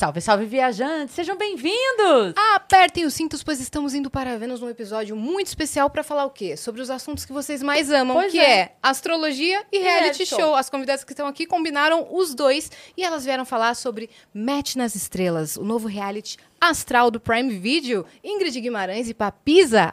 [0.00, 1.14] Salve, salve, viajantes!
[1.14, 2.32] Sejam bem-vindos!
[2.54, 6.30] Apertem os cintos, pois estamos indo para Vênus num episódio muito especial para falar o
[6.30, 6.56] quê?
[6.56, 8.60] Sobre os assuntos que vocês mais amam, Pois que é.
[8.60, 8.72] é.
[8.82, 10.38] astrologia e reality, reality show.
[10.38, 10.54] show.
[10.54, 14.94] As convidadas que estão aqui combinaram os dois e elas vieram falar sobre Match nas
[14.94, 18.06] Estrelas, o novo reality astral do Prime Video.
[18.24, 19.92] Ingrid Guimarães e Papisa.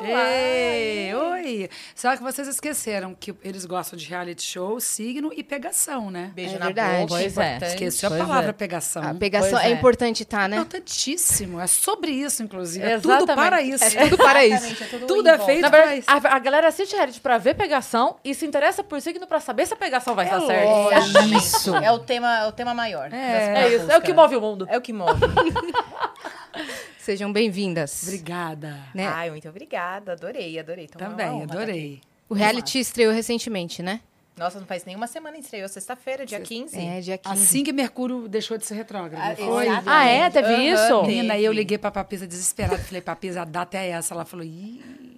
[0.00, 1.70] Ei, oi!
[1.94, 6.32] Só que vocês esqueceram que eles gostam de reality show, signo e pegação, né?
[6.34, 6.98] Beijo É na verdade.
[7.02, 7.58] boca, Pois é.
[7.62, 8.52] Esqueceu a Pois palavra é.
[8.52, 9.02] pegação.
[9.02, 9.68] A pegação Pois é.
[9.68, 9.70] é.
[9.70, 10.56] importante, tá, né?
[10.56, 11.60] Importantíssimo.
[11.60, 12.84] É sobre isso, inclusive.
[12.84, 13.84] É tudo para isso.
[13.84, 14.54] É tudo para isso.
[14.66, 16.10] Exatamente, é tudo Tudo é feito para isso.
[16.10, 19.66] a, a galera assiste reality pra ver pegação e se interessa por signo pra saber
[19.66, 20.68] se a pegação vai É dar certo.
[20.68, 21.02] lógico.
[21.04, 21.34] Exatamente.
[21.44, 21.74] Isso.
[21.76, 23.12] É o tema, é o tema maior.
[23.12, 23.64] É.
[23.64, 24.66] É isso, é o que move o mundo.
[24.68, 25.20] É o que move.
[27.04, 28.02] Sejam bem-vindas.
[28.04, 28.78] Obrigada.
[28.94, 29.06] Né?
[29.06, 30.12] Ai, muito obrigada.
[30.12, 30.86] Adorei, adorei.
[30.86, 32.00] Então, Também, adorei.
[32.30, 34.00] O reality estreou recentemente, né?
[34.38, 36.78] Nossa, não faz nenhuma semana, estreou sexta-feira, dia 15.
[36.78, 37.42] É, dia 15.
[37.44, 39.20] Assim que Mercúrio deixou de ser retrógrado.
[39.20, 39.66] Ah, foi?
[39.66, 39.88] exatamente.
[39.88, 40.30] Ah, é?
[40.30, 41.02] Teve Aham, isso?
[41.02, 42.78] Menina, aí eu liguei pra Papisa desesperada.
[42.78, 44.14] Falei, Papisa, a data é essa.
[44.14, 45.13] Ela falou, ih.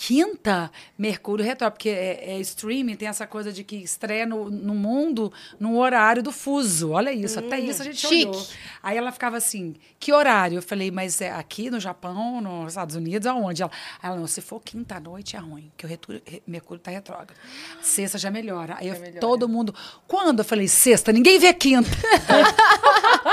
[0.00, 4.72] Quinta, Mercúrio retrógrado, porque é, é streaming, tem essa coisa de que estreia no, no
[4.72, 6.92] mundo no horário do fuso.
[6.92, 8.26] Olha isso, até isso a gente chique.
[8.26, 8.46] olhou.
[8.80, 10.58] Aí ela ficava assim, que horário?
[10.58, 13.60] Eu falei, mas é aqui no Japão, nos Estados Unidos, aonde?
[13.60, 17.34] Ela, ela não, se for quinta à noite é ruim, porque o Mercúrio tá retrógrado.
[17.82, 18.76] Sexta já melhora.
[18.78, 19.18] Aí eu- melhora.
[19.20, 19.74] todo mundo,
[20.06, 20.38] quando?
[20.38, 21.90] Eu falei, sexta, ninguém vê quinta.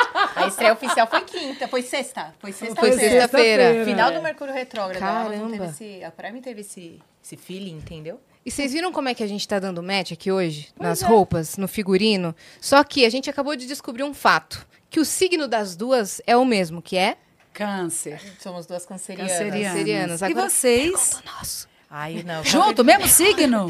[0.56, 2.34] A estreia oficial foi quinta, foi sexta.
[2.40, 2.98] Foi Foi sexta-feira.
[2.98, 3.86] sexta-feira.
[3.86, 5.04] Final do Mercúrio Retrógrado.
[5.04, 5.66] A Amazon teve Caramba.
[5.66, 8.20] esse, a Prime teve esse, esse feeling, entendeu?
[8.46, 10.70] E vocês viram como é que a gente tá dando match aqui hoje?
[10.80, 11.06] nas é.
[11.08, 12.34] roupas, no figurino?
[12.62, 14.66] Só que a gente acabou de descobrir um fato.
[14.90, 17.18] Que o signo das duas é o mesmo, que é...
[17.52, 18.22] Câncer.
[18.40, 19.32] Somos duas cancerianas.
[19.32, 19.72] Cancerianas.
[19.72, 20.22] Cancerianas.
[20.22, 21.22] E Agora- vocês?
[21.26, 21.68] Nossa.
[21.90, 22.44] Ai, não.
[22.44, 23.70] Junto, mesmo signo?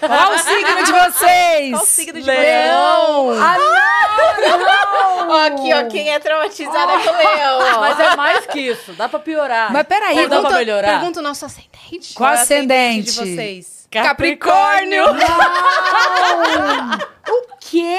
[0.00, 1.70] Qual o signo de vocês?
[1.70, 3.28] Qual o signo de Leão!
[5.28, 7.80] Ó, aqui, ó, quem é traumatizada é com o leão.
[7.80, 9.72] Mas é mais que isso, dá pra piorar.
[9.72, 10.88] Mas peraí, Ou dá pra Pergunta, melhorar?
[10.88, 12.14] pergunta o nosso ascendente.
[12.14, 13.12] Qual é o ascendente?
[13.12, 13.88] de vocês?
[13.90, 15.04] Capricórnio!
[17.28, 17.98] O quê?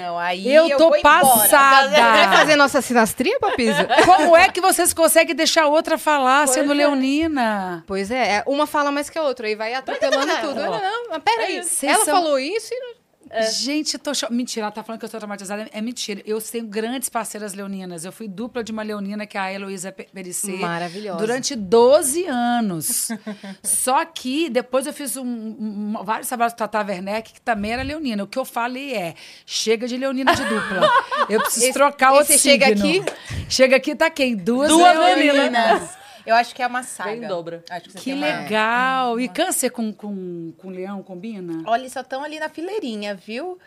[0.00, 1.20] Não, aí Eu tô vou embora.
[1.20, 1.88] passada.
[1.90, 3.86] Vai fazer nossa sinastria, Papisa?
[4.04, 6.76] Como é que vocês conseguem deixar a outra falar sendo é.
[6.76, 7.84] leonina?
[7.86, 10.60] pois é, é, uma fala mais que a outra, aí vai atropelando tudo.
[10.60, 11.08] não.
[11.10, 13.03] Não, peraí, ela são- falou isso e...
[13.42, 14.26] Gente, eu tô cho...
[14.30, 15.68] Mentira, ela tá falando que eu tô traumatizada.
[15.72, 16.22] É mentira.
[16.24, 18.04] Eu tenho grandes parceiras leoninas.
[18.04, 20.52] Eu fui dupla de uma leonina, que é a Heloísa Pe- Perissé.
[20.52, 21.18] Maravilhosa.
[21.18, 23.08] Durante 12 anos.
[23.62, 27.72] Só que depois eu fiz um, um- vários trabalhos com a Tata Werneck, que também
[27.72, 28.24] era leonina.
[28.24, 29.14] O que eu falei é,
[29.44, 30.88] chega de leonina de dupla.
[31.28, 32.84] Eu preciso Esse- trocar esse outro chega signo.
[33.04, 33.04] aqui-
[33.48, 34.36] Chega aqui, tá quem?
[34.36, 35.36] Duas, Duas leoninas.
[35.36, 36.03] Meninas.
[36.26, 37.10] Eu acho que é uma saga.
[37.10, 37.62] Bem dobra.
[37.68, 39.20] Acho que Que uma- legal.
[39.20, 41.62] E câncer com, com, com leão combina?
[41.66, 43.58] Olha, eles só estão ali na fileirinha, viu?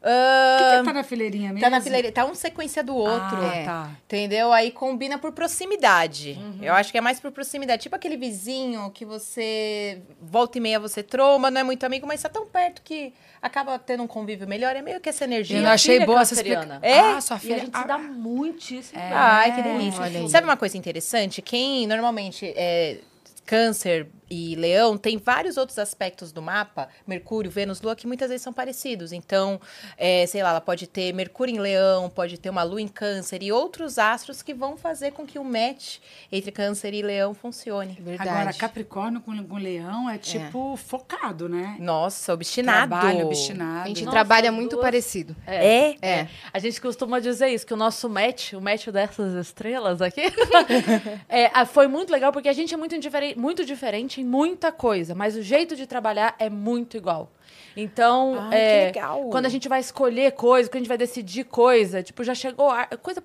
[0.00, 1.60] Que, Ah, que tá na fileirinha mesmo?
[1.60, 3.38] tá na fileirinha, tá um sequência do outro.
[3.42, 3.64] Ah, É.
[3.64, 3.90] tá.
[4.04, 4.52] Entendeu?
[4.52, 6.38] Aí combina por proximidade.
[6.40, 6.58] Uhum.
[6.62, 7.82] Eu acho que é mais por proximidade.
[7.82, 12.22] Tipo aquele vizinho que você volta e meia você tromba, não é muito amigo, mas
[12.22, 13.12] tá tão perto que
[13.42, 14.76] acaba tendo um convívio melhor.
[14.76, 15.58] É meio que essa energia.
[15.58, 16.78] Eu não achei filha é boa essa explicação.
[16.82, 17.00] É?
[17.00, 17.58] Ah, sua E a filha.
[17.60, 19.10] gente se dá muitíssimo bem.
[19.12, 20.28] Ai, que delícia.
[20.28, 21.40] Sabe uma coisa interessante?
[21.42, 22.98] Quem normalmente é
[23.44, 28.42] câncer e leão tem vários outros aspectos do mapa, Mercúrio, Vênus, Lua, que muitas vezes
[28.42, 29.12] são parecidos.
[29.12, 29.60] Então,
[29.96, 33.42] é, sei lá, ela pode ter Mercúrio em leão, pode ter uma Lua em câncer
[33.42, 35.98] e outros astros que vão fazer com que o match
[36.30, 37.96] entre câncer e leão funcione.
[38.00, 38.28] Verdade.
[38.28, 41.76] Agora, Capricórnio com, com leão é tipo focado, né?
[41.78, 42.88] Nossa, obstinado.
[42.88, 43.84] Trabalho, obstinado.
[43.84, 45.36] A gente Nossa, trabalha duas- muito parecido.
[45.46, 45.96] É?
[46.02, 46.28] É.
[46.52, 50.22] A gente costuma dizer isso, que o nosso match, o match dessas estrelas aqui,
[51.28, 52.96] é, foi muito legal, porque a gente é muito,
[53.36, 57.30] muito diferente em muita coisa, mas o jeito de trabalhar é muito igual.
[57.78, 59.28] Então, Ai, é, que legal.
[59.30, 62.70] quando a gente vai escolher coisa, quando a gente vai decidir coisa, tipo, já chegou
[62.70, 63.22] a coisa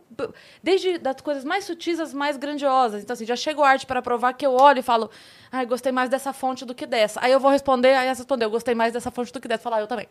[0.62, 3.02] desde das coisas mais sutis às mais grandiosas.
[3.02, 5.10] Então, assim, já chegou arte para provar que eu olho e falo,
[5.52, 7.20] ai, gostei mais dessa fonte do que dessa.
[7.24, 9.64] Aí eu vou responder, aí ela respondeu, gostei mais dessa fonte do que dessa.
[9.64, 10.08] Falar, eu também.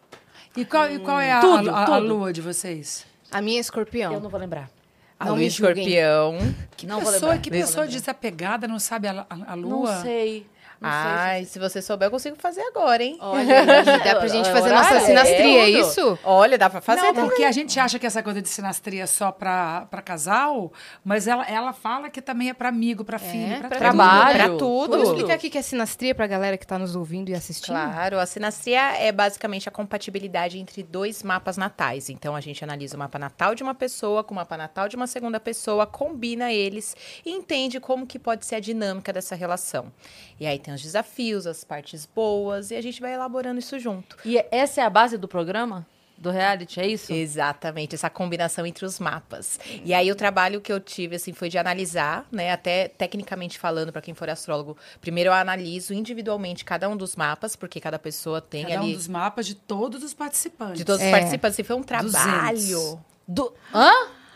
[0.56, 2.06] E qual, e qual é a, Tudo, a, a tudo.
[2.06, 3.06] lua de vocês?
[3.30, 4.12] A minha é escorpião.
[4.14, 4.70] Eu não vou lembrar.
[5.18, 5.84] A Não lua julguem.
[5.84, 6.38] escorpião.
[6.78, 7.42] Que Não vou pessoa, lembrar.
[7.42, 9.94] que pessoa desapegada não sabe a, a, a lua?
[9.96, 10.46] Não sei.
[10.80, 10.98] Não sei.
[11.10, 13.18] Ai, se você souber, eu consigo fazer agora, hein?
[13.20, 13.66] Olha,
[14.02, 16.18] dá pra gente É fazer nossa sinastria, é isso?
[16.24, 17.28] Olha, dá pra fazer não, também.
[17.28, 20.72] porque a gente acha que essa coisa de sinastria é só pra, pra casal,
[21.04, 23.78] mas ela, ela fala que também é pra amigo, pra filho, pra, pra tudo.
[23.78, 24.34] trabalho.
[24.36, 24.90] Pra tudo.
[24.92, 27.74] Vamos explicar o que que é sinastria pra galera que tá nos ouvindo e assistindo?
[27.74, 32.08] Claro, a sinastria é basicamente a compatibilidade entre dois mapas natais.
[32.08, 34.96] Então a gente analisa o mapa natal de uma pessoa com o mapa natal de
[34.96, 39.92] uma segunda pessoa, combina eles e entende como que pode ser a dinâmica dessa relação.
[40.38, 44.16] E aí tem os desafios, as partes boas e a gente vai elaborando isso junto.
[44.24, 45.86] E essa é a base do programa?
[46.18, 47.10] do reality, é isso?
[47.14, 49.58] Exatamente, essa combinação entre os mapas.
[49.82, 53.90] E aí o trabalho que eu tive assim foi de analisar, né, até tecnicamente falando
[53.90, 54.76] para quem for astrólogo.
[55.00, 58.96] Primeiro eu analiso individualmente cada um dos mapas, porque cada pessoa tem Cada ali um
[58.96, 60.76] dos mapas de todos os participantes.
[60.76, 61.06] de todos É.
[61.06, 63.00] os participantes, e foi um trabalho.
[63.26, 63.54] Do...
[63.74, 63.90] Hã?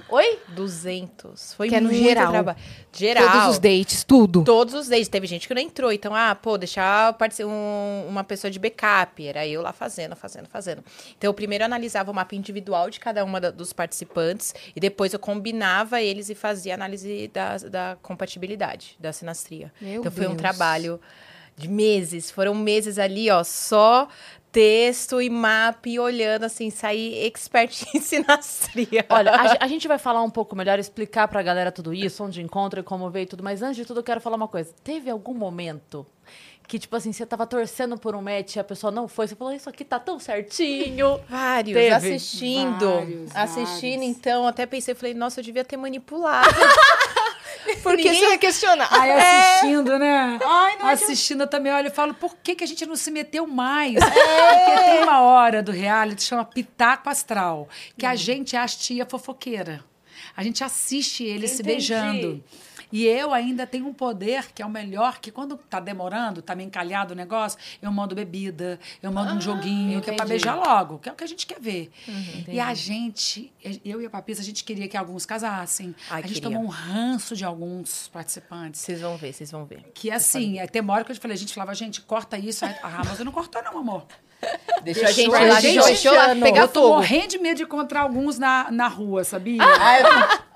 [0.09, 0.39] Oi?
[0.49, 1.55] 200.
[1.55, 2.31] Foi Que é no muito geral.
[2.31, 2.59] trabalho.
[2.93, 3.31] Geral.
[3.31, 4.45] Todos os dates, tudo.
[4.45, 5.09] Todos os dates.
[5.09, 5.91] Teve gente que não entrou.
[5.93, 9.27] Então, ah, pô, deixar um, uma pessoa de backup.
[9.27, 10.85] Era eu lá fazendo, fazendo, fazendo.
[11.17, 14.55] Então, eu primeiro analisava o mapa individual de cada uma da- dos participantes.
[14.77, 19.73] E depois eu combinava eles e fazia análise da, da compatibilidade, da sinastria.
[19.81, 20.41] Meu então, foi um Deus.
[20.41, 21.01] trabalho
[21.57, 22.31] de meses.
[22.31, 24.09] Foram meses ali, ó, só
[24.55, 29.05] texto e mapa e olhando, assim, sair expert em sinastria.
[29.11, 32.41] Olha, a, a gente vai falar um pouco melhor, explicar pra galera tudo isso, onde
[32.41, 33.43] encontra e como veio tudo.
[33.43, 34.73] Mas antes de tudo, eu quero falar uma coisa.
[34.85, 36.07] Teve algum momento
[36.67, 39.29] que, tipo assim, você tava torcendo por um match e a pessoa não foi?
[39.29, 41.21] Você falou, isso aqui tá tão certinho.
[41.29, 41.95] Vários, Teve.
[41.95, 42.91] assistindo.
[42.91, 44.17] Vários, assistindo, vários.
[44.17, 46.49] então, até pensei, falei, nossa, eu devia ter manipulado.
[47.83, 48.89] Porque você vai questionar.
[48.91, 50.39] Aí assistindo, né?
[50.45, 53.11] Ai, não assistindo eu também, olha, eu falo, por que, que a gente não se
[53.11, 53.95] meteu mais?
[53.95, 58.77] Porque tem uma hora do reality que chama Pitaco Astral, que a gente é as
[58.77, 59.83] tia fofoqueira.
[60.37, 61.73] A gente assiste eles se Entendi.
[61.75, 62.45] beijando.
[62.93, 66.55] E eu ainda tenho um poder que é o melhor, que quando tá demorando, tá
[66.55, 70.55] meio encalhado o negócio, eu mando bebida, eu mando um joguinho, que é pra beijar
[70.57, 71.91] logo, que é o que a gente quer ver.
[72.09, 72.45] Uhum.
[72.49, 73.53] e a gente,
[73.85, 75.95] eu e a Papisa, a gente queria que alguns casassem.
[76.11, 76.51] Ai, a gente queria.
[76.51, 78.81] tomou um ranço de alguns participantes.
[78.81, 79.91] Vocês vão ver, vocês vão ver.
[79.95, 82.65] Que assim, é, tem uma hora que eu falei, a gente falava, gente, corta isso.
[82.65, 84.05] Aí, Ah, mas eu não cortou, não, amor.
[84.85, 86.43] Deixou a gente a lá gente- deixou lá xoxando.
[86.43, 86.95] pegar eu tô fogo.
[86.97, 89.63] morrendo de medo de encontrar alguns na, na rua, sabia?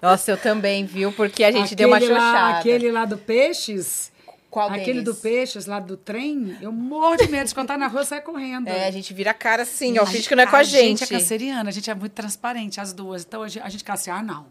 [0.00, 1.12] Nossa, eu também, viu?
[1.12, 2.58] Porque a gente deu uma Aquele lá- xoxada.
[2.58, 4.10] aquele lá do Peixes,
[4.50, 5.04] Qual aquele deles?
[5.04, 8.20] do Peixes, lá do trem, eu morro de medo de encontrar na rua e sair
[8.22, 8.68] correndo.
[8.68, 10.06] É, a gente vira a cara assim, ó.
[10.06, 11.04] Finge que não é com a, A gente gente.
[11.04, 13.22] é canceriana, a gente é muito transparente, as duas.
[13.24, 14.46] Então a gente, a gente fica assim, ah, não.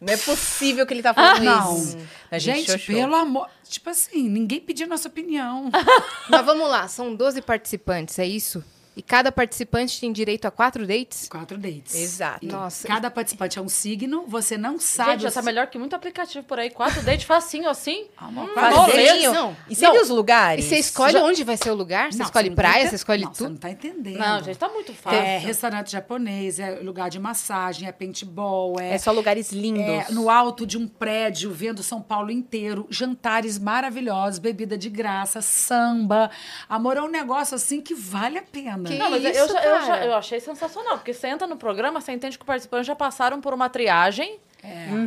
[0.00, 1.76] Não é possível que ele tá falando não.
[1.76, 1.98] isso.
[2.30, 3.48] A gente, gente, pelo amor.
[3.68, 5.70] Tipo assim, ninguém pediu nossa opinião.
[6.30, 8.64] Mas vamos lá, são 12 participantes, é isso?
[8.98, 11.28] E cada participante tem direito a quatro dates?
[11.28, 11.94] Quatro dates.
[11.94, 12.44] Exato.
[12.44, 12.88] E Nossa.
[12.88, 15.12] Cada participante é um signo, você não sabe.
[15.12, 16.68] Gente, já tá melhor que muito aplicativo por aí.
[16.68, 18.06] Quatro dates facinho, assim.
[18.16, 19.04] Amor, Hum, quatro falou dates.
[19.20, 19.32] mesmo.
[19.34, 19.56] Não.
[19.70, 20.64] E você viu os E lugares?
[20.64, 22.10] você escolhe Já- onde vai ser o lugar?
[22.12, 23.50] Você Não, escolhe não tá praia, enten- você escolhe não, Você tudo?
[23.50, 24.18] não tá entendendo.
[24.18, 25.18] Não, gente, tá muito fácil.
[25.20, 29.80] É restaurante japonês, é lugar de massagem, é paintball, é, É só lugares lindos.
[29.80, 35.40] é no alto de um prédio, vendo São Paulo inteiro, jantares maravilhosos, bebida de graça,
[35.40, 36.32] samba.
[36.68, 38.87] Amor, é um negócio assim que vale a pena.
[38.88, 41.56] Que Não, mas eu, isso, já, eu, já- eu achei sensacional, porque você entra no
[41.56, 44.38] programa, você entende que os participantes já passaram por uma triagem.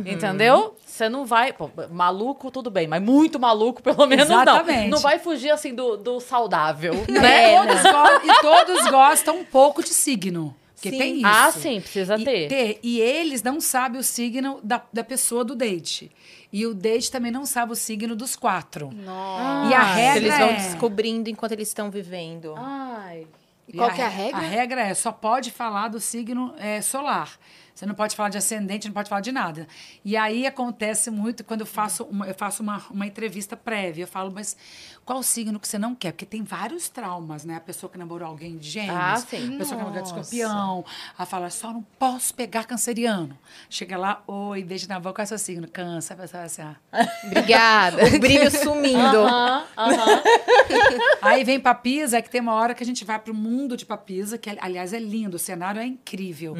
[0.06, 0.74] Entendeu?
[0.84, 1.52] Você não vai.
[1.52, 4.82] pô, maluco, tudo bem, mas muito maluco, pelo menos Exatamente.
[4.84, 4.96] não.
[4.96, 6.94] Não vai fugir assim do, do saudável.
[7.08, 7.20] Né?
[7.20, 7.82] né?
[7.82, 10.54] Todos e todos gostam um pouco de signo.
[10.74, 10.98] Porque Sim.
[10.98, 11.26] tem isso.
[11.26, 12.78] Ah, sim, precisa E, ter.
[12.82, 16.10] E eles não sabem o signo da, da pessoa do date.
[16.52, 18.90] E o date também não sabe o signo dos quatro.
[18.92, 19.70] Nossa.
[19.70, 20.54] E a Ah, regra Eles vão é...
[20.54, 22.54] descobrindo enquanto eles estão vivendo.
[22.56, 23.26] Ai.
[23.66, 24.40] E qual que é a regra?
[24.40, 27.38] A regra é, só pode falar do signo é, solar.
[27.74, 29.66] Você não pode falar de ascendente, não pode falar de nada.
[30.04, 34.02] E aí acontece muito quando eu faço uma, eu faço uma, uma entrevista prévia.
[34.02, 34.56] Eu falo, mas
[35.04, 36.12] qual o signo que você não quer?
[36.12, 37.56] Porque tem vários traumas, né?
[37.56, 39.54] A pessoa que namorou alguém de gêmeos, Ah, sim.
[39.56, 40.20] a pessoa que namorou de Nossa.
[40.20, 40.84] escorpião.
[41.18, 43.36] Ela fala, só não posso pegar canceriano.
[43.68, 45.66] Chega lá, oi, beijo na boca, qual é o seu signo?
[45.68, 46.14] Câncer.
[46.14, 47.06] A pessoa vai assim, ah.
[47.26, 47.96] Obrigada.
[48.06, 48.98] O brilho sumindo.
[49.18, 50.22] Aham, aham.
[51.20, 54.36] Aí vem Papisa, que tem uma hora que a gente vai pro mundo de Papisa,
[54.38, 56.54] que aliás é lindo, o cenário é incrível.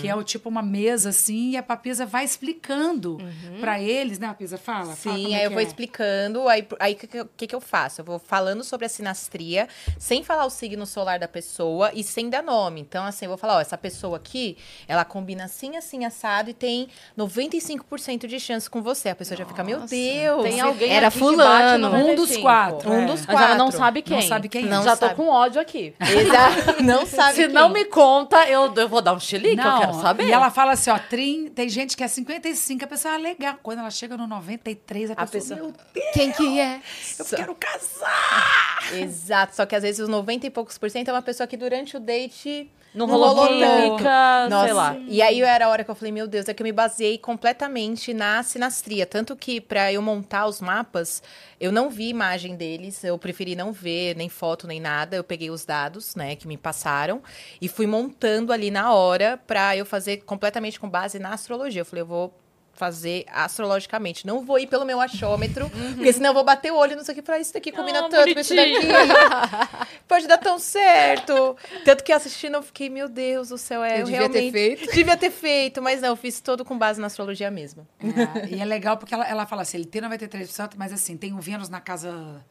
[0.00, 3.18] Que é o tipo uma mesa assim, e a Papisa vai explicando
[3.60, 4.58] pra eles, né, Papisa?
[4.58, 4.94] Fala.
[4.96, 5.66] fala Sim, como é aí eu que vou é.
[5.66, 6.48] explicando.
[6.48, 7.85] Aí o aí, que, eu- que, que eu faço?
[8.00, 12.28] Eu vou falando sobre a sinastria, sem falar o signo solar da pessoa e sem
[12.28, 12.80] dar nome.
[12.80, 14.56] Então, assim, eu vou falar: ó, essa pessoa aqui,
[14.88, 19.10] ela combina assim, assim, assado e tem 95% de chance com você.
[19.10, 19.94] A pessoa já fica, meu Nossa.
[19.94, 20.42] Deus.
[20.42, 21.88] Tem alguém Era fulano.
[21.90, 22.10] 95.
[22.10, 22.90] Um dos quatro.
[22.90, 23.06] Um é.
[23.06, 23.78] dos Mas ela não quatro.
[23.78, 24.16] sabe quem.
[24.16, 24.68] Não sabe quem é.
[24.68, 25.14] Não Já tô sabe.
[25.16, 25.94] com ódio aqui.
[26.00, 26.82] Exato.
[26.86, 27.52] Não sabe Se quem.
[27.54, 30.26] não me conta, eu, eu vou dar um chilique, eu quero saber.
[30.28, 33.56] E ela fala assim, ó, trin, tem gente que é 55, a pessoa é legal.
[33.62, 36.80] Quando ela chega no 93, a pessoa, pessoa- meu Deus, Quem que é?
[37.18, 37.75] eu quero casar.
[38.92, 39.56] Exato.
[39.56, 41.96] Só que às vezes os 90 e poucos por cento é uma pessoa que durante
[41.96, 44.96] o date não, rolou química, sei lá.
[45.06, 47.18] E aí era a hora que eu falei, meu Deus, é que eu me baseei
[47.18, 49.04] completamente na sinastria.
[49.04, 51.22] Tanto que pra eu montar os mapas,
[51.60, 55.14] eu não vi imagem deles, eu preferi não ver nem foto nem nada.
[55.14, 57.22] Eu peguei os dados, né, que me passaram
[57.60, 61.82] e fui montando ali na hora pra eu fazer completamente com base na astrologia.
[61.82, 62.34] Eu falei, eu vou
[62.76, 64.26] fazer astrologicamente.
[64.26, 67.22] Não vou ir pelo meu achômetro, porque senão eu vou bater o olho nisso aqui
[67.22, 68.76] pra isso daqui combina Ah, tanto com isso daqui.
[70.06, 71.56] Pode dar tão certo.
[71.84, 74.52] Tanto que assistindo eu fiquei, meu Deus do céu, é Eu eu devia ter realmente
[74.52, 74.92] feito.
[74.94, 77.86] devia ter feito, mas não, eu fiz todo com base na astrologia mesmo.
[78.00, 81.32] É, e é legal porque ela, ela fala assim, ele tem 93%, mas assim, tem
[81.32, 82.44] um Vênus na casa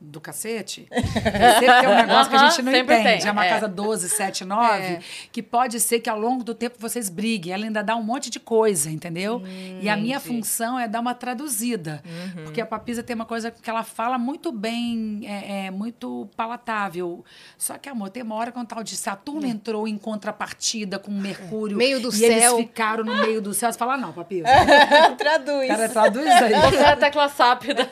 [0.00, 0.86] do cacete.
[0.92, 3.02] Sempre tem um negócio que a gente não entende.
[3.20, 3.48] tem, É uma é.
[3.48, 5.00] casa 12, 7, 9, É.
[5.32, 7.52] que pode ser que ao longo do tempo vocês briguem.
[7.52, 9.42] Ela ainda dá um monte de coisa, entendeu?
[9.80, 12.02] e a minha função é dar uma traduzida.
[12.44, 17.24] Porque a Papisa tem uma coisa que ela fala muito bem, é, é muito palatável.
[17.56, 21.76] Só que, amor, tem uma hora quando tal de Saturno entrou em contrapartida com Mercúrio.
[21.76, 22.56] Meio do e eles céu.
[22.58, 23.72] ficaram no meio do céu.
[23.72, 24.46] Você fala, não, Papisa.
[25.18, 25.66] Traduz.
[25.68, 26.52] Cara, traduz aí.
[26.54, 27.88] Você é a tecla sápida.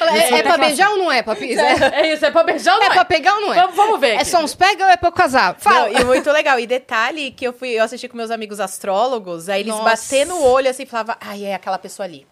[0.00, 1.22] É, é pra beijar ou não é,
[1.56, 1.82] Papis?
[1.82, 3.56] É, É isso, é pra beijar ou é não pra pegar ou não é?
[3.56, 4.10] Vamos, vamos ver.
[4.10, 4.24] É aqui.
[4.26, 5.56] só uns pega ou é pra casar?
[5.58, 5.88] Fala.
[5.90, 6.58] Não, e muito legal.
[6.58, 9.84] E detalhe que eu fui, eu assisti com meus amigos astrólogos, aí eles Nossa.
[9.84, 12.26] batendo o olho assim, falavam, ai, é aquela pessoa ali.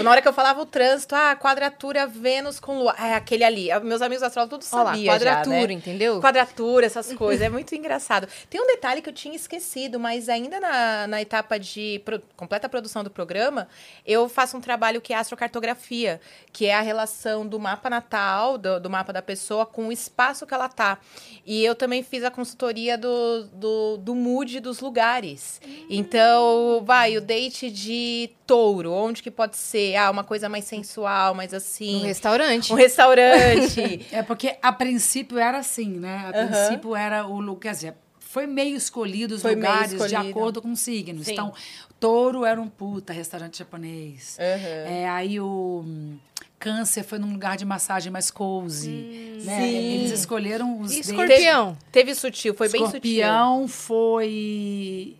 [0.00, 3.44] Na hora que eu falava o trânsito, ah, quadratura Vênus com Lua, ah, é aquele
[3.44, 3.70] ali.
[3.70, 5.72] Ah, Meus amigos astrólogos tudo lá, sabiam quadratura, já, né?
[5.74, 6.20] entendeu?
[6.20, 8.26] Quadratura, essas coisas, é muito engraçado.
[8.48, 12.68] Tem um detalhe que eu tinha esquecido, mas ainda na, na etapa de pro- completa
[12.70, 13.68] produção do programa,
[14.06, 16.20] eu faço um trabalho que é astrocartografia,
[16.52, 20.46] que é a relação do mapa natal, do, do mapa da pessoa, com o espaço
[20.46, 20.98] que ela tá.
[21.44, 25.60] E eu também fiz a consultoria do, do, do mood dos lugares.
[25.90, 29.96] Então, vai, o date de touro, onde que pode ser?
[29.96, 31.96] Ah, uma coisa mais sensual, mais assim.
[31.96, 32.70] Um restaurante.
[32.70, 34.06] Um restaurante.
[34.12, 36.26] É porque a princípio era assim, né?
[36.28, 37.62] A princípio era o lugar.
[37.62, 40.28] Quer dizer, foi meio escolhido os Foi lugares de escolhido.
[40.30, 41.26] acordo com signos.
[41.26, 41.32] Sim.
[41.32, 41.54] Então,
[41.98, 44.36] touro era um puta restaurante japonês.
[44.38, 44.92] Uhum.
[44.92, 46.18] É, aí o hum,
[46.58, 49.40] câncer foi num lugar de massagem mais cozy.
[49.44, 49.60] né?
[49.62, 49.76] sim.
[49.76, 51.76] Eles escolheram os E escorpião.
[51.90, 52.98] Teve sutil, foi bem sutil.
[52.98, 55.16] Escorpião foi.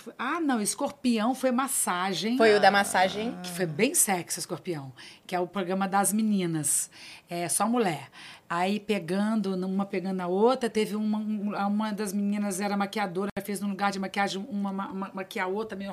[0.00, 0.12] Foi?
[0.18, 2.36] Ah, não, escorpião foi massagem.
[2.36, 3.36] Foi o da massagem.
[3.42, 4.92] Que foi bem sexy, Escorpião.
[5.26, 6.90] Que é o programa das meninas.
[7.28, 8.08] É só mulher.
[8.48, 13.60] Aí pegando, uma pegando a outra, teve uma, um- uma das meninas era maquiadora, fez
[13.60, 15.92] no lugar de maquiagem uma, uma, uma maquiar a outra, meio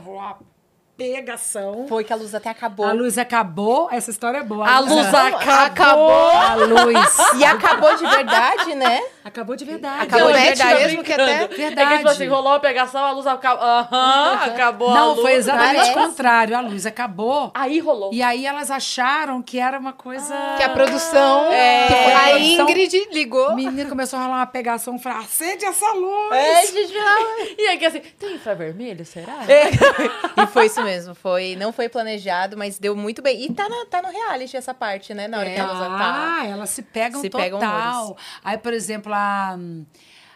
[0.98, 1.86] pegação.
[1.88, 2.86] Foi que a luz até acabou.
[2.86, 4.68] A luz acabou, essa história é boa.
[4.68, 5.40] A luz acabou.
[5.66, 6.32] acabou.
[6.32, 9.02] A luz E acabou de verdade, né?
[9.24, 10.04] acabou de verdade.
[10.04, 10.84] Acabou de verdade.
[10.84, 11.48] mesmo que até...
[11.48, 11.82] Verdade.
[11.82, 13.66] É que, tipo assim, rolou a pegação, a luz acabou.
[13.66, 15.22] Aham, acabou a Não, luz.
[15.22, 16.56] foi exatamente o contrário.
[16.58, 17.52] A luz acabou.
[17.54, 18.14] Aí rolou.
[18.14, 20.34] E aí elas acharam que era uma coisa.
[20.58, 21.52] Que a produção...
[21.52, 21.88] É.
[21.88, 23.50] que A a Ingrid ligou.
[23.50, 26.32] O menino começou a rolar uma pegação e falou: acende essa luz!
[26.32, 26.96] É, gente.
[27.58, 29.34] E aqui assim, tem infravermelho, será?
[30.38, 31.16] E foi isso mesmo.
[31.16, 33.44] Foi, não foi planejado, mas deu muito bem.
[33.44, 35.28] E tá, na- tá no reality essa parte, né?
[35.28, 36.38] Na hora que a luz tá.
[36.42, 37.44] Ah, elas se pegam Se total.
[37.60, 39.58] pegam Aí, por exemplo, a,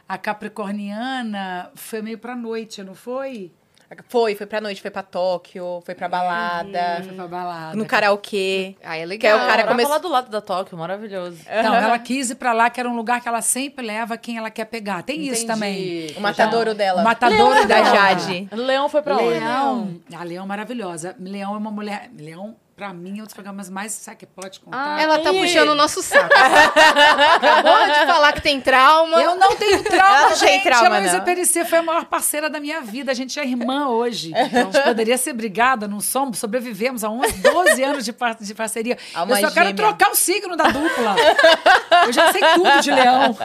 [0.08, 3.51] a Capricorniana foi meio pra noite, não foi?
[4.08, 7.75] Foi, foi pra noite, foi pra Tóquio, foi pra balada, Foi pra balada.
[7.75, 8.75] no karaokê.
[8.84, 9.38] Ah, é Que é legal.
[9.38, 11.39] o cara Morava come- lá do lado da Tóquio, maravilhoso.
[11.41, 14.38] Então, ela quis ir pra lá, que era um lugar que ela sempre leva quem
[14.38, 15.01] ela quer pegar.
[15.01, 15.48] Tem isso Entendi.
[15.48, 16.13] também.
[16.15, 17.01] O matadouro dela.
[17.01, 17.96] O matadouro da dela.
[17.96, 18.48] Jade.
[18.51, 19.39] Leão foi pra onde?
[19.39, 19.96] Leão.
[20.15, 21.15] A Leão é maravilhosa.
[21.19, 22.12] Leão é uma mulher.
[22.15, 23.91] Leão, pra mim, é um dos programas mais.
[23.91, 24.95] Sabe que pode contar?
[24.98, 25.41] Ah, Ela tá Ih.
[25.41, 26.29] puxando o nosso saco.
[27.36, 29.21] Acabou de falar que tem trauma.
[29.21, 30.63] Eu não tenho trauma, Ela não tem gente.
[30.63, 31.21] trauma, a Luísa.
[31.21, 33.12] Perecer foi a maior parceira da minha vida.
[33.12, 34.33] A gente é irmã hoje.
[34.33, 36.39] A gente poderia ser brigada, não somos.
[36.39, 38.98] Sobrevivemos a uns 12 anos de, par- de parceria.
[39.13, 39.75] Alma Eu só quero gêmea.
[39.75, 41.15] trocar o signo da dupla.
[42.07, 43.38] Eu já sei tudo de leão.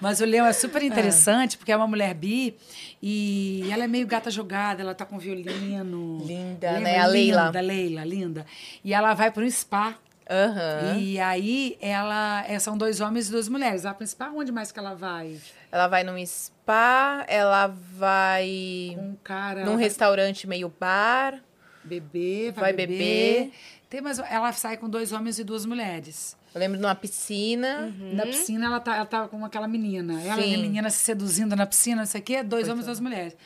[0.00, 2.56] Mas o leão é super interessante, porque é uma mulher bi.
[3.02, 6.18] E ela é meio gata jogada, ela tá com violino.
[6.24, 6.80] Linda, Lembra?
[6.80, 6.98] né?
[6.98, 7.46] A Leila.
[7.46, 8.46] Linda, Leila, linda.
[8.84, 9.94] E ela vai para um spa.
[10.28, 10.96] Aham.
[10.98, 13.84] E aí, ela é, são dois homens e duas mulheres.
[13.84, 15.38] Ela vai para um spa, onde mais que ela vai?
[15.72, 19.64] Ela vai num spa, ela vai Um cara.
[19.64, 21.40] num restaurante meio bar.
[21.82, 22.98] Beber, vai, Vai beber.
[22.98, 23.52] beber.
[23.88, 26.36] Tem mais, ela sai com dois homens e duas mulheres.
[26.54, 27.94] Eu lembro numa piscina.
[28.12, 30.20] Na piscina, ela, tá, ela tava com aquela menina.
[30.22, 32.42] Ela e a menina se seduzindo na piscina, não sei o quê.
[32.42, 33.36] Dois homens e duas mulheres.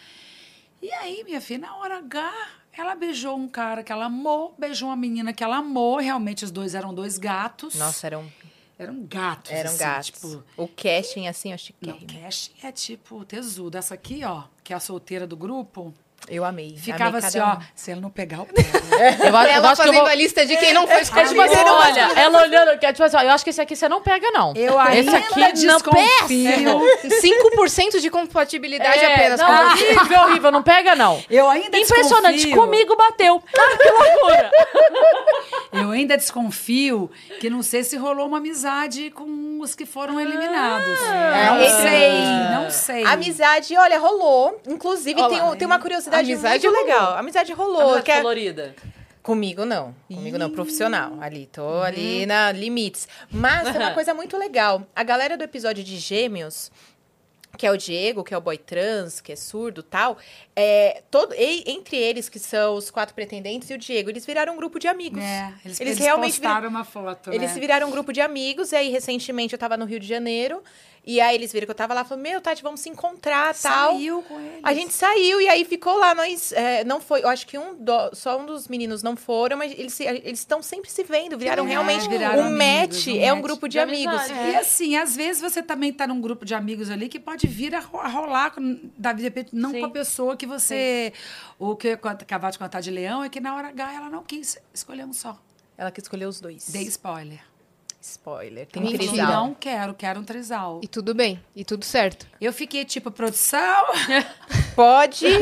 [0.80, 2.32] E aí, minha filha, na hora H,
[2.72, 5.98] ela beijou um cara que ela amou, beijou uma menina que ela amou.
[5.98, 7.74] Realmente, os dois eram dois gatos.
[7.74, 8.30] Nossa, eram,
[8.78, 9.50] Eram gatos.
[9.52, 10.06] eram assim, gatos.
[10.06, 12.20] Tipo, O casting, assim, eu não, chiquei.
[12.22, 13.76] casting é tipo tesudo.
[13.78, 15.94] Essa aqui, ó, que é a solteira do grupo,
[16.28, 16.74] Eu amei.
[16.78, 17.58] ficava amei assim, ó, um.
[17.74, 18.62] se ela não pegar o pé.
[18.94, 20.06] Eu, eu Ela acho que eu fazendo vou...
[20.06, 21.30] a lista de quem não foi É escolhido.
[21.30, 23.74] tipo assim, olha, ela olhando, que é tipo assim, ó, eu acho que esse aqui
[23.74, 24.52] você não pega, não.
[24.54, 26.80] Eu ainda esse aqui não desconfio.
[27.04, 29.40] 5% de compatibilidade É, apenas.
[29.40, 29.84] não, com você.
[29.96, 31.22] horrível, horrível, não pega, não.
[31.28, 32.56] Eu ainda Impressionante, desconfio.
[32.62, 33.42] comigo bateu.
[33.58, 34.50] Ah, que loucura.
[35.72, 40.98] Eu ainda desconfio que não sei se rolou uma amizade com os que foram eliminados.
[41.00, 42.12] É, não esse- sei,
[42.54, 43.04] não sei.
[43.04, 44.60] Amizade, olha, rolou.
[44.68, 46.84] Inclusive, Olha tem, tem uma curiosidade Amizade muito rolou.
[46.86, 47.16] legal.
[47.18, 47.80] Amizade rolou.
[47.82, 48.74] Amizade que é- colorida.
[49.22, 49.94] Comigo não.
[50.06, 51.16] Comigo não, profissional.
[51.20, 53.08] Ali, tô ali na limites.
[53.30, 54.86] Mas tem uma coisa muito legal.
[54.94, 56.70] A galera do episódio de Gêmeos,
[57.56, 60.18] que é o Diego, que é o boy trans, que é surdo e tal,
[60.54, 64.52] é, todo, e- entre eles, que são os quatro pretendentes, e o Diego, eles viraram
[64.52, 65.22] um grupo de amigos.
[65.22, 67.54] É, eles, Eles eles realmente postaram uma foto, Eles né?
[67.54, 70.62] se viraram um grupo de amigos, e aí recentemente eu tava no Rio de Janeiro,
[71.06, 73.54] e aí eles viram que eu tava lá e falaram, meu, Tati, vamos se encontrar
[73.54, 73.92] tal.
[73.92, 74.60] Saiu com eles.
[74.62, 77.74] A gente saiu e aí ficou lá, nós é, não foi, eu acho que um
[77.74, 80.00] do- só um dos meninos não foram, mas eles
[80.40, 81.84] estão sempre se vendo, viraram legal.
[81.84, 84.14] realmente Viraram um amigos, match, um é um match grupo de de amigos.
[84.14, 84.50] amizade.
[84.50, 87.74] E assim, às vezes você também tá num grupo de amigos ali que pode vir
[87.74, 89.80] a ro- a rolar de repente, não Sim.
[89.80, 91.12] com a pessoa que você.
[91.58, 94.08] O que eu ia acabar de contar de Leão é que na hora H ela
[94.08, 95.38] não quis escolher um só.
[95.76, 96.68] Ela que escolheu os dois.
[96.70, 97.40] Dei spoiler.
[98.06, 99.02] Spoiler, tem Mentira.
[99.06, 99.26] trisal.
[99.32, 100.78] Não quero, quero um trisal.
[100.82, 102.26] E tudo bem, e tudo certo.
[102.38, 103.86] Eu fiquei tipo, produção.
[104.76, 105.24] Pode.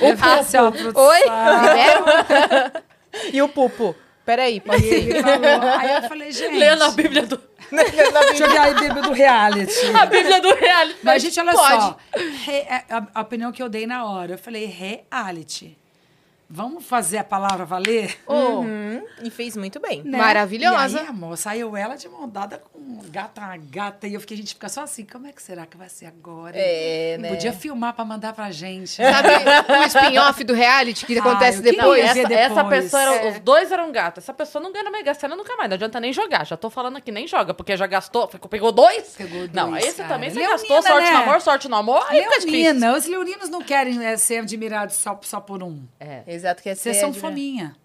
[0.00, 1.08] O assim, ó, produção.
[1.08, 1.20] Oi?
[3.32, 3.94] E o pupo?
[4.24, 5.62] Peraí, pode E falou.
[5.78, 6.58] Aí eu falei, gente.
[6.58, 7.40] Lendo a Bíblia do,
[7.70, 9.96] Deixa eu ver aí, Bíblia do reality.
[9.96, 10.98] a Bíblia do reality.
[11.02, 11.82] Mas, gente, olha Pode.
[11.82, 11.96] só.
[12.44, 14.34] Re- é, a, a opinião que eu dei na hora.
[14.34, 15.78] Eu falei, reality.
[16.50, 18.16] Vamos fazer a palavra valer?
[18.26, 20.02] Uhum, E fez muito bem.
[20.02, 20.16] Né?
[20.16, 20.96] Maravilhosa.
[20.98, 24.06] E aí, amor, saiu ela de mão dada com um gata, uma gata.
[24.06, 26.06] E eu fiquei, a gente fica só assim, como é que será que vai ser
[26.06, 26.54] agora?
[26.56, 27.34] É, Não né?
[27.34, 28.92] Podia filmar pra mandar pra gente.
[28.96, 32.04] Sabe o spin-off do reality que acontece eu queria depois?
[32.04, 32.38] essa, depois.
[32.40, 33.30] essa pessoa, era- É.
[33.32, 34.24] os dois eram gatos.
[34.24, 35.68] Essa pessoa não ganha na Mega Sena nunca mais.
[35.68, 36.46] Não adianta nem jogar.
[36.46, 38.26] Já tô falando aqui, nem joga, porque já gastou.
[38.26, 39.14] ficou- Pegou dois?
[39.18, 40.08] Pegou Não, dois, esse cara.
[40.14, 40.82] também você Leonina, gastou.
[40.82, 41.10] Sorte né?
[41.12, 42.06] no amor, sorte no amor.
[42.08, 42.62] Aí fica difícil.
[42.62, 45.82] Leonina, os leoninos não querem é, ser admirados só, só por um.
[46.00, 46.22] É.
[46.38, 47.76] Exato, quer ser, Vocês são admira- fominha.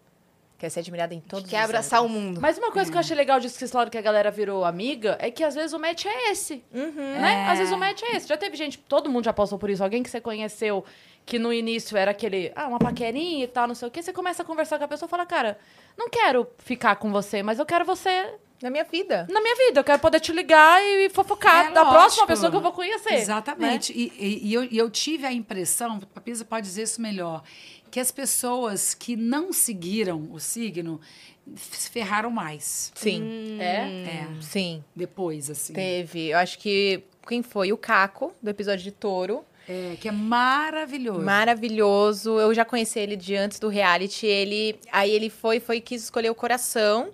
[0.58, 2.40] quer ser admirada em todos Quer os abraçar o mundo.
[2.40, 4.64] Mas uma coisa que eu achei legal disso que vocês falaram que a galera virou
[4.64, 6.64] amiga é que às vezes o match é esse.
[6.72, 7.46] Né?
[7.48, 7.52] É.
[7.52, 8.28] Às vezes o match é esse.
[8.28, 9.84] Já teve gente, todo mundo já passou por isso.
[9.84, 10.86] Alguém que você conheceu
[11.26, 14.02] que no início era aquele, ah, uma paquerinha e tal, não sei o quê.
[14.02, 15.58] Você começa a conversar com a pessoa e fala, cara,
[15.98, 19.26] não quero ficar com você, mas eu quero você Na minha vida.
[19.30, 19.80] na minha vida.
[19.80, 21.94] Eu quero poder te ligar e fofocar É da lógico.
[22.02, 23.12] próxima pessoa que eu vou conhecer.
[23.12, 23.18] né?
[23.20, 23.92] Exatamente.
[23.94, 27.42] E, e- e eu, e eu tive a impressão, a Pisa pode dizer isso melhor,
[27.94, 31.00] que as pessoas que não seguiram o signo
[31.56, 32.92] se ferraram mais.
[32.96, 33.62] Sim.
[33.62, 33.76] É?
[33.86, 34.84] É, Sim.
[34.96, 35.74] depois, assim.
[35.74, 36.30] Teve.
[36.30, 37.04] Eu acho que.
[37.28, 37.72] Quem foi?
[37.72, 39.46] O Caco, do episódio de Touro.
[39.70, 41.22] É, que é maravilhoso.
[41.22, 42.40] Maravilhoso.
[42.40, 44.26] Eu já conheci ele de antes do reality.
[44.26, 47.12] Ele, aí ele foi, foi quis escolher o coração.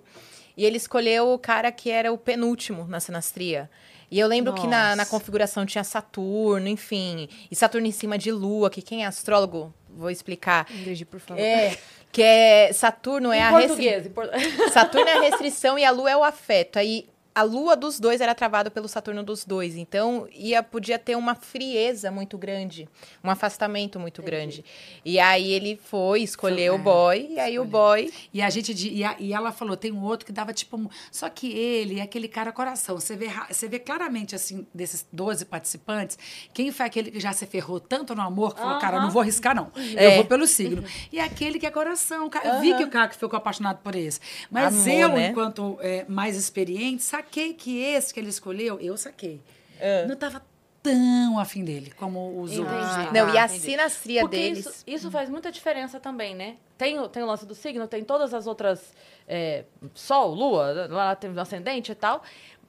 [0.56, 3.68] E ele escolheu o cara que era o penúltimo na sinastria.
[4.10, 5.10] E eu lembro que na, na Nossa.
[5.10, 7.28] configuração tinha Saturno, enfim.
[7.50, 10.66] E Saturno em cima de Lua, que quem é astrólogo, vou explicar.
[10.70, 11.40] Ingrid, por favor.
[11.40, 11.76] É,
[12.10, 14.06] que é Saturno é Em a restri- português.
[14.06, 16.78] em por- Saturno é a restrição e a Lua é o afeto.
[16.78, 19.76] Aí a Lua dos dois era travada pelo Saturno dos dois.
[19.76, 22.88] Então ia, podia ter uma frieza muito grande,
[23.22, 24.64] um afastamento muito grande.
[25.04, 28.12] E aí ele foi, escolheu o É, boy, e aí o boy.
[28.34, 30.88] E a gente e, a- e ela falou, tem um outro que dava tipo, um-
[31.10, 32.98] só que ele é aquele cara coração.
[32.98, 36.18] Você vê, você vê claramente assim desses 12 participantes,
[36.52, 39.10] quem foi aquele que já se ferrou tanto no amor que falou, cara, eu não
[39.10, 39.70] vou arriscar não.
[39.76, 40.16] Eu É.
[40.16, 40.82] vou pelo signo.
[41.12, 44.20] E aquele que é coração, eu vi que o cara que ficou apaixonado por esse.
[44.50, 45.28] Mas Amor, eu, né?
[45.28, 49.40] enquanto é, mais experiente, saquei que esse que ele escolheu, eu saquei.
[49.78, 50.06] É.
[50.06, 50.42] Não tava
[50.82, 52.76] tão afim dele como os outros.
[52.96, 53.12] Entendi.
[53.18, 53.60] Não, e a entendi.
[53.60, 54.66] sinastria Porque deles.
[54.66, 56.56] isso, isso faz muita diferença também, né?
[56.78, 58.94] Tem, o- tem o lance do signo, tem todas as outras.
[59.28, 62.22] é, Sol, Lua, lá tem o ascendente e tal.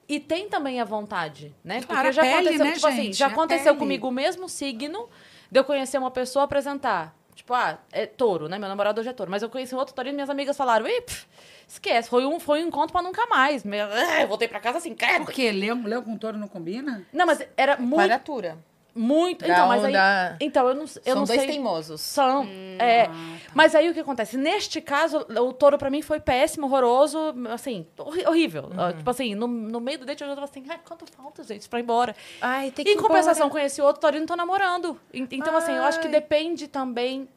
[0.08, 1.80] E tem também a vontade, né?
[1.82, 3.16] Claro, Porque já pele, aconteceu, né, tipo assim, gente?
[3.16, 3.78] já A aconteceu pele.
[3.78, 5.08] comigo o mesmo signo
[5.50, 7.16] de eu conhecer uma pessoa apresentar.
[7.42, 8.56] Tipo, ah, é touro, né?
[8.56, 9.28] Meu namorado hoje é touro.
[9.28, 11.26] Mas eu conheci um outro taurino e minhas amigas falaram, ih, pff,
[11.66, 13.64] esquece, foi um, foi um encontro pra nunca mais.
[13.64, 15.24] Meu, ah, eu voltei pra casa assim, credo.
[15.24, 15.50] Por quê?
[15.50, 17.04] Leão com touro não combina?
[17.12, 18.58] Não, mas era muito, Quadratura.
[18.94, 19.44] Muito...
[19.46, 19.94] Da Então, mas aí...
[20.40, 21.48] Então, eu não, eu São não dois sei...
[21.48, 22.00] teimosos.
[22.00, 22.46] São.
[22.78, 23.08] é.
[23.54, 24.36] Mas aí o que acontece?
[24.36, 27.18] Neste caso, o touro pra mim foi péssimo, horroroso,
[27.50, 27.86] assim,
[28.26, 28.70] horrível.
[28.76, 31.42] Ah, Tipo assim, no, no meio do date eu já tava assim, ai, quanto falta,
[31.44, 32.14] gente, pra ir embora.
[32.40, 33.60] Ai, tem que Em compensação, embora.
[33.60, 34.98] conheci outro taurino e tô namorando.
[35.12, 36.12] En- Então, assim, eu acho que Ai.
[36.12, 37.28] depende também.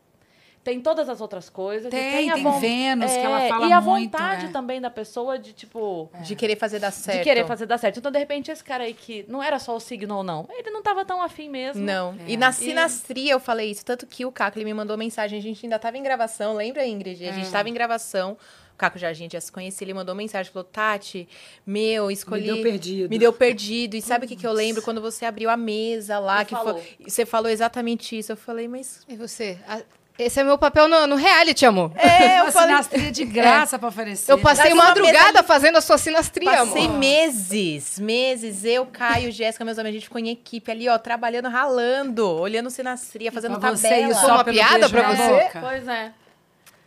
[0.66, 1.92] Tem todas as outras coisas.
[1.92, 4.50] Tem, a tem von- Vênus, que ela É, fala E a muito, vontade é.
[4.50, 6.10] também da pessoa de, tipo.
[6.22, 7.20] De querer fazer dar certo.
[7.20, 8.00] De querer fazer dar certo.
[8.00, 10.72] Então, de repente, esse cara aí que não era só o signo ou não, ele
[10.72, 11.82] não tava tão afim mesmo.
[11.84, 12.16] Não.
[12.28, 12.32] É.
[12.32, 13.86] E na sinastria eu falei isso.
[13.86, 15.38] Tanto que o Caco ele me mandou mensagem.
[15.38, 17.24] A gente ainda tava em gravação, lembra, Ingrid?
[17.24, 17.34] A É.
[17.34, 18.36] gente tava em gravação.
[18.74, 19.86] O Caco já a gente já se conhecia.
[19.86, 20.52] Ele mandou mensagem.
[20.52, 21.30] Falou, Tati,
[21.64, 22.44] meu, escolhi.
[22.46, 23.10] deu perdido.
[23.10, 23.96] Me deu perdido.
[23.96, 24.82] E sabe o que, que eu lembro?
[24.82, 26.74] Quando você abriu a mesa lá, Ele que falou.
[26.74, 26.96] foi.
[27.08, 28.32] Você falou exatamente isso.
[28.32, 29.06] Eu falei, mas.
[29.08, 29.60] E você?
[29.68, 29.82] A-
[30.18, 31.92] Esse é meu papel no, no reality, amor.
[31.98, 34.32] É, eu uma falei- sinastria de graça pra oferecer.
[34.32, 36.98] Eu passei uma madrugada fazendo a sua sinastria, Passei amor.
[36.98, 41.50] meses, meses, eu, Caio, Jéssica, meus amigos, a gente ficou em equipe ali, ó, trabalhando,
[41.50, 44.12] ralando, olhando sinastria, fazendo Pra você, tabela.
[44.12, 45.28] isso Foi uma piada pra você?
[45.44, 45.60] boca.
[45.60, 46.12] Pois é.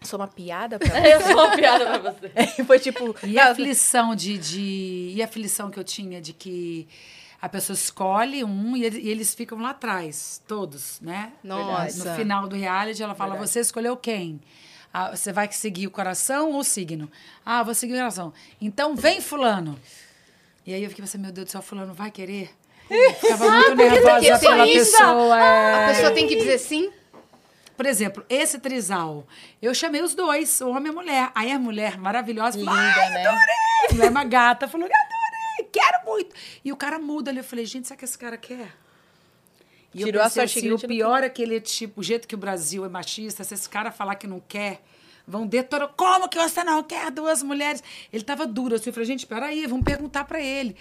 [0.00, 2.30] Sou uma piada pra Eu sou uma piada pra você.
[2.64, 3.14] Foi tipo...
[3.24, 5.12] E a aflição de, de.
[5.14, 6.86] E a aflição que eu tinha de que
[7.40, 11.32] a pessoa escolhe um e eles, e eles ficam lá atrás, todos, né?
[11.42, 12.10] Nossa.
[12.10, 14.40] No final do reality, ela fala: você escolheu quem?
[14.92, 17.10] Ah, você vai seguir o coração ou o signo?
[17.44, 18.32] Ah, vou seguir o coração.
[18.60, 19.78] Então vem, Fulano.
[20.66, 22.50] E aí eu fiquei pensando, meu Deus do céu, Fulano vai querer?
[22.90, 25.38] Eu Ficava muito nervosa pela pessoa.
[25.40, 25.84] é.
[25.84, 26.90] A pessoa tem que dizer sim.
[27.76, 29.24] Por exemplo, esse trisal,
[29.62, 31.30] eu chamei os dois, o homem e a mulher.
[31.34, 33.26] Aí a mulher maravilhosa falou: Linda, Ai, né?
[33.26, 33.88] adorei!
[33.90, 34.88] A mulher é uma gata, falou:
[35.80, 36.34] quero muito.
[36.64, 37.38] E o cara muda ali.
[37.38, 38.74] Eu falei: Gente, sabe o que esse cara quer?
[39.94, 42.04] E Tirou eu a pensei sorte assim, o pior é que ele é tipo, o
[42.04, 44.82] jeito que o Brasil é machista, se esse cara falar que não quer,
[45.26, 45.88] vão detonar.
[45.96, 47.82] Como que você não quer duas mulheres?
[48.12, 50.76] Ele tava duro assim, eu falei, gente, peraí, vamos perguntar pra ele.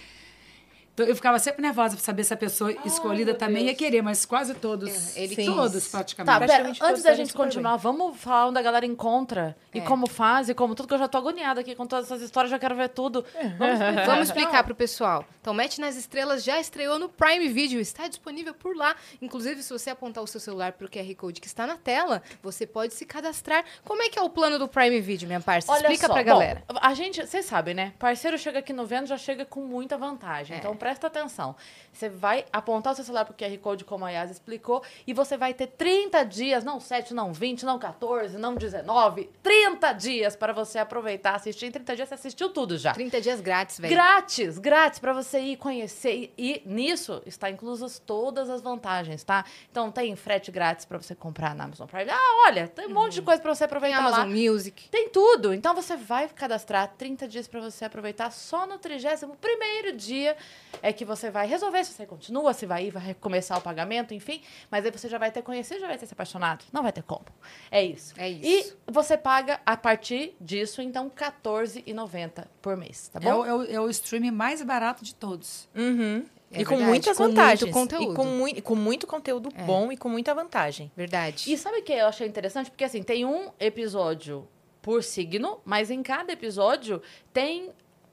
[0.98, 4.26] Então, eu ficava sempre nervosa pra saber se a pessoa escolhida também ia querer, mas
[4.26, 5.16] quase todos.
[5.16, 5.46] Ele quis.
[5.46, 6.38] todos, Tá, praticamente.
[6.38, 10.48] pera, Praticamente antes da gente continuar, vamos falar onde a galera encontra e como faz
[10.48, 12.74] e como tudo, que eu já tô agoniada aqui com todas essas histórias, já quero
[12.74, 13.24] ver tudo.
[13.58, 14.06] Vamos explicar.
[14.06, 15.24] Vamos explicar pro pessoal.
[15.40, 18.96] Então, Match nas Estrelas já estreou no Prime Video, está disponível por lá.
[19.22, 22.66] Inclusive, se você apontar o seu celular pro QR Code que está na tela, você
[22.66, 23.64] pode se cadastrar.
[23.84, 25.70] Como é que é o plano do Prime Video, minha parça?
[25.70, 26.64] Olha Explica só, pra bom, galera.
[26.80, 27.92] a gente, vocês sabem, né?
[27.98, 30.56] Parceiro chega aqui no Vênus, já chega com muita vantagem.
[30.56, 30.58] É.
[30.58, 31.54] Então presta atenção.
[31.98, 35.36] Você vai apontar o seu celular pro QR Code, como a Yas explicou, e você
[35.36, 40.52] vai ter 30 dias, não 7, não 20, não 14, não 19, 30 dias para
[40.52, 41.66] você aproveitar, assistir.
[41.66, 42.92] Em 30 dias você assistiu tudo já.
[42.92, 43.92] 30 dias grátis, velho.
[43.92, 46.32] Grátis, grátis para você ir conhecer.
[46.38, 49.44] E, e nisso está inclusas todas as vantagens, tá?
[49.68, 52.12] Então tem frete grátis para você comprar na Amazon Prime.
[52.12, 54.26] Ah, olha, tem um monte de coisa para você Tem aproveitar Amazon lá.
[54.26, 54.88] Music.
[54.88, 55.52] Tem tudo.
[55.52, 58.30] Então você vai cadastrar 30 dias para você aproveitar.
[58.30, 60.36] Só no 31 primeiro dia
[60.80, 64.14] é que você vai resolver se você continua, se vai ir, vai recomeçar o pagamento,
[64.14, 64.40] enfim.
[64.70, 66.64] Mas aí você já vai ter conhecido, já vai ter se apaixonado.
[66.72, 67.24] Não vai ter como.
[67.70, 68.14] É isso.
[68.16, 68.76] É isso.
[68.86, 73.40] E você paga a partir disso, então, R$14,90 por mês, tá É bom?
[73.40, 75.68] o, é, o, é o streaming mais barato de todos.
[75.74, 76.24] Uhum.
[76.50, 77.72] É e com verdade, muitas com muito vantagens.
[77.72, 78.12] conteúdo.
[78.12, 80.90] E com, mui- e com muito conteúdo bom e com muita vantagem.
[80.96, 81.52] Verdade.
[81.52, 82.70] E sabe o que eu achei interessante?
[82.70, 84.48] Porque assim, tem um episódio
[84.80, 87.02] por signo, mas em cada episódio
[87.34, 87.70] tem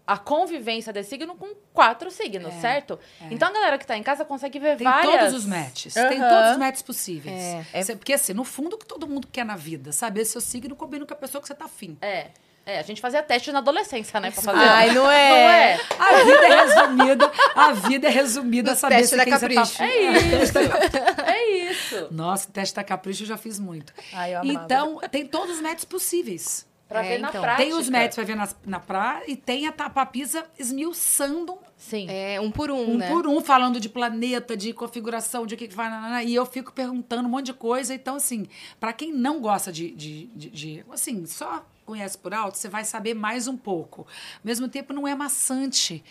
[0.07, 2.99] a convivência desse signo com quatro signos, certo?
[3.31, 5.13] Então a galera que tá em casa consegue ver Tem várias.
[5.19, 5.93] todos os matches.
[5.93, 6.29] Tem Aham.
[6.29, 7.65] todos os matches possíveis.
[7.73, 7.81] É.
[7.83, 10.41] Cê- Porque, assim, no fundo, o que todo mundo quer na vida, saber se o
[10.41, 11.97] signo combina com a pessoa que você tá afim.
[12.01, 12.27] É.
[12.67, 14.31] É, a gente fazia teste na adolescência, né?
[14.31, 14.57] Pra fazer.
[14.57, 15.73] Ai, não Não é?
[15.73, 15.79] é?
[15.99, 19.33] A vida é resumida, a vida é resumida a No saber teste se da quem
[19.33, 19.83] você tá Capricho.
[19.83, 21.21] afim.
[21.25, 22.07] É isso.
[22.11, 23.93] Nossa, teste da capricho eu já fiz muito.
[24.13, 24.65] Ai, eu amava.
[24.65, 26.65] então, tem todos os matches possíveis.
[26.87, 27.41] Pra É, ver na então.
[27.41, 27.63] prática.
[27.63, 32.07] Tem os matches pra ver nas- na praia e tem a ta- papisa esmiuçando Sim.
[32.09, 33.09] É um por um, um né?
[33.09, 35.89] por um, falando de planeta, de configuração, de o que que vai.
[35.89, 37.93] nanana, E eu fico perguntando um monte de coisa.
[37.93, 38.45] Então, assim,
[38.79, 42.83] pra quem não gosta de, de, de- de- Assim, só conhece por alto, você vai
[42.83, 44.01] saber mais um pouco.
[44.01, 46.03] Ao mesmo tempo, não é maçante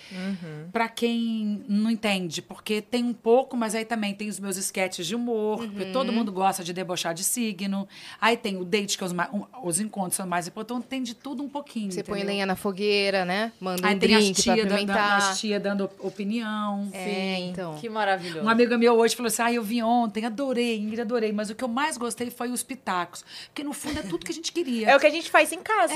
[0.72, 5.06] pra quem não entende, porque tem um pouco, mas aí também tem os meus esquetes
[5.06, 7.88] de humor, porque todo mundo gosta de debochar de signo.
[8.20, 11.02] Aí tem o date, que é os, ma- um- os encontros são mais importantes, tem
[11.02, 11.90] de tudo um pouquinho.
[11.92, 12.34] Você põe entendeu?
[12.34, 13.52] lenha na fogueira, né?
[13.60, 15.16] Manda Aí um tem as drink pra tia, da, da, apimentar.
[15.18, 16.88] as tia dando opinião.
[16.92, 17.76] É, então.
[17.76, 18.44] Que maravilhoso.
[18.46, 21.32] Um amigo meu hoje falou assim: ah, eu vi ontem, adorei, Ingrid, adorei.
[21.32, 23.24] Mas o que eu mais gostei foi os pitacos.
[23.46, 24.90] Porque no fundo é tudo que a gente queria.
[24.90, 25.94] É o que a gente faz em casa.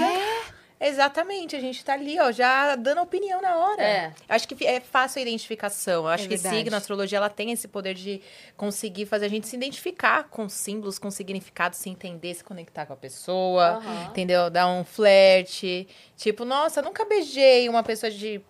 [0.81, 3.83] Exatamente, a gente tá ali, ó, já dando opinião na hora.
[3.83, 4.13] É.
[4.29, 6.05] Acho que é fácil a identificação.
[6.05, 6.57] Eu acho que verdade.
[6.57, 8.21] signo, a astrologia, ela tem esse poder de
[8.57, 12.93] conseguir fazer a gente se identificar com símbolos, com significados, se entender, se conectar com
[12.93, 14.05] a pessoa, Aham.
[14.11, 14.49] entendeu?
[14.51, 15.89] Dar um flerte.
[16.17, 18.41] Tipo, nossa, nunca beijei uma pessoa de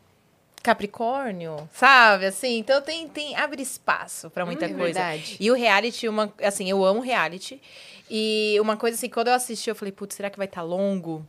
[0.68, 2.26] Capricórnio, sabe?
[2.26, 4.84] Assim, então tem, tem abre espaço pra muita É coisa.
[5.00, 5.36] verdade.
[5.40, 7.58] E o reality, uma, assim, eu amo reality.
[8.10, 11.26] E uma coisa assim, quando eu assisti, eu falei, putz, será que vai estar longo?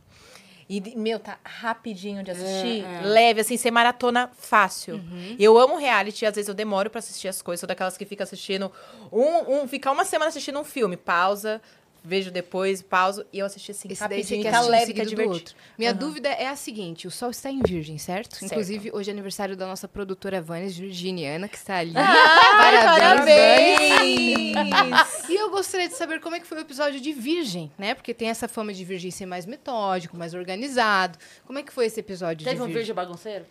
[0.68, 2.84] E, meu, tá rapidinho de assistir.
[3.02, 5.00] Leve, assim, ser maratona fácil.
[5.38, 7.60] Eu amo reality, às vezes eu demoro pra assistir as coisas.
[7.60, 8.70] Sou daquelas que fica assistindo
[9.10, 11.62] um, um ficar uma semana assistindo um filme, pausa,
[12.02, 13.24] vejo depois, pauso.
[13.32, 15.34] E eu assisti assim, Esse daí rapidinho, quer tá leve, do divertido.
[15.34, 15.54] outro.
[15.78, 18.36] Minha dúvida é a seguinte: o sol está em virgem, certo?
[18.36, 18.52] Certo.
[18.52, 21.92] Inclusive, hoje é aniversário da nossa produtora Vanes Virginiana, que está ali.
[23.00, 24.54] parabéns!
[24.54, 25.28] Vanes!
[25.28, 27.94] E eu gostaria de saber como é que foi o episódio de Virgem, né?
[27.94, 31.18] Porque tem essa fama de Virgem ser mais metódico, mais organizado.
[31.46, 32.76] Como é que foi esse episódio Teve de um Virgem?
[32.80, 33.44] virgem bagunceiro?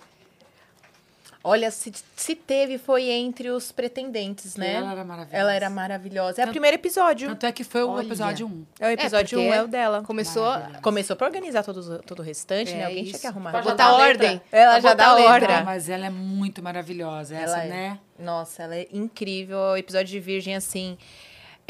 [1.41, 4.73] Olha, se, se teve, foi entre os pretendentes, né?
[4.73, 5.37] Ela era maravilhosa.
[5.37, 6.41] Ela era maravilhosa.
[6.41, 7.29] É o primeiro episódio.
[7.29, 8.05] Tanto é que foi o Olha.
[8.05, 8.65] episódio 1.
[8.79, 10.03] É o episódio 1 é o dela.
[10.03, 10.51] Começou.
[10.81, 12.85] Começou pra organizar todo, todo o restante, É né?
[12.85, 13.21] Alguém tinha isso.
[13.21, 13.51] que arrumar.
[13.51, 14.41] Pra botar ordem.
[14.51, 15.55] Ela Pra já dá ordem.
[15.55, 17.35] Ah, mas ela é muito maravilhosa.
[17.35, 17.67] Essa, Ela é.
[17.69, 17.99] né?
[18.19, 19.57] Nossa, ela é incrível.
[19.59, 20.97] O episódio de Virgem, assim.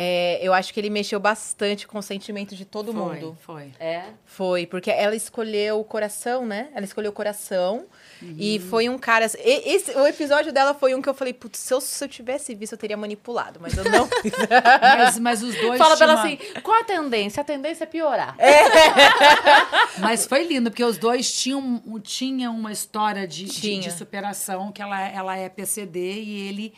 [0.02, 3.38] É, eu acho que ele mexeu bastante com o sentimento de todo foi, mundo.
[3.42, 3.74] Foi.
[3.78, 4.04] É.
[4.26, 6.70] Foi, porque ela escolheu o coração, né?
[6.74, 7.86] Ela escolheu o coração.
[8.22, 8.34] Uhum.
[8.40, 9.26] E foi um cara.
[9.44, 12.08] e- Esse, o episódio dela foi um que eu falei, putz, se eu, se eu
[12.08, 14.32] tivesse visto, eu teria manipulado, mas eu não fiz.
[14.82, 17.42] Mas, mas os dois Fala pra ela tinham assim, qual a tendência?
[17.42, 18.38] A tendência é piorar.
[18.38, 24.72] uma- Mas foi lindo, porque os dois tinham, tinham uma história de, de, de superação,
[24.72, 26.74] que ela, ela é PCD e ele.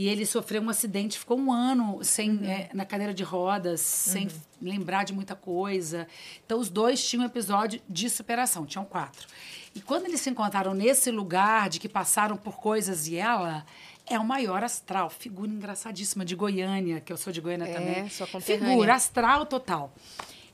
[0.00, 2.44] E ele sofreu um acidente, ficou um ano sem, Uhum.
[2.44, 4.28] é, na cadeira de rodas, sem
[4.62, 6.06] lembrar de muita coisa.
[6.46, 9.26] Então, os dois tinham um episódio de superação, tinham quatro.
[9.74, 13.66] E quando eles se encontraram nesse lugar de que passaram por coisas e ela
[14.06, 18.08] é o maior astral, figura engraçadíssima de Goiânia, que eu sou de Goiânia É, também.
[18.08, 18.26] sua.
[18.40, 19.92] Figura astral total.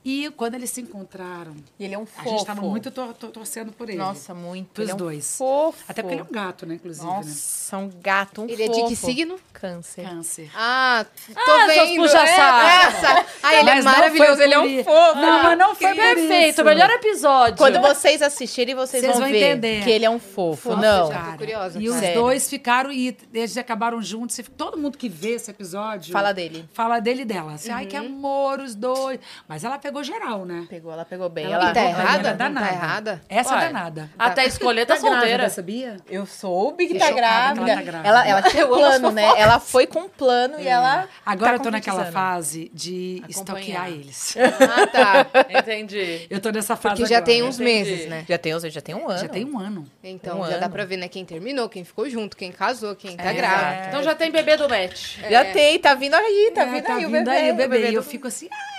[0.04, 2.28] E quando eles se encontraram, E ele é um a fofo.
[2.28, 3.96] gente estava muito tor- tor- torcendo por ele.
[3.96, 4.68] Nossa, muito.
[4.74, 5.38] Pros ele é um dois.
[5.38, 5.82] Fofo.
[5.88, 7.12] Até porque ele é um gato, né, inclusive, né?
[7.12, 8.88] Nossa, um gato, um Ele é de fofo.
[8.88, 9.36] que signo?
[9.52, 10.04] Câncer.
[10.06, 10.50] Câncer.
[10.54, 12.02] Ah, tô Ah, vendo.
[12.02, 12.66] puxa-saco.
[12.66, 13.26] É, essa.
[13.42, 15.20] Ah, ele é Mas não maravilhoso, foi ele é um fofo.
[15.20, 16.62] Não, mas não foi por Perfeito, isso.
[16.62, 17.56] o melhor episódio.
[17.56, 19.84] Quando vocês assistirem, vocês, Vocês vão, vão ver entender.
[19.84, 20.70] que ele é um fofo.
[20.70, 21.08] Fofo, não.
[21.08, 21.32] já.
[21.32, 22.12] tô curiosa, E os cara.
[22.14, 24.38] dois ficaram e eles acabaram juntos.
[24.56, 26.68] Todo mundo que vê esse episódio Fala dele.
[26.74, 27.54] fala dele e dela.
[27.54, 29.18] Assim, Ai, que amor, os dois.
[29.48, 30.66] Mas ela pegou geral, né?
[30.68, 31.44] Pegou, ela pegou bem.
[31.44, 32.18] Ela Ela, tá pegou errada?
[32.28, 32.66] é tá danada.
[32.72, 33.20] errada?
[33.28, 33.62] Essa Uai.
[33.62, 34.11] é danada.
[34.18, 35.48] Até escolher tá, grávida, solteira.
[35.50, 35.96] sabia?
[36.09, 37.66] Eu soube que tá grávida.
[37.70, 38.09] ela tá grávida.
[38.09, 39.30] Ela, ela tinha plano, né?
[39.37, 41.07] Ela foi com um plano e ela.
[41.24, 43.30] Agora tá eu tô naquela fase de Acompanhar.
[43.30, 44.37] stalkear eles.
[44.76, 45.26] Ah, tá.
[45.50, 46.26] Entendi.
[46.30, 47.33] Eu tô nessa fase Porque já agora.
[47.33, 47.64] tem uns Entendi.
[47.87, 48.24] meses, né?
[48.28, 49.18] Já tem, já tem um ano.
[49.20, 49.85] Já tem um ano.
[50.02, 51.09] Então Um já dá pra ver, né?
[51.09, 53.35] Quem terminou, quem ficou junto, quem casou, quem tá É.
[53.35, 53.87] grávida.
[53.88, 55.18] Então já tem bebê do match.
[55.28, 57.37] Já tem, tá vindo aí, tá É, vindo tá aí o vindo bebê.
[57.37, 57.90] aí o bebê.
[57.90, 58.73] E eu fico assim, ah,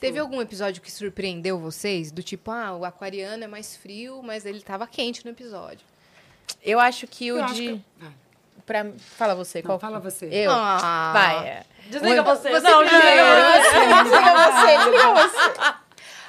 [0.00, 2.10] Teve algum episódio que surpreendeu vocês?
[2.10, 5.80] Do tipo, ah, o aquariano é mais frio, mas ele tava quente no episódio.
[6.62, 7.62] Eu acho que o eu de.
[7.74, 8.10] que- Ah,
[8.66, 8.86] Pra...
[8.98, 9.78] Fala você, não, qual?
[9.78, 10.26] fala você.
[10.30, 10.50] Eu.
[10.52, 11.10] Ah.
[11.14, 11.48] Vai.
[11.48, 11.62] é.
[11.88, 12.50] Desliga você.
[12.50, 14.02] Você Não, desliga você.
[14.02, 15.87] Desliga você, desliga você.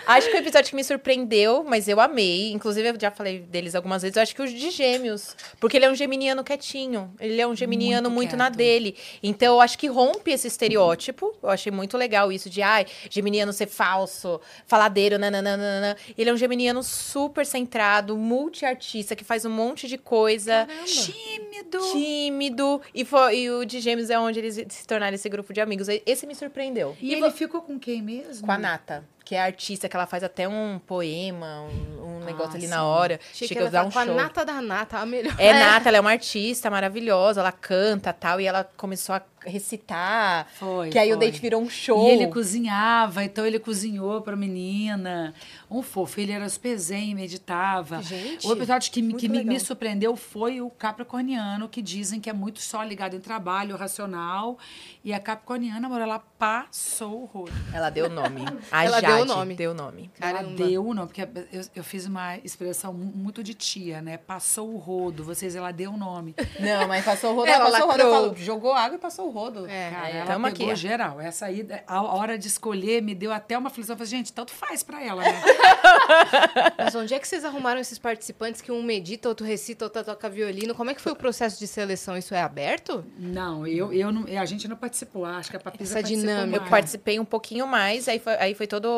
[0.09, 2.51] Acho que o episódio que me surpreendeu, mas eu amei.
[2.51, 4.17] Inclusive, eu já falei deles algumas vezes.
[4.17, 5.35] Eu acho que os de gêmeos.
[5.59, 7.13] Porque ele é um geminiano quietinho.
[7.19, 8.95] Ele é um geminiano muito, Muito na dele.
[9.21, 11.31] Então, eu acho que rompe esse estereótipo.
[11.43, 15.95] Eu achei muito legal isso de, ai, geminiano ser falso, faladeiro, nananana.
[16.17, 20.67] Ele é um geminiano super centrado, multiartista, que faz um monte de coisa.
[20.85, 21.79] Tímido.
[21.91, 22.81] Tímido.
[22.95, 25.87] E, foi, e o de gêmeos é onde eles se tornaram esse grupo de amigos.
[25.87, 26.97] Esse me surpreendeu.
[26.99, 28.47] E, ele ficou com quem mesmo?
[28.47, 32.55] Com a Nata, que é artista, que ela faz até um poema, um, um negócio
[32.55, 32.67] ali sim.
[32.67, 33.19] na hora.
[33.31, 34.15] Achei que Chega a dar tá um com a show.
[34.15, 35.35] nata da nata, a melhor.
[35.37, 40.47] É, Nata, ela é uma artista maravilhosa, ela canta tal, e ela começou a recitar.
[40.53, 41.25] Foi, que aí o foi.
[41.27, 42.07] date virou um show.
[42.07, 45.33] E ele cozinhava, então ele cozinhou pra menina.
[45.69, 48.01] Um fofo, ele era super zen, meditava.
[48.01, 52.33] Gente, o episódio que, que me, me surpreendeu foi o capricorniano, que dizem que é
[52.33, 54.57] muito só ligado em trabalho, racional.
[55.03, 57.51] E a capricorniana, amor, ela passou o rodo.
[57.73, 58.41] Ela deu o nome.
[58.71, 59.55] A Ela Jade deu o nome.
[59.55, 60.11] Deu o nome.
[60.19, 60.55] Ela Caramba.
[60.55, 61.21] deu, não, porque
[61.51, 64.17] eu, eu fiz uma expressão mu- muito de tia, né?
[64.17, 66.35] Passou o rodo, vocês, ela deu o nome.
[66.59, 68.01] Não, mas passou o rodo, Ela ela passou o rodo.
[68.01, 68.29] Eu lacrou.
[68.33, 69.65] falo, jogou água e passou o rodo.
[69.67, 69.89] É.
[69.91, 70.75] Cara, Aí, ela tamo pegou aqui.
[70.75, 71.19] geral.
[71.21, 73.93] Essa aí, a hora de escolher, me deu até uma aflição.
[73.93, 75.41] Eu falei, gente, tanto faz pra ela, né?
[76.77, 80.29] Mas onde é que vocês arrumaram esses participantes que um medita, outro recita, outro toca
[80.29, 80.75] violino?
[80.75, 82.17] Como é que foi o processo de seleção?
[82.17, 83.05] Isso é aberto?
[83.17, 85.25] Não, eu, eu não, a gente não participou.
[85.25, 86.63] Acho que a Papisa Essa dinâmica.
[86.63, 88.89] Eu participei um pouquinho mais, aí foi, aí foi todo.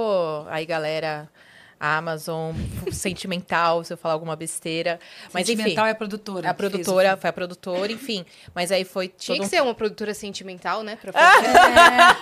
[0.50, 1.30] Aí, galera.
[1.82, 2.54] A Amazon,
[2.91, 5.00] sentimental, se eu falar alguma besteira.
[5.34, 5.58] Mas enfim.
[5.58, 6.50] Sentimental é a produtora.
[6.52, 8.24] A fez produtora, foi a produtora, enfim.
[8.54, 10.96] Mas aí foi Tinha que um ser uma produtora sentimental, né?
[11.02, 11.48] Pra fazer.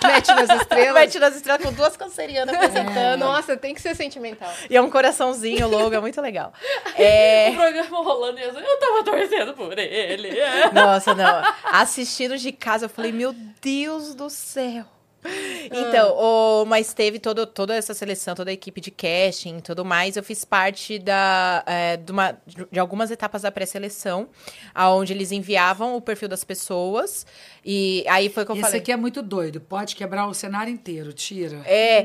[0.06, 0.94] Mete nas estrelas.
[0.94, 3.20] Mete nas estrelas com duas cancerianas apresentando.
[3.20, 4.50] Nossa, tem que ser sentimental.
[4.70, 6.54] E é um coraçãozinho, logo, é muito legal.
[6.96, 7.50] É...
[7.50, 10.30] O programa rolando e eu eu tava torcendo por ele.
[10.72, 11.42] Nossa, não.
[11.64, 14.86] Assistindo de casa, eu falei, meu Deus do céu.
[15.72, 19.84] Então, o, mas teve todo, toda essa seleção, toda a equipe de casting e tudo
[19.84, 20.16] mais.
[20.16, 22.36] Eu fiz parte da, é, de, uma-
[22.72, 24.28] de algumas etapas da pré-seleção,
[24.76, 27.24] onde eles enviavam o perfil das pessoas.
[27.64, 28.80] E aí foi que eu Esse falei.
[28.80, 29.60] aqui é muito doido.
[29.60, 31.12] Pode quebrar o cenário inteiro.
[31.12, 31.60] Tira.
[31.66, 32.04] É,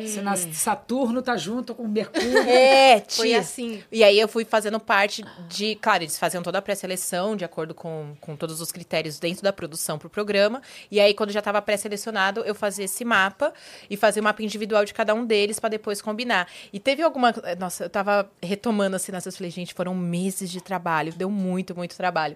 [0.54, 2.38] Saturno tá junto com Mercúrio.
[2.48, 3.40] é, Foi tia.
[3.40, 3.84] assim.
[3.92, 5.76] E aí eu fui fazendo parte de.
[5.76, 9.54] Claro, eles faziam toda a pré-seleção, de acordo com, com todos os critérios dentro da
[9.54, 10.62] produção pro programa.
[10.92, 13.54] E aí, quando já estava pré-selecionado, eu fazia esse mapa
[13.90, 16.48] e fazer o mapa individual de cada um deles pra depois combinar.
[16.74, 17.34] E teve alguma.
[17.60, 19.38] Nossa, eu tava retomando assim nessas.
[19.38, 21.14] Falei, gente, foram meses de trabalho.
[21.14, 22.36] Deu muito, muito trabalho.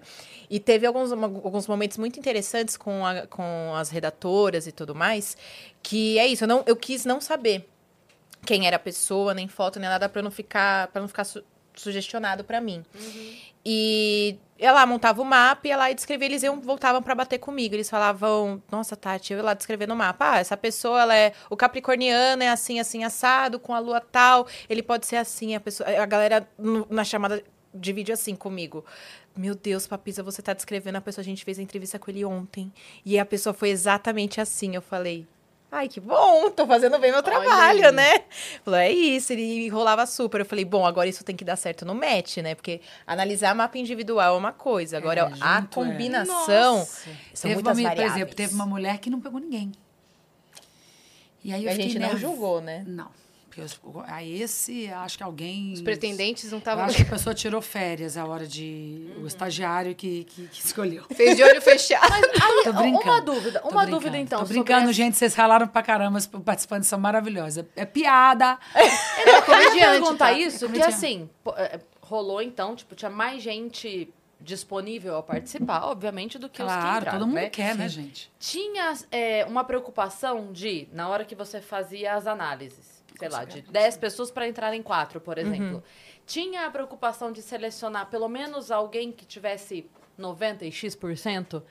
[0.50, 5.36] E teve alguns, alguns momentos muito interessantes com, a- com as redatoras e tudo mais.
[5.84, 7.68] Que é isso, eu, não, eu quis não saber
[8.46, 11.44] quem era a pessoa, nem foto, nem nada, pra não ficar, pra não ficar su-
[11.76, 12.84] sugestionado pra mim.
[13.66, 17.74] E ela montava o mapa e ela ia descrever, eles iam, voltavam pra bater comigo.
[17.76, 20.34] Eles falavam, nossa, Tati, eu ia lá descrever no mapa.
[20.34, 21.34] Ah, essa pessoa, ela é.
[21.50, 25.56] O Capricorniano é assim, assim, assado, com a lua tal, ele pode ser assim.
[25.56, 26.48] A, pessoa, a galera
[26.90, 27.44] na chamada
[27.74, 28.84] de vídeo assim comigo.
[29.36, 32.26] Meu Deus, Papisa, você tá descrevendo a pessoa, a gente fez a entrevista com ele
[32.26, 32.72] ontem.
[33.06, 34.76] E a pessoa foi exatamente assim.
[34.76, 35.26] Eu falei,
[35.72, 38.24] ai, que bom, tô fazendo bem meu trabalho, né?
[38.64, 40.42] Falou, é isso, ele enrolava super.
[40.42, 42.56] Eu falei, bom, agora isso tem que dar certo no match, né?
[42.56, 45.84] Porque analisar mapa individual é uma coisa, agora É, a junto, é.
[45.86, 47.10] combinação Nossa.
[47.34, 48.16] são teve muitas uma, por variáveis.
[48.16, 49.72] exemplo, teve uma mulher que não pegou ninguém.
[51.44, 52.84] E aí eu a fiquei gente não julgou, né?
[52.86, 53.10] Não.
[53.50, 53.62] Porque
[54.08, 55.74] aí esse, acho que alguém...
[55.74, 56.86] Os pretendentes não estavam.
[56.86, 59.12] acho que a pessoa tirou férias a hora de...
[59.22, 61.04] O estagiário que, que, que escolheu.
[61.14, 62.08] Fez de olho fechado.
[62.64, 63.34] Tô Uma brincando.
[63.34, 64.40] dúvida, Tô uma dúvida então.
[64.40, 65.18] Tô brincando, gente.
[65.18, 66.18] Vocês ralaram pra caramba.
[66.18, 67.66] Os participantes são maravilhosos.
[67.76, 68.58] É piada.
[69.26, 70.34] Eu ia comediante, perguntar tá?
[70.34, 70.94] isso, É que comediante.
[70.96, 76.68] assim, é, rolou então, tipo, tinha mais gente disponível a participar, obviamente, do que os
[76.68, 77.50] que Claro, entraram, todo mundo né?
[77.50, 78.32] quer, né, gente?
[78.40, 83.54] Tinha é, uma preocupação de, na hora que você fazia as análises, sei lá, de
[83.54, 83.74] certeza.
[83.74, 85.78] 10 pessoas para entrar em quatro, por exemplo.
[85.78, 85.84] Uhum.
[86.26, 91.62] Tinha a preocupação de selecionar pelo menos alguém que tivesse 90 e X%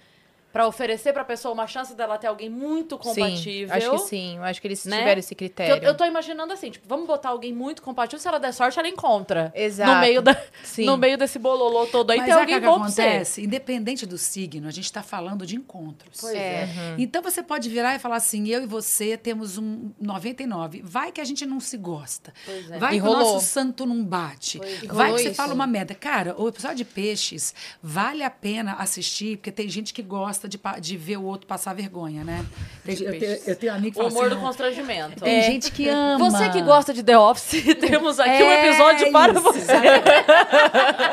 [0.52, 3.68] para oferecer para a pessoa uma chance dela ter alguém muito compatível.
[3.68, 4.36] Sim, acho que sim.
[4.38, 4.98] Eu acho que eles né?
[4.98, 5.76] tiveram esse critério.
[5.76, 8.78] Eu, eu tô imaginando assim, tipo, vamos botar alguém muito compatível, se ela der sorte,
[8.78, 9.52] ela encontra.
[9.54, 9.92] Exato.
[9.92, 10.84] No meio, da, Sim.
[10.86, 13.02] no meio desse bololô todo aí, Mas tem alguém que bom pra você.
[13.02, 13.42] acontece?
[13.42, 16.18] Independente do signo, a gente está falando de encontros.
[16.20, 16.62] Pois É.
[16.64, 16.94] é.
[16.98, 20.82] Então você pode virar e falar assim: eu e você temos um 99.
[20.82, 22.32] Vai que a gente não se gosta.
[22.44, 22.78] Pois é.
[22.78, 24.58] Vai E que o nosso santo não bate.
[24.58, 24.86] Pois é.
[24.86, 25.34] Vai que você isso.
[25.34, 25.94] fala uma merda.
[25.94, 30.58] Cara, o episódio de peixes vale a pena assistir, porque tem gente que gosta de,
[30.58, 32.44] pa- de ver o outro passar vergonha, né?
[32.84, 33.48] Tem, De eu, tenho, peixes.
[33.48, 35.24] eu tenho um amigo que O fala humor assim, do "Não, constrangimento.
[35.24, 36.30] Tem gente que ama.
[36.30, 39.58] Você que gosta de The Office, temos aqui um É episódio para isso, você.
[39.60, 40.08] exatamente.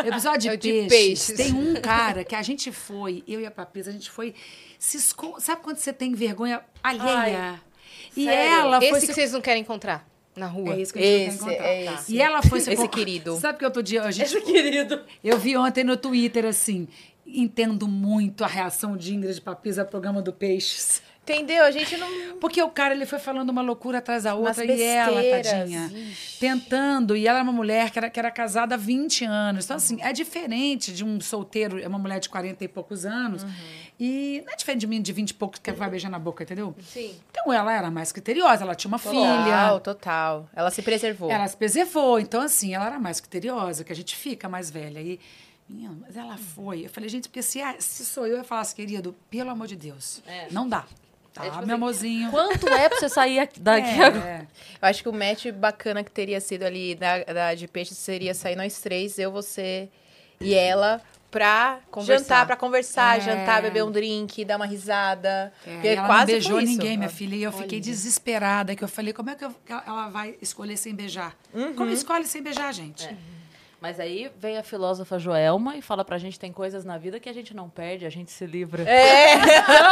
[0.09, 1.27] Episódio É de, o de peixes.
[1.27, 1.38] peixes.
[1.38, 4.35] Tem um cara que a gente foi, eu e a Papisa, a gente foi
[4.77, 5.35] se esco...
[5.39, 7.59] Sabe quando você tem vergonha alheia?
[8.15, 8.53] e sério?
[8.59, 9.07] ela foi Esse se...
[9.07, 10.73] que vocês não querem encontrar na rua.
[10.73, 11.65] É isso que a gente Esse, quer encontrar.
[11.67, 12.13] é esse.
[12.13, 13.35] E ela foi se Esse querido.
[13.38, 15.01] Sabe que outro dia a gente Esse querido.
[15.23, 16.88] eu vi ontem no Twitter assim,
[17.25, 21.01] entendo muito a reação de Ingrid Papisa ao programa do Peixes.
[21.27, 21.63] Entendeu?
[21.63, 22.38] A gente não.
[22.38, 26.39] Porque o cara ele foi falando uma loucura atrás da outra e ela, tadinha, ixi.
[26.39, 27.17] tentando.
[27.17, 29.65] E ela era uma mulher que era, que era casada há 20 anos.
[29.65, 33.41] Então, assim, é diferente de um solteiro, é uma mulher de 40 e poucos anos.
[33.41, 33.49] Uhum.
[33.99, 36.43] E não é diferente de mim de 20 e poucos que vai beijar na boca,
[36.43, 36.75] entendeu?
[36.88, 37.15] Sim.
[37.31, 39.79] Então, ela era mais criteriosa, ela tinha uma Total, filha.
[39.79, 40.49] total.
[40.55, 41.31] Ela se preservou.
[41.31, 42.19] Ela se preservou.
[42.19, 44.99] Então, assim, ela era mais criteriosa, que a gente fica mais velha.
[44.99, 45.19] E,
[45.67, 46.86] menina, mas ela foi.
[46.86, 49.75] Eu falei, gente, porque se, a- se sou eu, eu falasse, querido, pelo amor de
[49.75, 50.47] Deus, É.
[50.51, 50.86] não dá.
[51.34, 52.32] Tá, É tipo meu assim, amorzinho.
[52.32, 54.25] Quanto é pra você sair aqui- daqui É, agora?
[54.25, 54.41] é.
[54.82, 58.34] Eu acho que o match bacana que teria sido ali da, da de peixe seria
[58.34, 59.89] sair nós três, eu, você
[60.39, 62.23] e ela, pra Conversar.
[62.23, 63.19] jantar, pra conversar, É.
[63.19, 65.51] jantar, beber um drink, dar uma risada.
[65.67, 66.71] É, e ela quase não beijou foi isso.
[66.71, 67.36] ninguém, minha filha.
[67.36, 70.78] E eu fiquei desesperada, que eu falei, como é que eu- que ela vai escolher
[70.78, 71.36] sem beijar?
[71.54, 71.73] Uhum.
[71.73, 73.06] Como escolhe sem beijar, gente?
[73.08, 73.17] É.
[73.86, 77.30] Mas aí vem a filósofa Joelma e fala pra gente tem coisas na vida que
[77.30, 78.82] a gente não perde, a gente se livra.
[78.82, 79.36] É.
[79.36, 79.86] Então,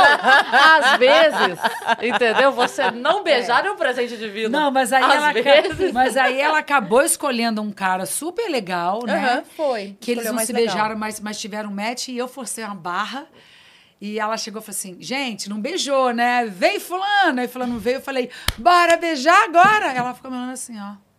[0.51, 1.59] às vezes,
[2.01, 2.51] entendeu?
[2.53, 4.49] Você não beijar é, um presente divino.
[4.49, 5.93] Não, mas aí, às ela, vezes.
[5.93, 9.13] mas aí ela acabou escolhendo um cara super legal, né?
[9.13, 9.95] Aham, foi.
[10.01, 10.73] Que eles não se legal.
[10.73, 13.27] beijaram, mas, mas tiveram match e eu forcei uma barra.
[14.01, 16.47] E ela chegou e falou assim: gente, não beijou, né?
[16.47, 17.41] Vem fulano.
[17.41, 19.93] Aí fulano veio, eu falei, bora beijar agora.
[19.93, 21.12] Ela ficou me olhando assim, ó.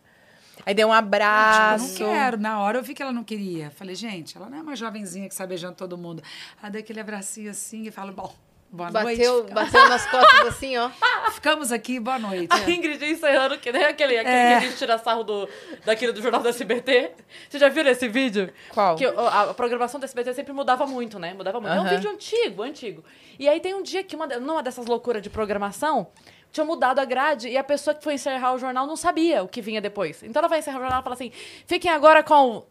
[0.65, 2.01] Aí deu um Tipo, abraço.
[2.03, 2.37] eu não quero.
[2.37, 3.69] Na hora eu vi que ela não queria.
[3.71, 6.23] Falei, gente, ela não é uma jovenzinha que sai beijando todo mundo.
[6.61, 8.33] Ela deu aquele abracinho assim e fala, bom,
[8.71, 9.53] boa Bateu, noite.
[9.53, 10.89] bateu nas costas assim, ó.
[11.31, 12.47] Ficamos aqui, boa noite.
[12.51, 14.47] A Ingrid encerrando, que nem aquele, aquele É.
[14.59, 15.47] que a gente tira sarro do,
[15.85, 17.11] daquele do Jornal do SBT.
[17.49, 18.51] Vocês já viram esse vídeo?
[18.69, 18.95] Qual?
[18.95, 21.33] Que a, a programação do SBT sempre mudava muito, né?
[21.33, 21.73] Mudava muito.
[21.75, 23.03] É um vídeo antigo, antigo.
[23.37, 26.07] E aí tem um dia que, uma, numa dessas loucuras de programação,
[26.55, 29.47] tinha mudado a grade e a pessoa que foi encerrar o jornal não sabia o
[29.47, 30.23] que vinha depois.
[30.23, 31.31] Então ela vai encerrar o jornal e fala assim:
[31.67, 32.63] fiquem agora com.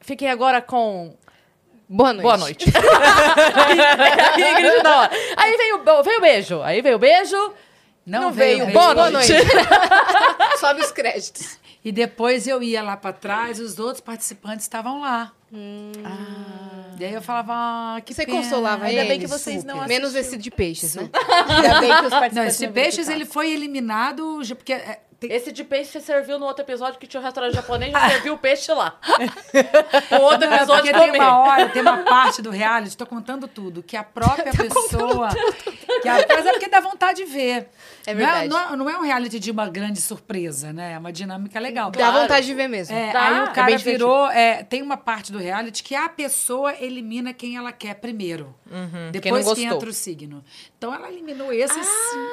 [0.00, 1.16] Fiquem agora com.
[1.88, 2.22] Boa noite.
[2.22, 2.66] Boa noite.
[5.36, 6.62] aí, não, veio, o- veio o beijo.
[6.62, 7.52] Aí veio o beijo.
[8.06, 8.58] Não, veio.
[8.66, 8.72] veio.
[8.72, 9.32] Boa Boa noite.
[9.32, 9.48] noite.
[10.60, 11.58] Sobe os créditos.
[11.84, 15.32] E depois eu ia lá pra trás e os outros participantes estavam lá.
[16.98, 18.38] Daí eu falava, ah, que Você pena.
[18.38, 19.88] consolava Ainda bem eles, que vocês não super.
[19.88, 21.08] Menos esse de peixes, né?
[21.48, 25.00] Ainda bem que os participantes Não, esse não peixes, ele foi eliminado, já- porque é,
[25.20, 28.08] tem- Esse de peixe você serviu no outro episódio que tinha um restaurante japonês, já
[28.10, 28.98] serviu o peixe lá.
[30.18, 33.06] o outro Não, é episódio porque tem uma hora, tem uma parte do reality, tô
[33.06, 35.28] contando tudo, que a própria pessoa.
[36.02, 37.68] Que a, mas é porque dá vontade de ver.
[38.06, 38.48] É Não verdade.
[38.48, 40.92] Não é, não é um reality de uma grande surpresa, né?
[40.94, 41.90] É uma dinâmica legal.
[41.90, 42.20] Dá Claro.
[42.20, 42.94] vontade de ver mesmo.
[42.96, 43.20] É, Dá.
[43.22, 44.04] aí É o cara bem divertido.
[44.06, 44.30] virou.
[44.30, 48.54] é, tem uma parte do reality que a pessoa elimina quem ela quer primeiro.
[48.68, 50.44] quem Depois não que entra o signo.
[50.76, 52.26] Então ela eliminou esse sim.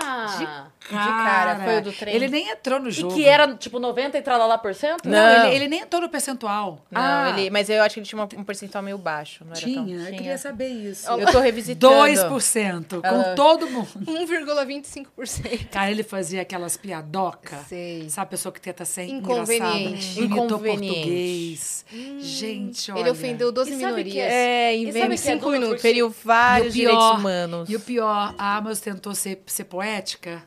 [0.00, 2.14] Ah, cara, foi o do trem.
[2.14, 3.14] Ele nem entrou no e jogo.
[3.14, 5.04] que era tipo 90 e lá por cento?
[5.06, 5.46] Não, Não.
[5.46, 6.84] Ele, ele nem entrou no percentual.
[6.90, 7.30] Não, Ah.
[7.36, 9.44] ele, mas eu acho que ele tinha um percentual meio baixo.
[9.44, 9.70] Não era tão...
[9.86, 11.08] Tinha, eu queria saber isso.
[11.10, 11.94] Eu tô revisitando.
[11.94, 13.88] 2%, com Ela- todo mundo.
[14.06, 15.68] 1,25%.
[15.70, 17.66] Cara, ele fazia aquelas piadocas.
[17.68, 18.08] Sei.
[18.08, 20.20] Sabe a pessoa que tenta ser Inconveniente.
[20.20, 20.20] engraçada?
[20.24, 20.94] Imitou Inconveniente.
[20.94, 21.84] português.
[22.20, 23.00] Gente, olha.
[23.00, 24.12] Ele ofendeu 12 E sabe minorias.
[24.14, 25.82] que É, E em sabe vez que é cinco duro minutos.
[25.82, 27.70] Feriu vários E o pior- direitos humanos.
[27.70, 30.42] E o pior, a Amos tentou ser, ser poética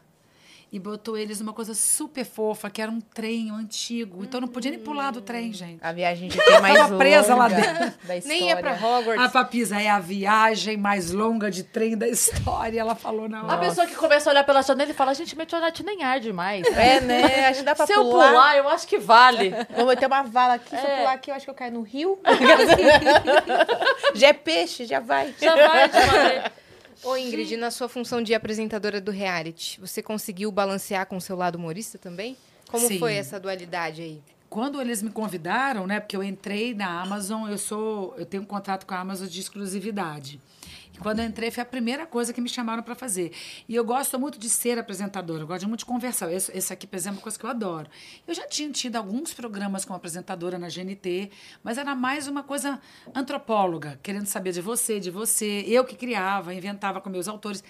[0.73, 4.23] e botou eles numa coisa super fofa, que era um trem antigo.
[4.23, 5.79] Então não podia nem pular do trem, gente.
[5.83, 7.93] A viagem de trem mais Tava presa lá longa dentro.
[8.07, 8.39] da história.
[8.39, 9.25] Nem ia pra Hogwarts.
[9.25, 13.45] A Papisa é a viagem mais longa de trem da história, ela falou na A
[13.47, 13.57] hora.
[13.57, 16.65] pessoa que começa a olhar pela janela e fala, gente, meteorite nem arde mais.
[16.67, 17.47] É, né?
[17.47, 18.29] Acho que dá pra Se eu pular.
[18.29, 19.53] pular, eu acho que vale.
[19.75, 20.69] Vamos ter uma vala aqui.
[20.69, 20.97] Se eu É.
[20.99, 22.17] pular aqui, eu acho que eu caio no rio.
[24.15, 25.33] já é peixe, já vai.
[25.41, 26.51] Já vai de maneira.
[27.03, 31.35] Ô, Ingrid, na sua função de apresentadora do reality, você conseguiu balancear com o seu
[31.35, 32.37] lado humorista também?
[32.69, 32.99] Como Sim.
[32.99, 34.21] foi essa dualidade aí?
[34.49, 38.45] Quando eles me convidaram, né, porque eu entrei na Amazon, eu sou, eu tenho um
[38.45, 40.39] contrato com a Amazon de exclusividade.
[40.93, 43.31] E quando eu entrei foi a primeira coisa que me chamaram para fazer.
[43.67, 46.31] E eu gosto muito de ser apresentadora, eu gosto muito de conversar.
[46.31, 47.89] Esse, esse aqui, por exemplo, é uma coisa que eu adoro.
[48.27, 51.31] Eu já tinha tido alguns programas como apresentadora na GNT,
[51.63, 52.79] mas era mais uma coisa
[53.15, 55.63] antropóloga, querendo saber de você, de você.
[55.67, 57.63] Eu que criava, inventava com meus autores.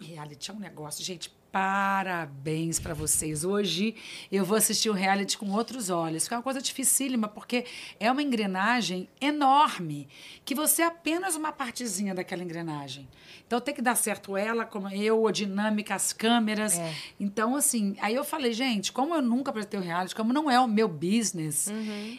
[0.00, 1.32] O reality é um negócio, gente.
[1.54, 3.44] Parabéns para vocês.
[3.44, 3.94] Hoje
[4.32, 7.64] eu vou assistir o reality com outros olhos, que é uma coisa dificílima, porque
[8.00, 10.08] é uma engrenagem enorme,
[10.44, 13.06] que você é apenas uma partezinha daquela engrenagem.
[13.46, 16.74] Então tem que dar certo ela, como eu, a dinâmica, as câmeras.
[17.20, 20.58] Então, assim, aí eu falei, gente, como eu nunca apresentei o reality, como não é
[20.58, 21.68] o meu business,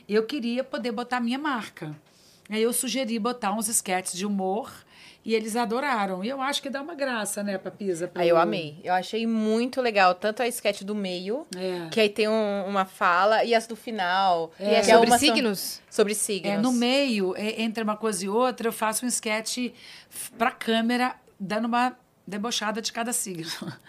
[0.08, 1.94] eu queria poder botar a minha marca.
[2.50, 4.72] Aí eu sugeri botar uns sketches de humor
[5.24, 6.24] e eles adoraram.
[6.24, 8.08] E eu acho que dá uma graça, né, Papisa?
[8.08, 8.80] pro- Aí eu amei.
[8.84, 10.14] Eu achei muito legal.
[10.14, 11.90] Tanto a sketch do meio, É.
[11.90, 14.52] que aí tem um- uma fala, e as do final.
[14.60, 15.82] E é que sobre uma são- signos?
[15.90, 16.52] Sobre signos.
[16.54, 19.72] É, no meio, é, entre uma coisa e outra, eu faço um sketch
[20.38, 23.50] pra câmera, dando uma debochada de cada signo.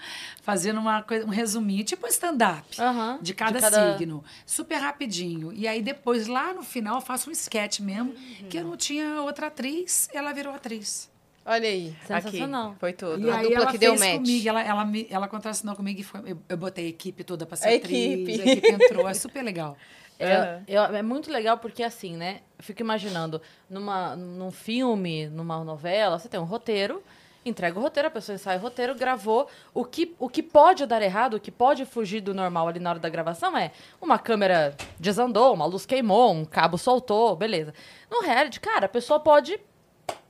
[0.43, 4.23] Fazendo uma coisa, um resuminho, tipo um stand-up Aham, de, cada de cada- signo.
[4.45, 5.53] Super rapidinho.
[5.53, 8.13] E aí depois, lá no final, eu faço um sketch mesmo,
[8.49, 11.11] que eu não tinha outra atriz, ela virou atriz.
[11.45, 11.95] Olha aí.
[12.09, 12.23] Aqui.
[12.25, 12.75] Sensacional.
[12.81, 13.25] Foi tudo.
[13.25, 14.21] E A aí dupla ela que deu fez match.
[14.27, 17.47] comigo, ela, ela, me, ela contracenou comigo e foi, eu, eu botei a equipe toda
[17.47, 18.41] pra ser A atriz, equipe.
[18.43, 19.77] a equipe entrou, é super legal.
[20.19, 22.41] É, eu- é muito legal porque, assim, né?
[22.59, 27.03] Eu fico imaginando, numa, num filme, numa novela, você tem um roteiro,
[27.49, 29.49] entrega o roteiro, a pessoa ensaia o roteiro, gravou.
[29.73, 32.91] O que, o que pode dar errado, o que pode fugir do normal ali na
[32.91, 33.71] hora da gravação é
[34.01, 37.73] uma câmera desandou, uma luz queimou, um cabo soltou, beleza.
[38.11, 39.59] No reality, cara, a pessoa pode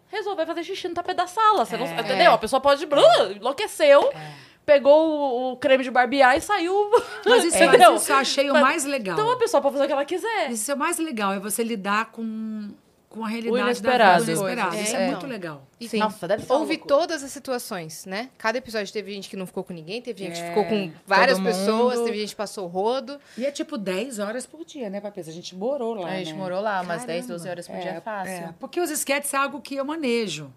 [0.08, 1.64] resolver fazer xixi no tapete da sala.
[1.64, 2.00] Você não, É.
[2.00, 2.32] entendeu?
[2.32, 2.84] A pessoa pode.
[2.86, 3.00] Blu,
[3.34, 4.12] enlouqueceu.
[4.64, 6.74] Pegou o, o creme de barbear e saiu.
[7.24, 7.92] Mas isso, Entendeu?
[7.92, 9.14] mas isso eu achei o Mas- mais legal.
[9.14, 10.50] Então a pessoa pode fazer o que ela quiser.
[10.50, 12.70] Isso é o mais legal, é você lidar com,
[13.16, 14.24] com a realidade inesperado.
[14.24, 14.76] da vida, o inesperado.
[14.76, 15.10] É, Isso é, então.
[15.20, 15.66] muito legal.
[15.80, 15.98] E Sim.
[15.98, 18.30] Nossa, deve ser Houve todas as situações, né?
[18.38, 20.92] Cada episódio teve gente que não ficou com ninguém, teve gente que É, ficou com
[21.06, 23.18] várias pessoas, teve gente que passou rodo.
[23.36, 25.30] E é tipo 10 horas por dia, né, Papesa?
[25.30, 26.38] A gente morou lá, A gente né?
[26.38, 27.06] morou lá umas Caramba.
[27.06, 28.32] 10, 12 horas por dia É, fácil.
[28.32, 30.52] é, porque os sketches é algo que eu manejo.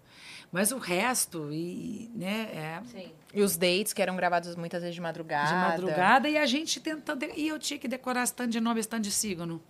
[0.52, 3.12] Mas o resto, e, né, é Sim.
[3.32, 5.46] E os dates que eram gravados muitas vezes de madrugada.
[5.48, 7.24] de madrugada e a gente tentando.
[7.36, 9.62] E eu tinha que decorar tanto de nome, tanto de signo.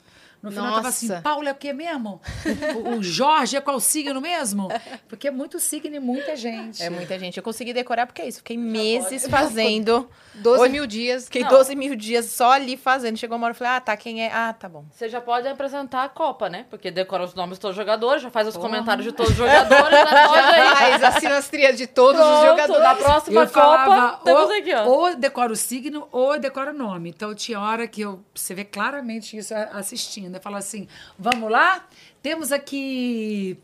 [0.43, 1.21] No final tava assim, Nossa.
[1.21, 2.21] Paulo é o quê mesmo?
[2.85, 4.69] o, o Jorge é qual signo mesmo?
[5.09, 6.83] Porque é muito signo e muita gente.
[6.83, 7.37] É muita gente.
[7.37, 8.39] Eu consegui decorar porque é isso.
[8.39, 10.09] Fiquei meses fazendo.
[10.37, 11.25] 12 Hoje- mil dias.
[11.25, 11.51] Fiquei Não.
[11.51, 13.17] 12 mil dias só ali fazendo.
[13.19, 14.33] Chegou uma hora e falei, ah, tá, quem é?
[14.33, 14.85] Ah, tá bom.
[14.93, 16.65] Você já pode apresentar a Copa, né?
[16.71, 19.37] Porque decora os nomes de todos os jogadores, já faz os comentários de todos os
[19.39, 20.99] jogadores, já aí.
[20.99, 22.83] Faz a sinastria de todos os Pronto, jogadores.
[22.83, 24.85] Na próxima Eu Copa, ou, aqui, ó.
[24.87, 27.11] ou decora o signo, ou decora o nome.
[27.11, 30.30] Então, tinha hora que eu, você vê claramente isso assistindo.
[30.37, 30.87] Eu falo assim,
[31.19, 31.85] vamos lá?
[32.23, 33.59] Temos aqui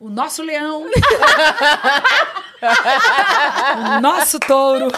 [0.00, 0.84] o nosso leão.
[3.96, 4.88] o nosso touro.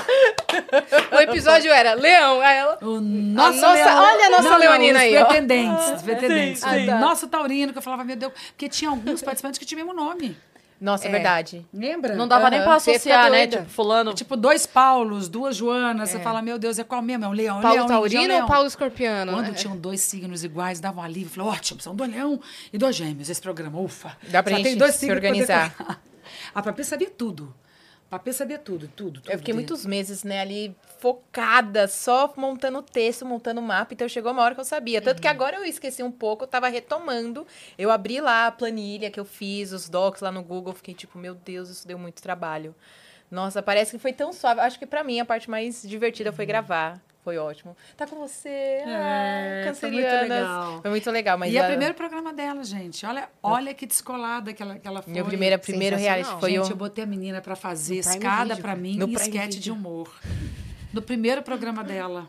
[1.13, 2.43] O episódio era Leão.
[2.43, 2.79] Ela.
[2.83, 4.03] O nosso nossa- leão.
[4.03, 5.25] olha a nossa Não, leonina não, aí, Os ó.
[5.27, 6.61] pretendentes, os pretendentes.
[6.63, 6.67] sim.
[6.67, 6.99] O Ah, tá.
[6.99, 10.01] nosso taurino, que eu falava, meu Deus, porque tinha alguns participantes que tinham o mesmo
[10.01, 10.37] nome.
[10.81, 11.11] Nossa, é É.
[11.13, 11.67] verdade.
[11.73, 12.15] Lembra?
[12.15, 13.47] Não dava nem Aham, pra associar, né?
[13.47, 14.13] Tipo, fulano.
[14.13, 16.11] Tipo, dois Paulos, duas Joanas.
[16.11, 17.25] Você fala, meu Deus, é qual mesmo?
[17.25, 17.59] É o leão.
[17.59, 18.41] é Paulo leão, é Taurino leão.
[18.43, 19.33] ou Paulo Escorpiano?
[19.33, 19.53] Quando É.
[19.53, 21.31] tinham dois signos iguais, dava um alívio.
[21.31, 22.39] Falei, ótimo, são dois leão
[22.73, 23.81] e dois gêmeos esse programa.
[23.81, 24.17] Ufa.
[24.29, 26.01] Dá pra Só gente tem dois se signos pra organizar.
[26.55, 27.55] A Papê sabia tudo.
[28.17, 29.31] A Papê sabia tudo, tudo, tudo.
[29.31, 33.93] Eu fiquei muitos meses, né, ali focada, só montando texto, montando mapa.
[33.93, 35.03] Então chegou uma hora que eu sabia.
[35.03, 37.47] Tanto que agora eu esqueci um pouco, eu tava retomando.
[37.77, 40.73] Eu abri lá a planilha que eu fiz, os docs lá no Google.
[40.73, 42.75] Fiquei tipo, meu Deus, isso deu muito trabalho.
[43.31, 44.63] Nossa, parece que foi tão suave.
[44.63, 46.99] Acho que pra mim a parte mais divertida foi gravar.
[47.27, 47.77] Foi ótimo.
[47.97, 48.49] Tá com você.
[48.49, 50.81] É, ah, foi muito legal.
[50.81, 53.05] Foi muito legal, mas e é o primeiro programa dela, gente.
[53.05, 55.13] Olha, olha que descolada que ela, que ela foi.
[55.13, 56.71] Meu primeiro, primeiro reality foi Gente, o...
[56.71, 60.09] eu botei a menina pra fazer escada pra mim No e esquete de humor.
[60.93, 62.29] No primeiro programa dela.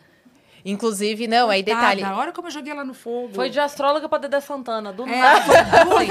[0.72, 2.20] Inclusive, não, aí Coitada, detalhe.
[2.20, 3.30] Olha como eu joguei ela no fogo.
[3.34, 4.92] Foi de astróloga pra Dedé Santana.
[4.92, 5.86] Do É, nada.
[5.86, 6.08] foi.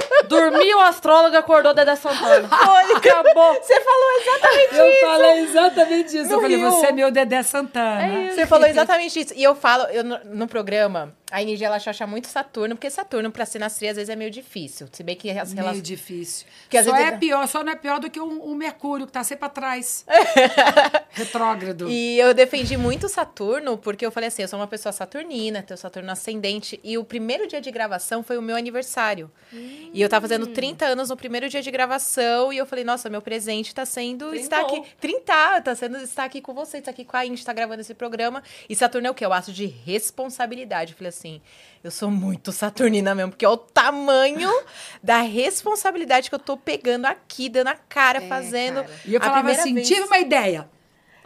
[0.28, 2.48] Dormiu a astróloga, acordou Dedé Santana.
[2.96, 3.54] Acabou.
[3.54, 6.28] Você falou exatamente Eu falei exatamente isso.
[6.28, 6.70] No eu falei, Rio.
[6.70, 8.02] você é meu Dedé Santana.
[8.06, 8.34] É isso.
[8.36, 9.34] Você falou exatamente isso.
[9.36, 13.32] E eu falo, eu, no, no programa, a Energia ela acha muito Saturno, porque Saturno,
[13.32, 14.86] pra se nascer, às vezes é meio difícil.
[14.92, 15.82] Se bem que as Meio relações.
[15.82, 16.46] difícil.
[16.68, 19.06] Que às só vezes é pior, só não é pior do que o, o Mercúrio,
[19.06, 20.04] que tá sempre atrás.
[21.10, 21.88] Retrógrado.
[21.90, 25.78] E eu defendi muito Saturno, porque eu falei assim: eu sou uma pessoa saturnina, tenho
[25.78, 26.78] Saturno ascendente.
[26.82, 29.30] E o primeiro dia de gravação foi o meu aniversário.
[29.52, 32.52] E eu tava fazendo 30 anos no primeiro dia de gravação.
[32.52, 34.58] E eu falei: nossa, meu presente tá sendo Trintou.
[34.58, 34.82] aqui.
[35.00, 37.94] 30, tá sendo estar aqui com você, estar aqui com a Indy, tá gravando esse
[37.94, 38.42] programa.
[38.68, 39.26] E Saturno é o quê?
[39.26, 40.92] O ato de responsabilidade.
[40.92, 41.21] Eu falei assim:
[41.84, 44.50] eu sou muito saturnina mesmo, porque é o tamanho
[45.02, 48.82] da responsabilidade que eu tô pegando aqui, dando a cara, É, fazendo.
[48.84, 48.90] cara.
[49.04, 49.86] E eu a falava primeira assim, vez.
[49.88, 50.68] tive uma ideia.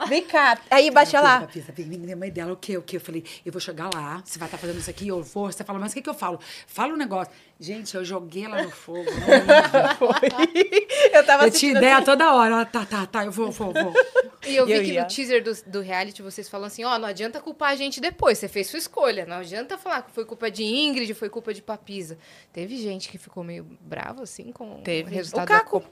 [0.09, 0.59] Vem cá.
[0.71, 1.41] Aí batia lá.
[1.41, 2.53] Papisa, papisa, vem, vem, uma ideia.
[2.53, 2.97] O quê, o quê?
[2.97, 5.51] Eu falei, eu vou chegar lá, você vai estar fazendo isso aqui, eu vou.
[5.51, 6.39] Você fala, mas o que, que eu falo?
[6.67, 7.33] Fala um negócio.
[7.59, 9.05] Gente, eu joguei ela no fogo.
[9.05, 10.09] Não,
[11.13, 12.05] Eu tava eu tinha ideia assim.
[12.05, 12.55] toda hora.
[12.55, 13.93] Ela, tá, tá, tá, eu vou, vou, vou.
[14.47, 15.03] E eu vi Eu que ia.
[15.03, 18.37] no teaser do, do reality vocês falam assim, ó, não adianta culpar a gente depois,
[18.39, 19.25] você fez sua escolha.
[19.27, 22.19] Não adianta falar que foi culpa de Ingrid, foi culpa de Papisa.
[22.53, 25.11] Teve gente que ficou meio brava, assim, com Teve.
[25.11, 25.81] o resultado O Caco.
[25.81, 25.87] da.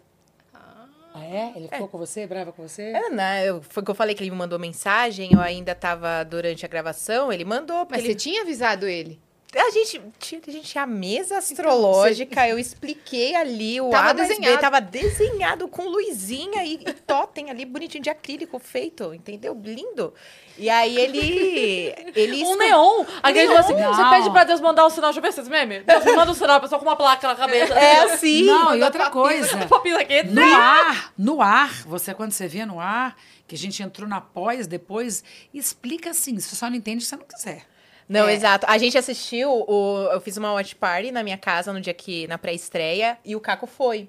[1.17, 1.53] Ah, é?
[1.55, 2.83] Ele ficou com você, brava com você?
[2.83, 3.49] É, né?
[3.49, 6.69] Eu, foi que eu falei que ele me mandou mensagem, eu ainda tava durante a
[6.69, 8.15] gravação, ele mandou, Mas você ele...
[8.17, 9.21] tinha avisado ele?
[9.57, 14.15] A gente, tinha, a gente tinha a mesa astrológica, eu expliquei ali o Tava A
[14.15, 14.61] mais B, desenhado.
[14.61, 19.59] tava desenhado com luzinha e, e totem ali, bonitinho de acrílico feito, entendeu?
[19.63, 20.13] Lindo.
[20.59, 21.95] E aí ele...
[22.15, 23.05] ele Um esco- neon.
[23.23, 25.11] Aquele tipo assim, você pede pra Deus mandar um sinal.
[25.13, 25.85] Deixa eu ver esses memes.
[26.05, 27.75] Me manda um sinal, a pessoa com uma placa na cabeça.
[27.75, 28.43] É assim.
[28.45, 29.67] Não, e outra coisa.
[29.67, 30.23] Papisa aqui.
[30.25, 34.21] No ar, no ar, você quando você vê no ar, que a gente entrou na
[34.21, 37.67] pós depois, explica assim, você só não entende se você não quiser.
[38.09, 38.35] Não, É.
[38.35, 38.67] exato.
[38.69, 42.27] A gente assistiu, o, eu fiz uma watch party na minha casa no dia que,
[42.27, 44.09] na pré-estreia, e o Caco foi.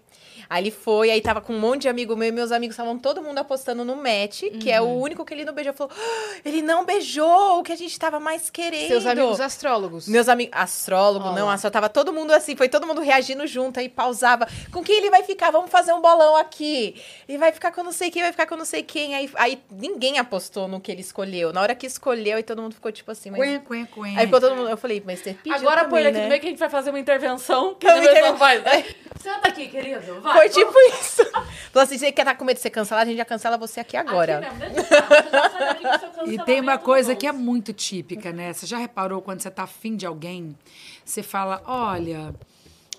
[0.50, 3.00] Aí ele foi, aí tava com um monte de amigo meu, e meus amigos estavam
[3.00, 5.02] todo mundo apostando no match, que é o Uhum.
[5.02, 5.74] único que ele não beijou.
[5.74, 8.88] Falou, "Ah, ele não beijou o que a gente tava mais querendo.
[8.90, 10.08] Seus amigos astrólogos.
[10.08, 13.90] Meus amigos, astrólogo, não, só tava todo mundo assim, foi todo mundo reagindo junto, aí
[13.90, 14.48] pausava.
[14.72, 15.50] Com quem ele vai ficar?
[15.52, 17.02] Vamos fazer um bolão aqui.
[17.28, 19.16] Ele vai ficar com não sei quem, vai ficar com não sei quem.
[19.16, 21.52] Aí, aí ninguém apostou no que ele escolheu.
[21.54, 23.40] Na hora que escolheu, aí todo mundo ficou tipo assim, mas...
[23.42, 24.18] Quen, quen, quen.
[24.18, 26.24] Aí ficou todo mundo, eu falei, mas você pediu Agora também, põe ele aqui né?
[26.24, 27.76] no meio que a gente vai fazer uma intervenção.
[27.76, 28.86] Que a intervenção interven- faz, né?
[29.22, 30.22] Senta aqui, querido.
[30.22, 30.38] Vai.
[30.38, 31.24] Foi tipo isso.
[31.32, 33.06] Falou assim, você quer estar com medo de ser cancelado?
[33.06, 34.38] A gente já cancela você aqui agora.
[34.40, 38.54] Aqui mesmo, deixa eu E tem uma coisa que é muito típica, né?
[38.54, 40.56] Você já reparou quando você tá afim de alguém,
[41.04, 42.34] você fala, olha,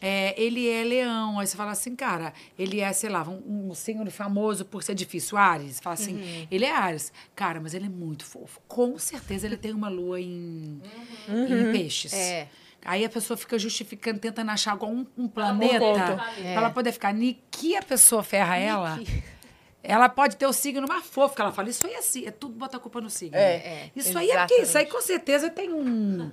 [0.00, 1.38] é, ele é leão.
[1.38, 4.94] Aí você fala assim, cara, ele é, sei lá, um, um signo famoso por ser
[4.94, 5.80] difícil, Ares.
[5.80, 6.46] Fala assim, Uhum.
[6.50, 7.12] ele é Ares.
[7.34, 8.60] Cara, mas ele é muito fofo.
[8.68, 10.80] Com certeza ele tem uma lua em,
[11.28, 11.68] Uhum.
[11.68, 12.12] em peixes.
[12.12, 12.48] É.
[12.84, 16.16] Aí a pessoa fica justificando, tentando achar algum um planeta conta.
[16.16, 17.12] pra ela poder ficar.
[17.12, 19.00] Niki a pessoa ferra ela.
[19.88, 22.30] Ela pode ter o signo mais fofo, que ela fala, isso aí é assim, é
[22.30, 23.36] tudo bota a culpa no signo.
[23.36, 26.30] É, é, Isso aí é porque isso aí com certeza tem um.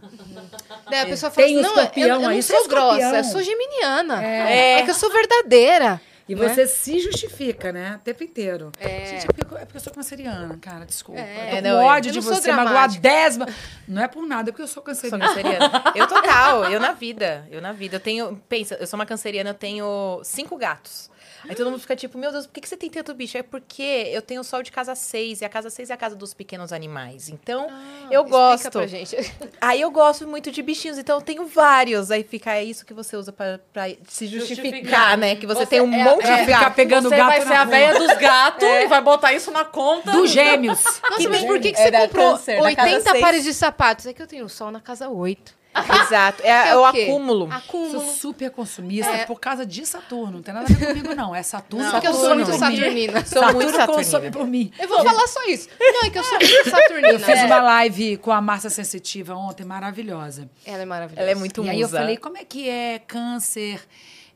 [0.89, 2.67] Daí a pessoa fala Tem assim, o não, eu, eu não aí, sou você é
[2.67, 3.15] grossa, escorpião.
[3.17, 4.23] eu sou geminiana.
[4.25, 4.79] É.
[4.79, 6.01] É, que eu sou verdadeira.
[6.27, 6.47] E Não é?
[6.53, 7.97] você se justifica, né?
[7.97, 8.71] O tempo inteiro.
[8.79, 9.07] É.
[9.07, 11.19] Gente, é porque, eu- é porque eu sou canceriana, cara, desculpa.
[11.19, 11.23] É.
[11.23, 13.45] eu tô É, com não, eu- ódio eu de não sou você, magoar décima.
[13.85, 15.27] Não é por nada, é porque eu sou Sou canceriana.
[15.27, 15.83] canceriana.
[15.93, 17.45] Eu total, eu na vida.
[17.51, 17.97] Eu na vida.
[17.97, 18.41] Eu tenho.
[18.47, 21.11] Pensa, eu sou uma canceriana, eu tenho cinco gatos.
[21.47, 23.37] Aí todo mundo fica tipo, meu Deus, por que, que você tem tanto bicho?
[23.37, 23.81] É porque
[24.11, 26.33] eu tenho o sol de casa 6, e a casa 6 é a casa dos
[26.33, 27.29] pequenos animais.
[27.29, 27.67] Então,
[28.09, 28.71] eu Explica gosto.
[28.71, 29.15] pra gente.
[29.59, 32.11] Aí eu gosto muito de bichinhos, então eu tenho vários.
[32.11, 35.17] Aí fica, é isso que você usa pra, pra se justificar, Justificar.
[35.17, 35.35] né?
[35.35, 36.73] Que você, Você tem um é- monte é, de gato.
[36.75, 39.65] pegando Você gato vai na ser a véia dos gatos e vai botar isso na
[39.65, 40.11] conta.
[40.11, 40.83] Dos gêmeos.
[41.09, 43.21] Nossa, mas por que, que É você comprou câncer, da casa 80 seis.
[43.21, 44.05] pares de sapatos?
[44.05, 45.62] É que eu tenho sol na casa 8.
[46.05, 46.41] Exato.
[46.43, 47.03] É, É o o quê?
[47.03, 47.47] acúmulo.
[47.47, 48.11] Sou Acúmulo.
[48.13, 49.25] super consumista É.
[49.25, 50.33] por causa de Saturno.
[50.33, 51.33] Não tem nada a ver comigo, não.
[51.35, 51.85] É Saturno.
[51.85, 53.25] Não, que porque eu sou consome muito saturnina.
[53.25, 54.31] Sou muito Saturno consome saturnina.
[54.37, 54.71] por mim.
[54.79, 55.69] Eu vou falar só isso.
[55.79, 57.09] Não, é que eu sou muito saturnina.
[57.09, 57.45] Eu fiz É.
[57.45, 60.49] uma live com a Márcia Sensitiva ontem, maravilhosa.
[60.65, 61.21] Ela é maravilhosa.
[61.21, 61.97] Ela é muito E aí eu musa.
[61.97, 63.81] falei, como é que é câncer?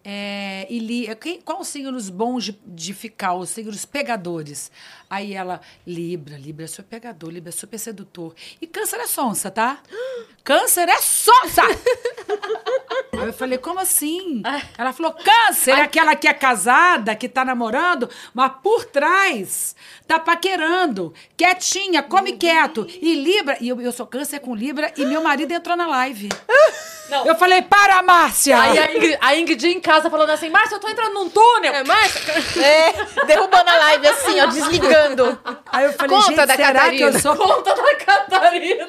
[0.10, 4.72] É, e li, quem, qual os signos bons de, de ficar, os signos pegadores?
[5.10, 8.34] Aí ela, Libra, Libra é super pegador, Libra é super sedutor.
[8.62, 9.80] E câncer é sonsa, tá?
[10.46, 11.62] Câncer é sonsa!
[13.12, 14.42] Aí eu falei, como assim?
[14.78, 19.76] Ela falou, câncer é aquela que é casada, que tá namorando, mas por trás
[20.08, 22.88] tá paquerando, quietinha, come quieto.
[22.90, 26.30] E Libra, e eu, eu sou câncer com Libra, e meu marido entrou na live.
[27.10, 27.26] Não.
[27.26, 28.60] Eu falei, para, Márcia!
[28.60, 31.74] Aí a Ingrid, a Ingrid em casa falando assim, Márcia, eu tô entrando num túnel.
[31.74, 32.22] É, Márcia,
[32.64, 35.40] É, derrubando a live assim, ó, desligando.
[35.72, 36.98] Aí eu falei, Conta gente, da será Catarina.
[36.98, 38.88] que eu sou Conta da Catarina.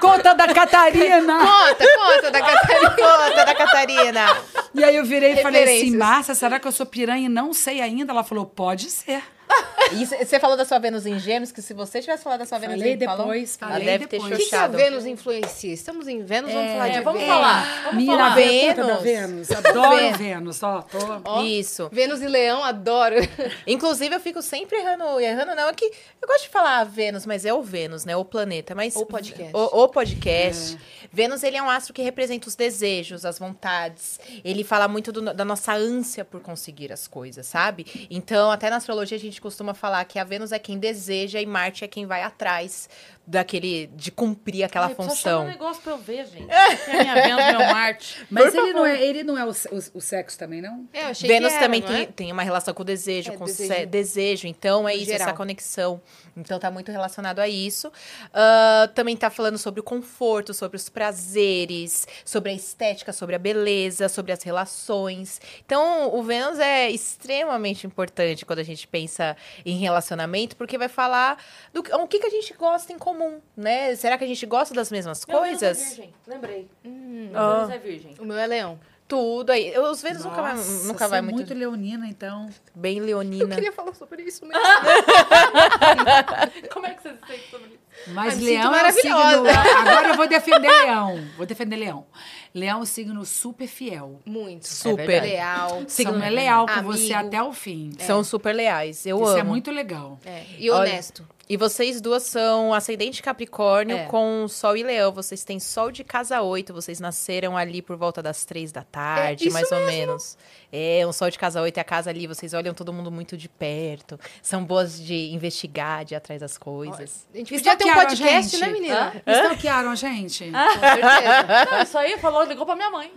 [0.00, 1.38] conta da Catarina?
[1.38, 2.90] conta, conta da Catarina.
[2.90, 4.36] Conta da Catarina.
[4.74, 5.96] e aí eu virei e falei assim.
[5.96, 8.12] Márcia, será que eu sou piranha e não sei ainda?
[8.12, 9.22] Ela falou, pode ser.
[9.92, 12.58] E você falou da sua Vênus em Gêmeos, que se você tivesse falado da sua
[12.58, 14.28] Vênus Falei em falou, depois, ela falei deve depois.
[14.30, 14.66] ter O que, que a.
[14.68, 15.72] Vênus influencia?
[15.74, 17.34] Estamos em Vênus, vamos falar de É, vamos Vênus.
[17.36, 17.82] falar.
[17.84, 18.28] Vamos Menina, falar.
[18.30, 19.02] da Vênus.
[19.02, 19.50] Vênus.
[19.50, 20.62] Adoro Vênus.
[20.62, 20.80] Ó.
[20.82, 20.98] Tô...
[21.24, 21.90] Ó, Isso.
[21.92, 23.16] Vênus e Leão, adoro.
[23.66, 25.20] Inclusive, eu fico sempre errando.
[25.20, 28.16] Errando não, é que eu gosto de falar Vênus, mas é o Vênus, né?
[28.16, 28.74] O planeta.
[28.74, 29.54] Mas O podcast.
[29.54, 30.78] O, o podcast.
[31.12, 34.18] Vênus, ele é um astro que representa os desejos, as vontades.
[34.42, 38.08] Ele fala muito do- da nossa ânsia por conseguir as coisas, sabe?
[38.10, 41.44] Então, até na astrologia, a gente costuma falar que a Vênus é quem deseja e
[41.44, 42.88] Marte é quem vai atrás
[43.26, 43.86] daquele...
[43.88, 45.44] de cumprir aquela Ai, achar um função.
[45.44, 46.50] negócio pra eu ver, gente.
[46.50, 48.26] É minha Vênus, meu Marte.
[48.30, 50.86] Mas ele não, é, ele não é o, o- o sexo também, não?
[50.92, 52.06] É, eu achei Vênus que era, também não tem, é?
[52.06, 53.68] tem uma relação com o desejo, É, com desejo.
[53.68, 53.86] desejo.
[53.90, 54.46] desejo.
[54.48, 55.28] Então, é No isso, geral.
[55.28, 56.00] essa conexão.
[56.36, 57.92] Então, tá muito relacionado a isso.
[58.32, 63.38] Ah, também tá falando sobre o conforto, sobre os prazeres, sobre a estética, sobre a
[63.38, 65.40] beleza, sobre as relações.
[65.64, 71.38] Então, o Vênus é extremamente importante quando a gente pensa em relacionamento, porque vai falar
[71.72, 73.11] do que- o que, que a gente gosta em comum,
[73.56, 73.94] né?
[73.96, 75.86] Será que a gente gosta das mesmas Meu Vênus é coisas?
[75.88, 76.68] virgem, lembrei.
[76.84, 77.54] Meu Ah.
[77.66, 78.14] Vênus é virgem.
[78.18, 78.78] O meu é Leão.
[79.08, 79.76] Tudo aí.
[79.78, 80.54] Os Vênus nunca vai,
[80.84, 82.48] nunca vai é muito, muito leonina, então.
[82.74, 83.54] bem Eu leonina.
[83.54, 84.62] queria falar sobre isso mesmo.
[86.72, 87.82] Como é que você se sente sobre isso?
[88.08, 89.18] Mas Ai, me leão é o signo...
[89.18, 91.24] Agora eu vou defender leão.
[91.36, 92.06] Vou defender leão.
[92.54, 94.20] Leão é um signo super fiel.
[94.24, 94.66] Muito.
[94.66, 95.10] Super.
[95.10, 95.82] É leal.
[95.86, 96.92] Signo é leal com Amigo.
[96.92, 97.92] você até o fim.
[97.98, 99.04] São super leais.
[99.06, 99.38] Eu Isso amo.
[99.38, 100.18] é muito legal.
[100.24, 101.26] É, E Olha, honesto.
[101.52, 104.06] E vocês duas são ascendente Capricórnio É.
[104.06, 105.12] com Sol e Leão.
[105.12, 106.72] Vocês têm Sol de casa 8.
[106.72, 110.38] Vocês nasceram ali por volta das três da tarde, É, mais ou menos.
[110.72, 112.26] É, um Sol de casa 8 é a casa ali.
[112.26, 114.18] Vocês olham todo mundo muito de perto.
[114.42, 117.26] São boas de investigar, de ir atrás das coisas.
[117.34, 119.22] A gente podia ter um podcast, né, menina?
[119.26, 120.50] Stalkearam a gente?
[120.50, 121.70] Com certeza.
[121.70, 123.12] Não, isso aí falou, ligou pra minha mãe.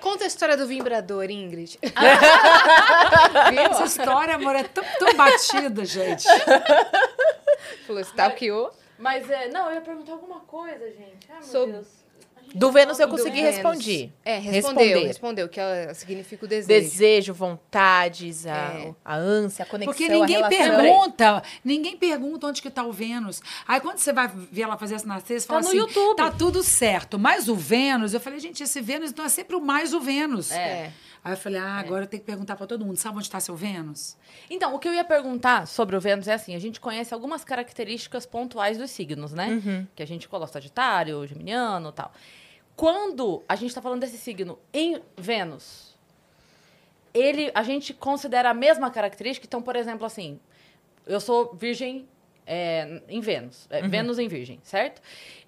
[0.00, 1.78] Conta a história do vibrador, Ingrid.
[3.70, 6.24] Essa história, amor, é tão, tão batida, gente.
[7.86, 8.70] Falou, stalkeou.
[8.98, 11.26] Mas, é, não, eu ia perguntar alguma coisa, gente.
[11.30, 12.01] Ai, meu Sobre- Deus.
[12.54, 13.54] Do Vênus eu consegui Vênus.
[13.56, 14.12] responder.
[14.24, 14.84] É, respondeu.
[14.84, 15.06] Responder.
[15.06, 16.68] Respondeu, que ela significa o desejo.
[16.80, 18.94] Desejo, vontades, a, É.
[19.04, 23.40] a ânsia, a conexão, Porque ninguém pergunta, ninguém pergunta onde que tá o Vênus.
[23.66, 26.16] Aí quando você vai ver ela fazer essa nascer, você fala no assim, YouTube.
[26.16, 27.18] tá tudo certo.
[27.18, 30.50] Mas o Vênus, eu falei, gente, esse Vênus então é sempre o mais o Vênus.
[30.50, 30.90] É.
[31.24, 33.38] Aí eu falei, ah, agora eu tenho que perguntar pra todo mundo, sabe onde tá
[33.38, 34.16] seu Vênus?
[34.50, 37.44] Então, o que eu ia perguntar sobre o Vênus é assim: a gente conhece algumas
[37.44, 39.48] características pontuais dos signos, né?
[39.48, 39.86] Uhum.
[39.94, 42.12] Que a gente coloca Sagitário, Geminiano e tal.
[42.74, 45.94] Quando a gente tá falando desse signo em Vênus,
[47.14, 49.46] ele, a gente considera a mesma característica.
[49.46, 50.40] Então, por exemplo, assim,
[51.06, 52.08] eu sou virgem
[52.44, 53.68] é, em Vênus.
[53.70, 53.76] Uhum.
[53.76, 55.00] é, Vênus em virgem, certo?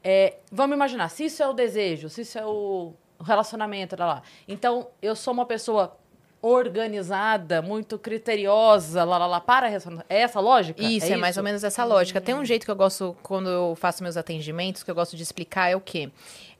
[0.05, 2.95] É, vamos imaginar, se isso é o desejo, se isso é o
[3.25, 4.23] relacionamento, lá, lá.
[4.47, 5.97] Então, eu sou uma pessoa
[6.41, 10.83] organizada, muito criteriosa, lá, lá, lá, para É essa lógica?
[10.83, 12.21] Isso, é, mais ou menos essa lógica.
[12.21, 15.23] Tem um jeito que eu gosto, quando eu faço meus atendimentos, que eu gosto de
[15.23, 16.11] explicar é o quê?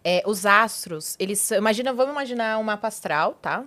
[0.03, 3.63] É, os astros, eles imagina, vamos imaginar um mapa astral, tá?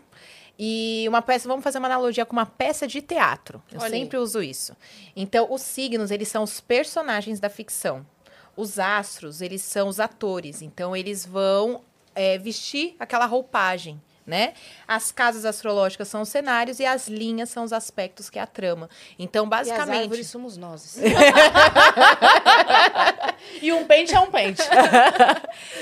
[0.57, 3.61] E uma peça, vamos fazer uma analogia com uma peça de teatro.
[3.71, 4.01] Eu Olha aí.
[4.01, 4.75] sempre uso isso.
[5.15, 8.03] Então, os signos, eles são os personagens da ficção.
[8.55, 10.63] Os astros, eles são os atores.
[10.63, 11.83] Então, eles vão
[12.18, 14.53] é, vestir aquela roupagem né?
[14.86, 18.45] As casas astrológicas são os cenários e as linhas são os aspectos que é a
[18.45, 18.89] trama.
[19.18, 20.97] Então, E as basicamente, árvores somos nós.
[23.61, 24.61] E um pente é um pente.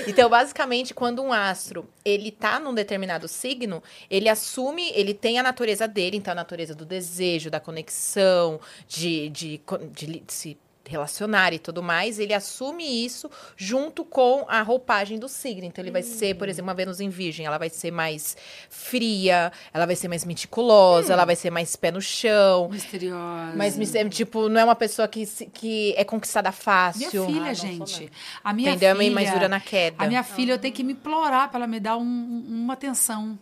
[0.08, 5.44] Então, basicamente, quando um astro ele tá num determinado signo, ele assume, ele tem a
[5.44, 9.62] natureza dele, então a natureza do desejo, da conexão, de, de,
[9.92, 10.56] de li- se
[10.88, 15.66] relacionar e tudo mais, ele assume isso junto com a roupagem do signo.
[15.66, 18.36] Então, ele vai ser, por exemplo, uma Vênus em Virgem, ela vai ser mais
[18.70, 22.70] fria, ela vai ser mais meticulosa, ela vai ser mais pé no chão.
[22.70, 23.54] Misteriosa.
[23.56, 23.78] Mas,
[24.10, 27.26] tipo, não é uma pessoa que, que é conquistada Minha fácil.
[27.26, 28.12] filha, Ah, gente.
[28.44, 28.90] A minha Entendeu?
[28.90, 29.00] É filha.
[29.00, 30.04] meio mais dura na queda.
[30.04, 33.38] A minha filha, eu tenho que me implorar pra ela me dar um- uma atenção.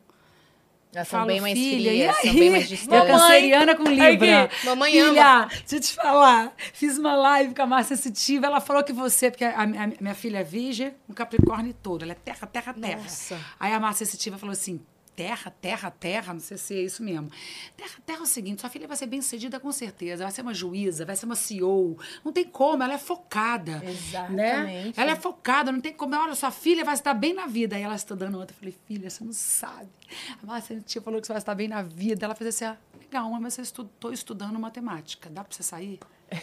[0.93, 3.07] Elas são bem mais filha, frias, e são bem mais Eu distantes.
[3.11, 4.49] canceriana com Libra.
[4.63, 6.53] Mamãe filha, deixa eu te falar.
[6.73, 8.45] Fiz uma live com a Márcia Sensitiva.
[8.45, 12.03] Ela falou que você, porque a, a- a minha filha é virgem, um capricórnio touro.
[12.03, 13.01] Ela é terra, terra, terra.
[13.01, 13.39] Nossa.
[13.59, 14.79] Aí a Márcia Sensitiva falou assim:
[15.15, 17.29] terra, terra, terra, não sei se é isso mesmo.
[17.77, 20.23] Terra, terra é o seguinte: sua filha vai ser bem sucedida com certeza.
[20.23, 21.97] Vai ser uma juíza, vai ser uma CEO.
[22.23, 23.77] Não tem como, ela é focada.
[23.79, 23.91] Né?
[23.91, 24.99] Exatamente.
[24.99, 26.15] Ela é focada, não tem como.
[26.15, 27.75] Olha, sua filha vai estar bem na vida.
[27.75, 29.89] Aí ela estudando ontem, eu falei, filha, você não sabe.
[30.41, 32.25] A Márcia tia falou que você vai estar bem na vida.
[32.25, 35.29] Ela fez assim, ah, legal, mas eu estou estudando matemática.
[35.29, 35.99] Dá pra você sair?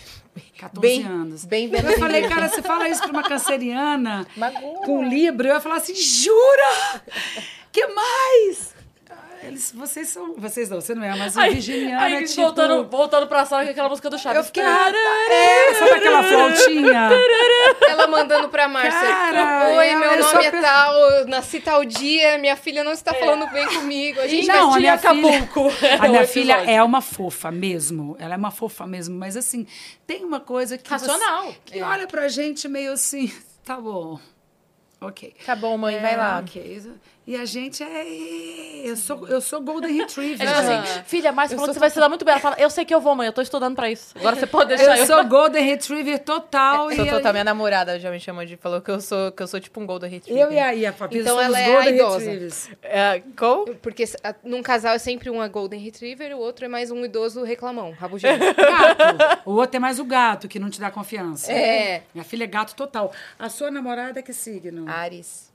[0.58, 1.44] 14 Bem- anos.
[1.44, 4.26] bem Eu Vênus em falei, cara, você fala isso pra uma canceriana
[4.84, 7.02] com Libra, eu ia falar assim, jura?
[7.72, 8.74] Que mais?
[9.42, 10.34] Eles, vocês são.
[10.36, 12.42] Vocês não, você não é, mas o virginiano aí é tipo.
[12.42, 14.38] voltando, voltando pra sala com aquela música do Chaves.
[14.38, 14.62] eu fiquei.
[14.62, 17.10] Ah, tá, é, sabe aquela flautinha?
[17.88, 19.00] Ela mandando pra Márcia.
[19.00, 22.84] Cara, Oi, eu- meu eu nome é pe- tal, eu nasci tal dia, minha filha
[22.84, 24.20] não está falando bem comigo.
[24.20, 25.72] A gente Não, vai a minha tirar filha, Acapulco.
[26.04, 28.16] a minha filha é uma fofa mesmo.
[28.18, 29.18] Ela é uma fofa mesmo.
[29.18, 29.66] Mas assim,
[30.06, 30.88] tem uma coisa que.
[30.88, 31.54] você- Racional.
[31.64, 33.32] que olha pra gente meio assim,
[33.64, 34.18] tá bom.
[35.00, 35.34] Ok.
[35.46, 36.40] Tá bom, mãe, vai lá.
[36.40, 36.82] Ok.
[37.26, 38.80] E a gente é.
[38.84, 40.40] Eu sou, eu sou Golden Retriever.
[40.48, 40.90] É tipo gente.
[40.90, 42.32] assim, filha, Márcia falou que você vai se dar muito bem.
[42.32, 44.14] Ela fala, eu sei que eu vou, mãe, eu tô estudando pra isso.
[44.18, 46.90] Agora você pode deixar Eu sou Golden Retriever total.
[46.90, 48.56] Sou e total, minha namorada já me chamou de.
[48.56, 50.42] Falou que eu sou, que eu sou tipo um Golden Retriever.
[50.44, 52.18] Eu e a Ia, Papi, Então somos ela é a Golden idosa.
[52.18, 52.68] Retrievers.
[52.82, 53.64] É, qual?
[53.66, 57.04] Porque a- num casal é sempre um é Golden Retriever, o outro é mais um
[57.04, 58.42] idoso reclamão, rabugento.
[58.56, 59.42] Gato.
[59.44, 61.52] O outro é mais o gato, que não te dá confiança.
[61.52, 62.02] É.
[62.14, 63.12] Minha filha é gato total.
[63.38, 64.88] A sua namorada é que signo?
[64.88, 65.49] Ares.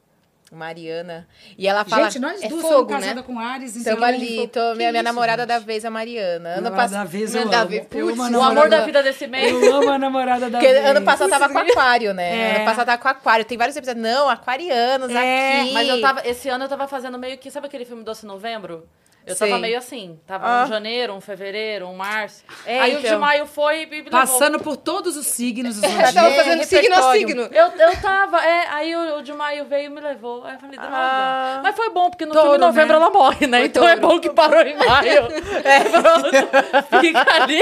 [0.52, 1.28] Mariana.
[1.58, 2.06] E ela fala.
[2.10, 3.00] Gente, nós é duas fogo, somos né?
[3.00, 3.76] casadas com Ares.
[3.76, 4.48] Estamos então- ali.
[4.48, 6.50] Tô, minha, minha namorada da vez é a Mariana.
[6.58, 6.92] Ano passado.
[7.00, 7.70] da vez eu da amo.
[7.70, 9.52] vez, Eu amo O amor da vida desse mês.
[9.52, 10.86] Eu amo a namorada da Porque vez.
[10.86, 12.38] ano passado tava com aquário, né?
[12.38, 12.56] É.
[12.58, 13.46] Ano passado tava com aquário.
[13.46, 14.04] Tem vários episódios.
[14.04, 15.74] Não, aquarianos É, aqui.
[15.74, 18.88] Mas eu tava, esse ano eu tava fazendo meio que, sabe aquele filme Doce Novembro?
[19.26, 19.50] Eu Sei.
[19.50, 20.64] tava meio assim, tava Ah.
[20.66, 22.44] um janeiro, um fevereiro, um março.
[22.66, 23.20] É, Aí o de então.
[23.20, 24.12] maio foi e me levou.
[24.12, 25.78] Passando por todos os signos.
[25.78, 27.42] Os Ela tava fazendo signo a signo.
[27.52, 30.44] Eu, eu tava, é, aí o, o de maio veio e me levou.
[30.46, 30.96] Aí eu falei, droga.
[30.96, 31.60] Ah.
[31.64, 33.02] Mas foi bom, porque no Touro, filme novembro né?
[33.04, 33.58] ela morre, né?
[33.60, 34.08] Foi então é touro.
[34.16, 35.28] bom que parou em maio.
[35.66, 37.02] é, pronto.
[37.02, 37.60] Fica ali.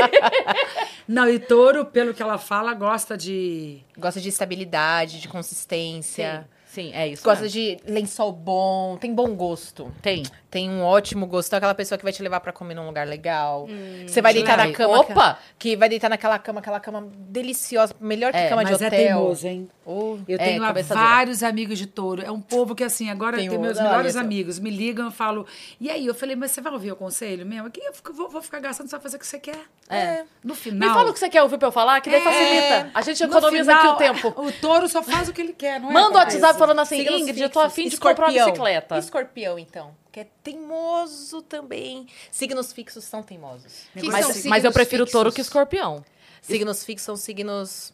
[1.07, 3.79] Não, e touro, pelo que ela fala, gosta de...
[3.97, 6.47] Gosta de estabilidade, de consistência.
[6.65, 7.23] Sim, é isso.
[7.23, 9.93] Gosta de lençol bom, tem bom gosto.
[10.01, 10.23] Tem.
[10.53, 11.47] Tem um ótimo gosto.
[11.47, 13.67] Então, aquela pessoa que vai te levar pra comer num lugar legal.
[14.05, 14.99] Você vai deitar na cama.
[14.99, 15.39] opa!
[15.57, 17.95] Que vai deitar naquela cama, aquela cama deliciosa.
[17.99, 18.99] Melhor que É, cama de Mas é hotel.
[18.99, 19.67] teimoso, hein?
[19.83, 20.83] Oh, Eu É, tenho dura.
[20.83, 22.21] vários amigos de touro.
[22.23, 24.19] É um povo que, assim, agora tem meus Olha melhores só.
[24.19, 24.59] amigos.
[24.59, 25.43] Me ligam e falam...
[25.81, 26.05] E aí?
[26.05, 27.71] Eu falei, mas você vai ouvir o conselho mesmo?
[27.71, 29.59] Que eu fico- vou, vou ficar gastando, você vai fazer o que você quer.
[29.89, 30.23] É.
[30.43, 30.93] No Me final...
[30.93, 32.23] fala o que você quer ouvir pra eu falar, que daí É.
[32.23, 32.91] facilita.
[32.93, 34.41] A gente no economiza final, aqui o tempo.
[34.41, 35.93] O touro só faz o que ele quer, não é?
[35.93, 36.19] Manda o?
[36.19, 38.99] WhatsApp falando assim, Ingrid, eu tô afim de comprar uma bicicleta.
[38.99, 39.91] Escorpião, então.
[40.13, 42.05] Que é teimoso também.
[42.31, 43.87] Signos fixos são teimosos.
[43.97, 45.35] Que Mas, são mas signos eu prefiro touro fixos?
[45.35, 46.05] que escorpião.
[46.39, 47.91] Signos fixos são signos.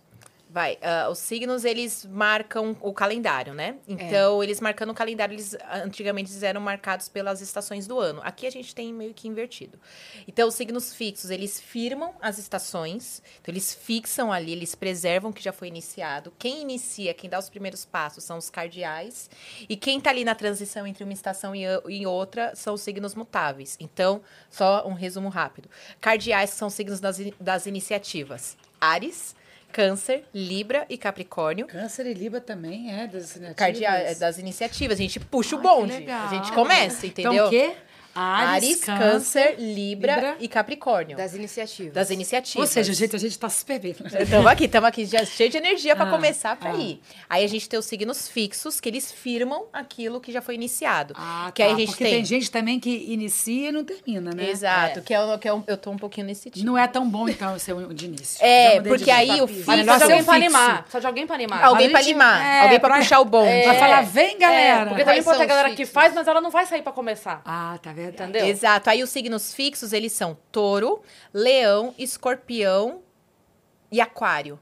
[0.52, 3.76] Vai, ah, os signos eles marcam o calendário, né?
[3.88, 8.20] Então, eles marcando o calendário, eles ah, antigamente eles eram marcados pelas estações do ano.
[8.24, 9.80] Aqui a gente tem meio que invertido.
[10.28, 15.34] Então, os signos fixos, eles firmam as estações, então eles fixam ali, eles preservam o
[15.34, 16.34] que já foi iniciado.
[16.40, 19.30] Quem inicia, quem dá os primeiros passos são os cardeais,
[19.70, 23.14] e quem tá ali na transição entre uma estação e, e outra são os signos
[23.14, 23.78] mutáveis.
[23.80, 24.20] Então,
[24.50, 25.70] só um resumo rápido.
[26.02, 28.58] Cardeais são signos das, das iniciativas.
[28.82, 29.36] Ares,
[29.72, 31.68] Câncer, Libra e Capricórnio.
[31.68, 33.56] Câncer e Libra também é das iniciativas.
[33.56, 34.98] Cardeais é das iniciativas.
[34.98, 35.94] A gente puxa o Ai, bonde.
[35.94, 36.26] que legal.
[36.28, 37.34] A gente começa, entendeu?
[37.34, 37.76] Então o quê?
[38.16, 40.36] Ares, Ares, Câncer, Libra, Libra.
[40.40, 41.16] e Capricórnio.
[41.16, 41.94] Das iniciativas.
[41.94, 42.62] Das iniciativas.
[42.62, 43.96] Ou seja, gente, a gente tá super bem.
[44.20, 46.78] Estamos aqui, estamos aqui já cheio de energia para Ah, começar pra ah.
[46.78, 47.02] ir.
[47.30, 51.14] Aí a gente tem os signos fixos, que eles firmam aquilo que já foi iniciado.
[51.18, 52.14] Ah, que tá, aí a gente porque tem.
[52.16, 52.26] tem...
[52.26, 54.50] gente também que inicia e não termina, né?
[54.50, 55.02] Exato, É.
[55.02, 56.66] que, é, o- que é um- eu tô um pouquinho nesse tipo.
[56.66, 58.44] Não é tão bom, então, ser o de início.
[58.44, 60.32] É, porque de aí o fixo- precisa de é alguém pra fixo.
[60.32, 60.82] animar.
[60.82, 61.64] Precisa de alguém pra animar.
[61.64, 63.64] Alguém a pra gente- animar, é, alguém pra pra- puxar o bonde.
[63.64, 63.80] Pra É.
[63.80, 64.86] falar, vem, galera.
[64.88, 67.42] porque também pode ter galera que faz, mas ela não vai sair pra começar.
[67.46, 68.14] Ah, tá vendo?
[68.14, 68.46] Entendeu?
[68.46, 68.90] Exato.
[68.90, 71.02] Aí os signos fixos, eles são touro,
[71.34, 73.02] leão, escorpião
[73.92, 74.60] e aquário.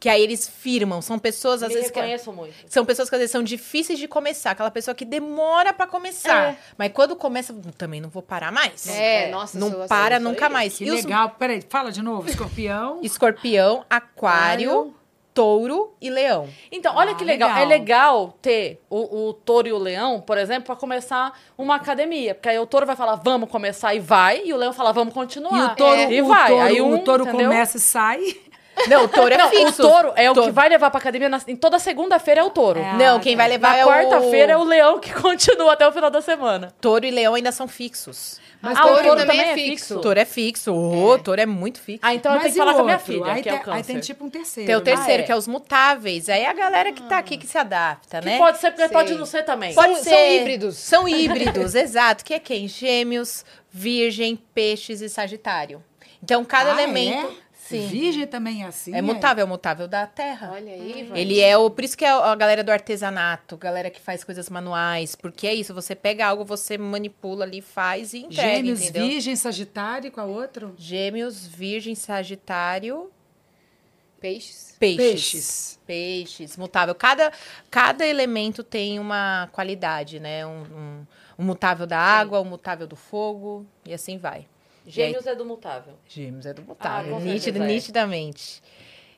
[0.00, 1.02] Que aí eles firmam.
[1.02, 1.98] São pessoas, às Me vezes, que...
[1.98, 2.54] reconheço muito.
[2.68, 4.52] São pessoas que às vezes são difíceis de começar.
[4.52, 6.52] Aquela pessoa que demora pra começar.
[6.52, 6.58] É.
[6.76, 8.86] Mas quando começa, também não vou parar mais.
[8.88, 9.30] É, É.
[9.30, 10.52] nossa, eu sou Não para eu sou nunca aí.
[10.52, 10.76] mais.
[10.78, 11.30] Que E os legal.
[11.30, 12.28] Peraí, fala de novo.
[12.30, 13.00] Escorpião.
[13.02, 14.94] escorpião, aquário, Aquário.
[15.38, 16.48] Touro e leão.
[16.72, 17.48] Então, olha Ah, que legal.
[17.50, 17.62] legal.
[17.62, 22.34] É legal ter o, o touro e o leão, por exemplo, pra começar uma academia.
[22.34, 25.12] Porque aí o touro vai falar, vamos começar e vai, e o leão fala, vamos
[25.12, 25.72] E continuar.
[25.72, 26.48] o touro, e o vai.
[26.48, 27.48] touro, aí um, o touro entendeu?
[27.48, 28.20] começa e sai.
[28.86, 29.82] Não, o touro é Não, fixo.
[29.82, 30.48] o touro é o Touro.
[30.48, 32.78] que vai levar pra academia na- em toda segunda-feira é o touro.
[32.80, 32.92] É.
[32.94, 33.42] Não, Ah, quem tá.
[33.42, 34.60] vai levar Na é quarta-feira é o...
[34.60, 36.72] o leão que continua até o final da semana.
[36.80, 38.40] Touro e leão ainda são fixos.
[38.60, 39.70] Mas Ah, o touro, touro também, também é é fixo.
[39.86, 40.00] fixo.
[40.00, 40.74] Touro é fixo.
[40.74, 42.00] O touro é muito fixo.
[42.02, 43.12] Ah, então eu Mas tenho que falar com a minha outro?
[43.12, 43.76] filha, aí que tem, é o câncer.
[43.76, 44.66] Aí tem tipo um terceiro.
[44.66, 44.84] Tem o né?
[44.84, 45.26] terceiro, é.
[45.26, 46.28] que é os mutáveis.
[46.28, 48.36] Aí é a galera que tá aqui que se adapta, Que né?
[48.38, 48.92] pode ser, porque Sei.
[48.92, 49.72] pode não ser também.
[49.74, 50.10] Pode São- ser.
[50.10, 50.76] são híbridos.
[50.76, 52.24] São híbridos, exato.
[52.24, 52.66] Que é quem?
[52.66, 55.80] Gêmeos, virgem, peixes e sagitário.
[56.20, 57.28] Então, cada Ah, elemento...
[57.28, 57.47] É?
[57.68, 57.86] Sim.
[57.86, 58.94] Virgem também é assim.
[58.94, 60.52] É mutável, é mutável da terra.
[60.54, 61.20] Olha aí, vai.
[61.20, 61.68] Ele é o.
[61.70, 65.14] Por isso que é a galera do artesanato, galera que faz coisas manuais.
[65.14, 69.06] Porque é isso, você pega algo, você manipula ali, faz e entrega, Gêmeos, entendeu?
[69.06, 70.74] Virgem, Sagitário, qual outro?
[70.78, 73.10] Gêmeos, virgem, sagitário,
[74.20, 74.74] Peixes.
[74.78, 74.96] peixes.
[74.98, 75.80] Peixes.
[75.86, 76.94] Peixes, mutável.
[76.94, 77.32] Cada,
[77.70, 80.44] cada elemento tem uma qualidade, né?
[80.46, 81.06] Um, um,
[81.38, 84.46] um mutável da água, um mutável do fogo, e assim vai.
[84.88, 85.94] Gêmeos é do mutável.
[86.06, 88.62] Gêmeos é do mutável, com nítido, é.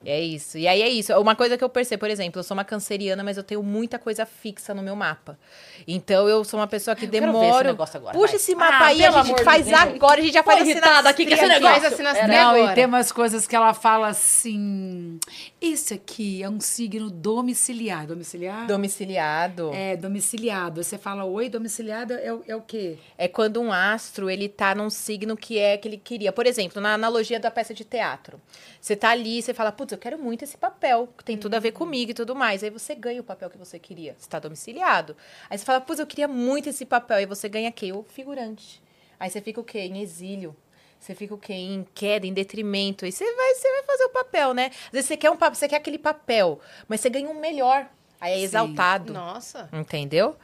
[0.04, 0.56] É isso.
[0.56, 1.12] E aí é isso.
[1.20, 3.98] Uma coisa que eu percebo, por exemplo, eu sou uma canceriana, mas eu tenho muita
[3.98, 5.38] coisa fixa no meu mapa.
[5.86, 7.68] Então eu sou uma pessoa que demora.
[7.68, 8.36] negócio agora, Puxa vai.
[8.36, 9.78] esse mapa Ah, aí, a gente faz Deus.
[9.78, 11.86] agora, a gente já faz irritada aqui com esse Faz negócio.
[11.86, 12.72] a sinastria Não, agora.
[12.72, 15.18] e tem umas coisas que ela fala assim.
[15.60, 18.06] Esse aqui é um signo domiciliar.
[18.06, 18.66] Domiciliar?
[18.66, 19.70] Domiciliado.
[19.74, 20.82] É, domiciliado.
[20.82, 22.96] Você fala, oi, domiciliado é, o- é o quê?
[23.18, 26.32] É quando um astro, ele tá num signo que é que ele queria.
[26.32, 28.40] Por exemplo, na analogia da peça de teatro.
[28.80, 31.58] Você tá ali, você fala, putz, eu quero muito esse papel, que tem tudo a
[31.58, 32.62] ver comigo e tudo mais.
[32.62, 34.14] Aí você ganha o papel que você queria.
[34.18, 35.16] Você tá domiciliado.
[35.48, 37.18] Aí você fala, putz, eu queria muito esse papel.
[37.18, 37.92] Aí você ganha quê?
[37.92, 38.82] O figurante.
[39.18, 39.80] Aí você fica o quê?
[39.80, 40.56] Em exílio.
[40.98, 41.54] Você fica o quê?
[41.54, 43.04] Em queda, em detrimento.
[43.04, 44.66] Aí você vai, você vai fazer o papel, né?
[44.86, 47.88] Às vezes você quer um papel, você quer aquele papel, mas você ganha um melhor.
[48.20, 48.42] Aí é Sim.
[48.42, 49.12] exaltado.
[49.14, 49.68] Nossa.
[49.72, 50.36] Entendeu?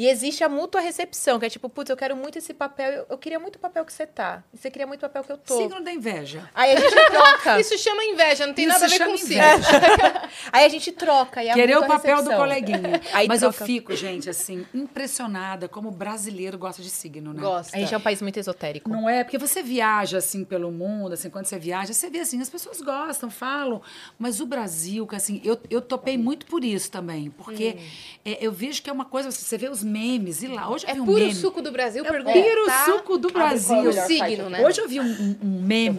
[0.00, 3.06] E existe a mútua recepção, que é tipo, putz, eu quero muito esse papel, eu,
[3.10, 4.42] eu queria muito o papel que você tá.
[4.50, 5.58] E você queria muito o papel que eu tô.
[5.58, 6.48] Signo da inveja.
[6.54, 7.60] Aí a gente troca.
[7.60, 9.34] Isso chama inveja, não tem Isso nada a ver com signo.
[9.44, 10.30] inveja.
[10.50, 11.44] Aí a gente troca.
[11.44, 12.38] E é a Querer o papel do recepção.
[12.38, 13.00] coleguinha.
[13.12, 13.66] Aí Mas eu troca.
[13.66, 17.42] fico, gente, assim, impressionada como o brasileiro gosta de signo, né?
[17.42, 17.76] Gosta.
[17.76, 18.88] A gente é um país muito esotérico.
[18.88, 19.22] Não é?
[19.22, 22.80] Porque você viaja, assim, pelo mundo, assim, quando você viaja, você vê, assim, as pessoas
[22.80, 23.82] gostam, falam.
[24.18, 27.28] Mas o Brasil, que, assim, eu, eu topei muito por isso também.
[27.28, 27.76] Porque
[28.24, 30.90] é, eu vejo que é uma coisa, você vê os memes, e lá, hoje eu
[30.90, 31.34] É vi um puro meme.
[31.34, 32.32] suco do Brasil, pergunta.
[32.40, 32.84] Puro tá?
[32.86, 33.76] suco do é o Brasil.
[33.76, 34.64] melhor signo, né?
[34.64, 35.98] Hoje eu vi um, um- meme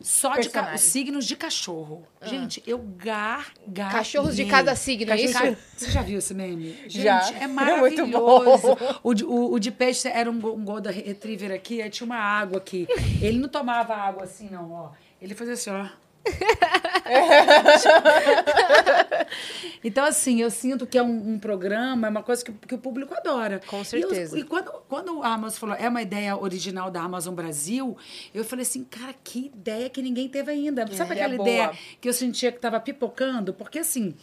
[0.00, 2.02] só de ca- signos de cachorro.
[2.22, 3.92] Gente, eu gargalhei.
[3.92, 5.58] Cachorros de cada signo, é Cachorro- isso?
[5.76, 6.72] Você já viu esse meme?
[6.88, 7.20] Gente, Já.
[7.40, 8.68] é Muito maravilhoso.
[8.76, 8.76] bom.
[9.02, 12.16] o, de, o, o de peixe era um, um Golden Retriever aqui, aí tinha uma
[12.16, 12.86] água aqui.
[13.20, 14.90] Ele não tomava água assim, não, ó.
[15.20, 15.86] Ele fazia assim, ó.
[19.82, 22.78] então, assim, eu sinto que é um, um programa, é uma coisa que, que o
[22.78, 23.60] público adora.
[23.66, 24.38] Com E eu- certeza.
[24.38, 27.96] E, quando, quando a Amazon falou, é uma ideia original da Amazon Brasil,
[28.34, 30.86] eu falei assim, cara, que ideia que ninguém teve ainda.
[30.92, 33.54] Sabe É, aquela é ideia que eu sentia que estava pipocando?
[33.54, 34.14] Porque, assim,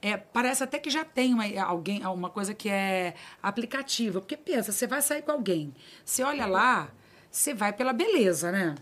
[0.00, 4.20] é, parece até que já tem uma, alguém, uma coisa que é aplicativa.
[4.20, 6.88] Porque pensa, você vai sair com alguém, você olha lá,
[7.30, 8.74] você vai pela beleza, né?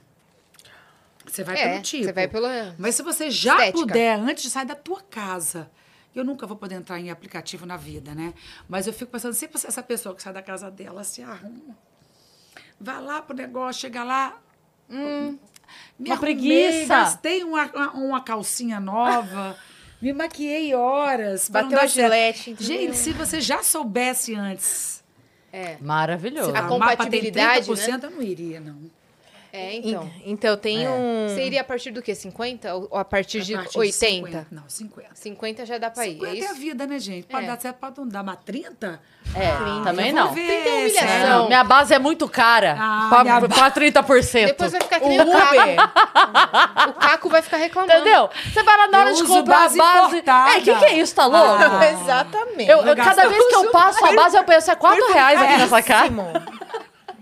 [1.26, 2.04] Você vai É, pelo tipo.
[2.04, 3.78] você vai pela Mas se você já estética.
[3.78, 5.70] puder, antes de sair da tua casa,
[6.14, 8.32] eu nunca vou poder entrar em aplicativo na vida, né?
[8.68, 11.76] Mas eu fico pensando, sempre essa pessoa que sai da casa dela se arruma,
[12.80, 14.40] vai lá pro negócio, chega lá,
[14.88, 15.36] hum,
[15.98, 16.86] me uma arrumei, preguiça.
[16.88, 19.56] gastei uma, uma, uma calcinha nova,
[20.00, 21.48] me maquiei horas.
[21.48, 22.50] Bateu a gilete.
[22.52, 22.66] entendeu?
[22.78, 25.02] Gente, se você já soubesse antes,
[25.52, 25.76] É.
[25.80, 26.50] Maravilhoso.
[26.50, 28.76] A mapa tem compatibilidade, 30%, eu não iria, não.
[29.56, 30.02] É, então.
[30.04, 30.90] En- Então, tem É.
[30.90, 31.28] um...
[31.28, 32.14] Você iria a partir do quê?
[32.14, 32.74] 50?
[32.74, 34.06] Ou a partir de A partir 80?
[34.26, 34.46] 50.
[34.50, 35.08] Não, 50.
[35.14, 36.54] 50 já dá pra ir, 50 é é, a isso?
[36.60, 37.26] vida, né, gente?
[37.26, 37.48] Pode É.
[37.48, 39.00] dar certo, pode não dar, mas 30?
[39.34, 40.32] É, também Eu não.
[40.32, 41.28] ver, Tem que ter humilhação.
[41.40, 42.76] Não, minha base é muito cara.
[42.78, 44.46] Ah, pra, ba- pra 30%.
[44.46, 45.54] Depois vai ficar que O nem o Caco.
[45.54, 46.88] Uber.
[46.88, 47.92] O Caco vai ficar reclamando.
[47.92, 48.30] Entendeu?
[48.52, 50.06] Você vai lá na hora Eu de comprar base a base.
[50.18, 50.50] importada.
[50.54, 51.14] É, o que, que é isso?
[51.14, 51.62] Tá louco?
[51.62, 51.90] Ah.
[51.90, 52.70] Exatamente.
[52.70, 55.56] Eu, eu- cada vez que eu passo a base, eu penso, é 4 reais aqui
[55.56, 56.12] nessa casa.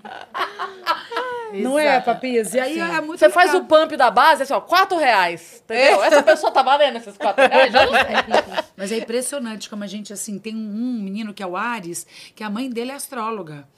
[1.53, 2.05] Não é, Exato.
[2.07, 2.55] Papis?
[2.55, 5.63] E aí é muito Você faz o pump da base, assim, ó, 4 reais.
[5.65, 6.03] Entendeu?
[6.03, 7.73] Essa pessoa tá valendo esses 4 reais?
[7.73, 8.65] Já não sei.
[8.77, 12.07] Mas é impressionante como a gente, assim, tem um, um menino que é o Ares,
[12.35, 13.69] que a mãe dele é astróloga.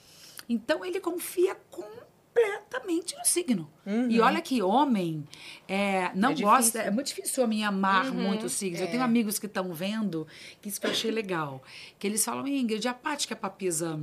[0.49, 3.69] Então, ele confia completamente no signo.
[4.09, 5.27] E olha que homem
[5.67, 6.79] é, não É gosta...
[6.79, 8.81] É muito difícil o homem amar muito os signos.
[8.81, 10.25] Eu tenho amigos que estão vendo,
[10.61, 11.61] que isso que eu achei legal.
[11.99, 13.99] Que eles falam, Ingrid, a parte que a papisa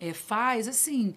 [0.00, 1.14] é, faz, assim...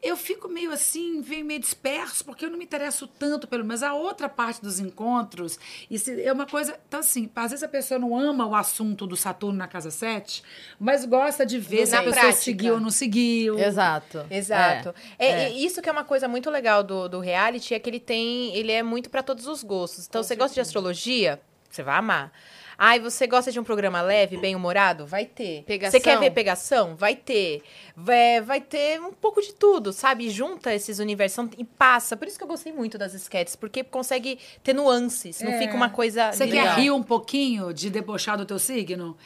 [0.00, 3.64] Eu fico meio assim, meio, meio disperso, porque eu não me interesso tanto pelo.
[3.64, 5.58] Mas a outra parte dos encontros,
[5.90, 6.78] isso é uma coisa.
[6.86, 10.42] Então, assim, às vezes a pessoa não ama o assunto do Saturno na casa 7,
[10.78, 12.42] mas gosta de ver se Na a pessoa prática.
[12.42, 13.58] seguiu ou não seguiu.
[13.58, 14.24] Exato.
[14.30, 14.94] Exato.
[15.18, 15.52] É, é.
[15.52, 18.54] e Isso que é uma coisa muito legal do, do reality, é que ele tem.
[18.54, 20.06] Ele é muito pra todos os gostos.
[20.06, 21.40] Então, você gosta de astrologia?
[21.68, 22.32] Você vai amar.
[22.80, 25.04] Ai, você gosta de um programa leve, bem-humorado?
[25.04, 25.64] Vai ter.
[25.64, 25.98] Pegação?
[25.98, 26.94] Você quer ver pegação?
[26.94, 27.60] Vai ter.
[27.96, 30.30] Vai, vai ter um pouco de tudo, sabe?
[30.30, 32.16] Junta esses universos e passa.
[32.16, 35.40] Por isso que eu gostei muito das sketches, porque consegue ter nuances.
[35.40, 35.58] Não É.
[35.58, 36.30] fica uma coisa.
[36.32, 36.76] Você linear.
[36.76, 39.16] quer rir um pouquinho de debochar do teu signo?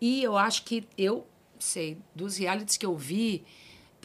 [0.00, 1.24] E eu acho que eu
[1.60, 3.44] sei, dos realities que eu vi,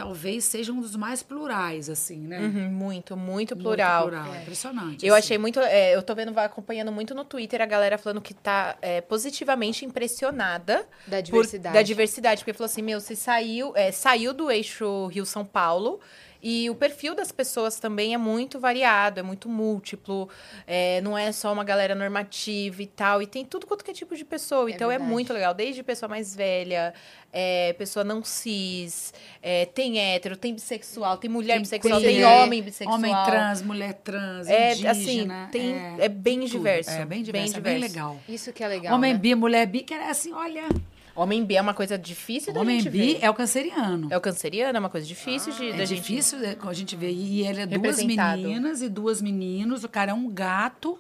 [0.02, 2.39] talvez seja um dos mais plurais, assim, né?
[2.39, 4.10] Uhum, muito, muito Muito plural.
[4.41, 5.06] Impressionante.
[5.06, 5.26] Eu assim.
[5.26, 5.60] achei muito.
[5.60, 8.99] é, eu tô vendo, vai acompanhando muito no Twitter a galera falando que tá é,
[8.99, 11.74] positivamente impressionada Da por- diversidade.
[11.76, 12.41] da diversidade.
[12.41, 15.99] Porque falou assim: meu, você saiu, é, saiu do eixo Rio-São Paulo.
[16.44, 20.28] E o perfil das pessoas também é muito variado, é muito múltiplo.
[20.66, 23.22] é, não é só uma galera normativa e tal.
[23.22, 24.70] E tem tudo quanto que é tipo de pessoa.
[24.70, 25.54] É então é, muito legal.
[25.54, 26.94] Desde pessoa mais velha,
[27.32, 32.26] é, pessoa não cis, é, tem hétero, tem bissexual, tem mulher Tem bissexual, queer, tem
[32.26, 32.98] homem bissexual.
[32.98, 34.92] Homem trans, mulher trans, É, indígena.
[34.92, 36.50] assim, tem, é, bem tudo.
[36.50, 36.89] diverso.
[36.92, 37.94] É bem diverso, é bem diverso.
[37.96, 38.20] legal.
[38.28, 39.20] Isso que é legal, Homem né?
[39.20, 40.64] bi, mulher bi, que era assim, olha...
[41.22, 43.19] Homem bi é uma coisa difícil da Homem gente bi ver.
[43.22, 44.07] é o canceriano.
[44.09, 45.99] É o canceriano, é uma coisa difícil de, É da gente...
[46.01, 47.11] difícil é, a gente ver.
[47.11, 49.84] E ele é duas meninas e duas meninos.
[49.84, 50.97] O cara é um gato.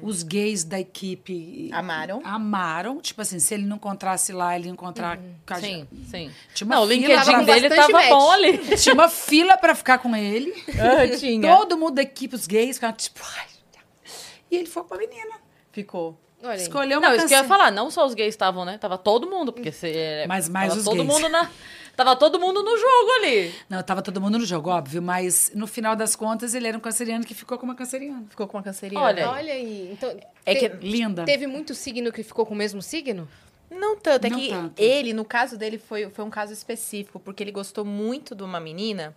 [0.00, 2.22] Os gays da equipe Amaram.
[2.24, 3.00] Amaram.
[3.00, 6.30] Tipo assim, se ele não encontrasse lá, ele ia encontrar a Sim, sim.
[6.54, 8.08] Tinha uma Não, o fila LinkedIn dele tava match.
[8.08, 8.58] bom ali.
[8.78, 10.54] Tinha uma fila pra ficar com ele.
[10.80, 11.56] Ah, tinha.
[11.56, 13.20] Todo mundo da equipe, os gays, ficavam tipo.
[13.36, 13.46] "Ai".
[14.50, 15.34] E ele foi com a menina.
[15.72, 16.18] Ficou.
[16.42, 16.60] Olha aí.
[16.60, 18.78] Escolheu uma Não, isso que eu ia falar, não só os gays estavam, né?
[18.78, 19.92] Tava todo mundo, porque se,
[20.28, 21.08] Mas mais tava os todo gays.
[21.08, 21.50] mundo na
[21.96, 23.52] Tava todo mundo no jogo ali.
[23.68, 26.80] Não, tava todo mundo no jogo, óbvio, mas no final das contas ele era um
[26.80, 28.24] canceriano que ficou com uma canceriana.
[28.30, 29.04] Ficou com uma canceriana.
[29.04, 29.28] Olha aí.
[29.28, 29.90] Olha aí.
[29.94, 30.16] Então,
[30.46, 31.24] É te- que- Linda.
[31.24, 33.28] teve muito signo que ficou com o mesmo signo?
[33.68, 34.80] Não tanto, é Não que tanto.
[34.80, 38.60] ele, no caso dele, foi, foi um caso específico, porque ele gostou muito de uma
[38.60, 39.12] menina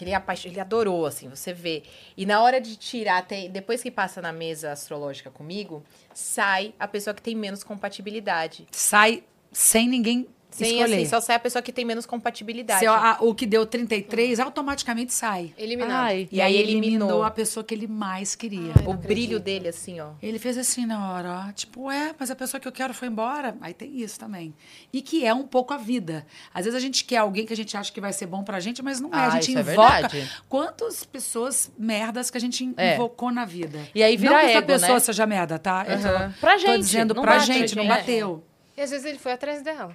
[0.00, 1.82] que ele, apaix- ele adorou, assim, você vê.
[2.16, 5.84] E na hora de tirar, depois que passa na mesa astrológica comigo,
[6.14, 8.66] sai a pessoa que tem menos compatibilidade.
[8.72, 9.22] Sai
[9.52, 10.94] sem ninguém Sem, escolher.
[10.96, 12.80] assim, só sai a pessoa que tem menos compatibilidade.
[12.80, 15.52] Se a- o que deu 33, automaticamente sai.
[15.56, 16.04] Eliminado.
[16.06, 16.28] Ai.
[16.30, 17.22] E, aí eliminou eliminou.
[17.22, 18.72] a pessoa que ele mais queria.
[18.78, 19.40] Ai, o brilho acredito.
[19.40, 20.10] dele, assim, ó.
[20.22, 23.08] Ele fez assim na hora, ó, tipo, é, mas a pessoa que eu quero foi
[23.08, 23.56] embora.
[23.60, 24.54] Aí tem isso também.
[24.92, 26.26] E que é um pouco a vida.
[26.52, 28.60] Às vezes a gente quer alguém que a gente acha que vai ser bom pra
[28.60, 29.16] gente, mas não é.
[29.16, 30.30] Ah, a gente isso é invoca verdade.
[30.48, 32.94] quantas pessoas merdas que a gente É.
[32.94, 33.78] invocou na vida.
[33.94, 35.00] E aí vira não que essa ego, pessoa né?
[35.00, 35.84] seja merda, tá?
[35.88, 36.32] Eu Aham.
[36.32, 37.88] tô, Pra tô gente, dizendo não pra bate, gente, não é.
[37.88, 38.44] bateu.
[38.76, 39.94] E às vezes ele foi atrás dela.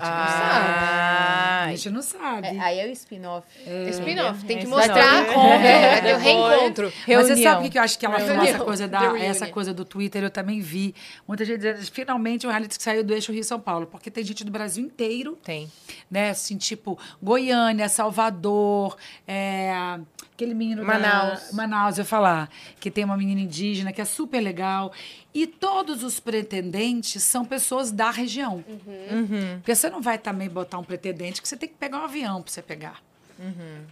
[0.00, 2.46] Ah, A gente não sabe.
[2.48, 3.46] é, aí é o spin-off.
[3.90, 4.44] Spin-off.
[4.44, 5.24] Tem que Esse mostrar.
[5.24, 6.92] vai ter É, o reencontro.
[7.06, 8.42] Mas você sabe o que eu acho que ela falou?
[8.44, 10.94] Essa coisa, da, essa coisa do Twitter eu também vi.
[11.26, 13.86] Muita gente dizendo, finalmente o reality que saiu do eixo Rio-São Paulo.
[13.86, 15.70] Porque tem gente do Brasil inteiro Tem.
[16.10, 16.30] né?
[16.30, 19.98] Assim, tipo, Goiânia, Salvador, é,
[20.34, 21.52] aquele menino da- Manaus.
[21.52, 24.92] Manaus, eu ia falar, que tem uma menina indígena que é super legal.
[25.32, 28.64] E todos os pretendentes são pessoas da região.
[28.68, 29.56] Uhum.
[29.58, 32.42] Porque você não vai também botar um pretendente que você tem que pegar um avião
[32.42, 33.00] para você pegar.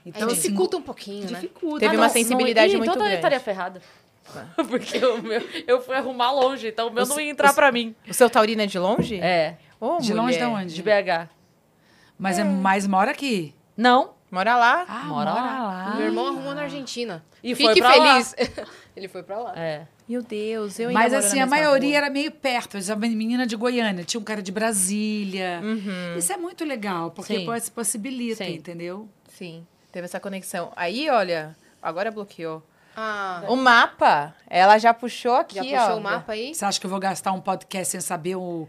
[0.07, 1.40] Então, Aí assim, dificulta um pouquinho, né?
[1.40, 1.80] dificulta.
[1.80, 3.16] Teve Ah, uma não, sensibilidade Ih, muito então eu grande.
[3.16, 3.82] estaria ferrada.
[4.68, 7.93] Porque o meu, eu fui arrumar longe, então o meu não ia entrar pra mim.
[8.09, 9.18] O seu taurino é de longe?
[9.20, 10.38] É, Ô, De longe mulher.
[10.38, 10.74] de onde?
[10.74, 11.28] de BH.
[12.16, 13.53] Mas é mais mora aqui.
[13.76, 14.84] Não, Mora lá.
[14.88, 15.94] Ah, Mora lá.
[15.96, 17.22] Meu irmão arrumou na Argentina.
[17.44, 18.34] E Fique foi pra feliz.
[18.96, 19.52] ele foi pra lá.
[19.56, 19.86] é.
[20.08, 21.96] Meu Deus, eu Mas assim, a maioria rua.
[21.98, 22.76] era meio perto.
[22.76, 25.60] Essa menina de Goiânia, tinha um cara de Brasília.
[25.62, 26.16] Uhum.
[26.18, 27.46] Isso é muito legal, porque Sim.
[27.46, 28.54] pode- possibilita, Sim.
[28.54, 29.08] entendeu?
[29.28, 30.72] Sim, teve essa conexão.
[30.76, 32.62] Aí, olha, Agora bloqueou.
[32.96, 35.86] Ah, O mapa, ela já puxou aqui, já ó.
[35.86, 36.54] puxou o mapa aí?
[36.54, 38.68] Você acha que eu vou gastar um podcast sem saber o,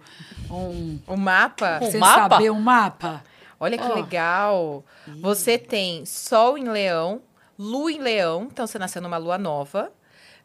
[0.50, 1.80] um, O mapa.
[1.92, 2.30] Sem mapa?
[2.36, 3.22] saber um mapa?
[3.64, 3.94] Olha que Ó.
[3.96, 4.86] legal.
[5.22, 7.22] Você tem Sol em Leão,
[7.58, 9.92] Lua em Leão, então você nasceu numa lua nova.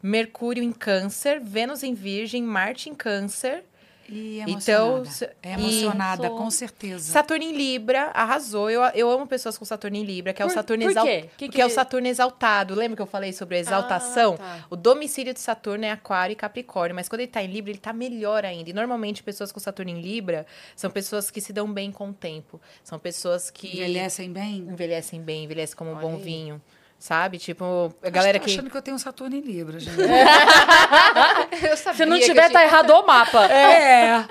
[0.01, 3.65] Mercúrio em Câncer, Vênus em Virgem, Marte em Câncer,
[4.09, 5.11] E Então, emocionada.
[5.11, 6.37] se- é emocionada, Isso.
[6.37, 7.13] com certeza.
[7.13, 8.71] Saturno em Libra, arrasou.
[8.71, 11.17] Eu, eu amo pessoas com Saturno em Libra, que é o Saturno por exaltado.
[11.17, 11.29] quê?
[11.37, 12.75] Que Porque é o que- Saturno exaltado.
[12.75, 14.35] Lembra que eu falei sobre a exaltação?
[14.41, 14.67] Ah, tá.
[14.71, 17.79] O domicílio de Saturno é Aquário e Capricórnio, mas quando ele tá em Libra, ele
[17.79, 18.71] tá melhor ainda.
[18.71, 22.13] E normalmente pessoas com Saturno em Libra são pessoas que se dão bem com o
[22.15, 22.59] tempo.
[22.83, 24.59] São pessoas que Envelhecem bem?
[24.61, 26.23] envelhecem bem, envelhecem como um Olha bom aí.
[26.23, 26.63] vinho.
[26.99, 27.39] Sabe?
[27.39, 28.51] Tipo, a galera Tô que.
[28.53, 29.97] achando que eu tenho um Saturno em Libra, gente.
[31.63, 33.45] Eu sabia Se não que tiver, eu tá tinha- errado o mapa.
[33.47, 34.25] É.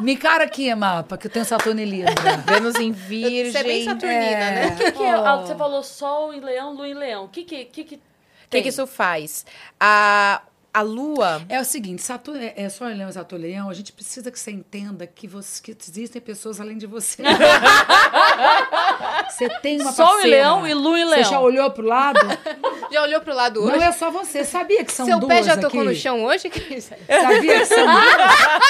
[0.00, 2.14] Me cara aqui, mapa, que eu tenho Saturno em Libra.
[2.46, 3.50] Vênus em Virgem.
[3.52, 4.54] Você é bem saturnina, É.
[4.54, 4.66] né?
[4.68, 5.10] O que, que é?
[5.10, 7.24] Ah, você falou Sol em Leão, Lua em Leão.
[7.24, 8.00] O que que, que, que O
[8.50, 9.44] que, que isso faz?
[9.80, 10.42] A,
[10.74, 11.42] a Lua.
[11.48, 14.38] É o seguinte, Saturno, é, é só Leão e Saturno Leão, a gente precisa que
[14.38, 17.22] você entenda que, você, que existem pessoas além de você.
[19.28, 20.36] você tem uma Sol parceira.
[20.36, 21.24] Leão e Lua Você Leão.
[21.30, 22.20] já olhou pro lado?
[22.90, 23.76] Já olhou pro lado hoje?
[23.76, 24.44] Não é só você.
[24.44, 25.88] Sabia que são Seu duas pé já tocou aqui?
[25.90, 26.84] no chão hoje, Cris?
[26.84, 28.62] Sabia que são duas?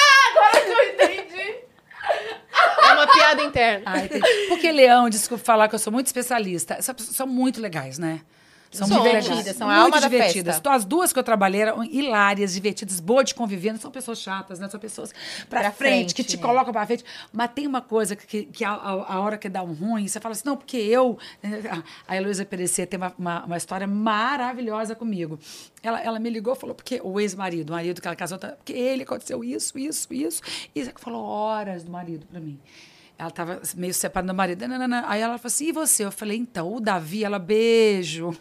[2.85, 3.83] É uma piada interna.
[3.85, 4.27] Ah, entendi.
[4.49, 8.21] Porque Leão, desculpa falar que eu sou muito especialista, são muito legais, né?
[8.73, 10.55] São muito divertidas, são a alma da divertidas.
[10.55, 10.71] festa.
[10.73, 13.71] As duas que eu trabalhei eram hilárias, divertidas, boas de conviver.
[13.73, 14.67] Não são pessoas chatas, né?
[14.69, 15.13] São pessoas
[15.49, 16.43] pra, Pra frente, que frente, te né?
[16.43, 17.03] colocam pra frente.
[17.31, 20.19] Mas tem uma coisa que, que a, a- a hora que dá um ruim, você
[20.19, 21.17] fala assim, não, porque eu...
[22.07, 25.39] A Heloísa Perecer tem uma, uma, uma história maravilhosa comigo.
[25.81, 28.49] Ela, ela me ligou e falou, porque o ex-marido, o marido que ela casou, tá-
[28.53, 30.41] porque ele aconteceu isso, isso, isso.
[30.73, 32.59] E você falou horas do marido pra mim.
[33.17, 34.67] Ela tava meio separando do marido.
[34.67, 35.05] Nananana.
[35.07, 36.05] Aí ela falou assim: e você?
[36.05, 38.37] Eu falei: então, o Davi, ela, beijo.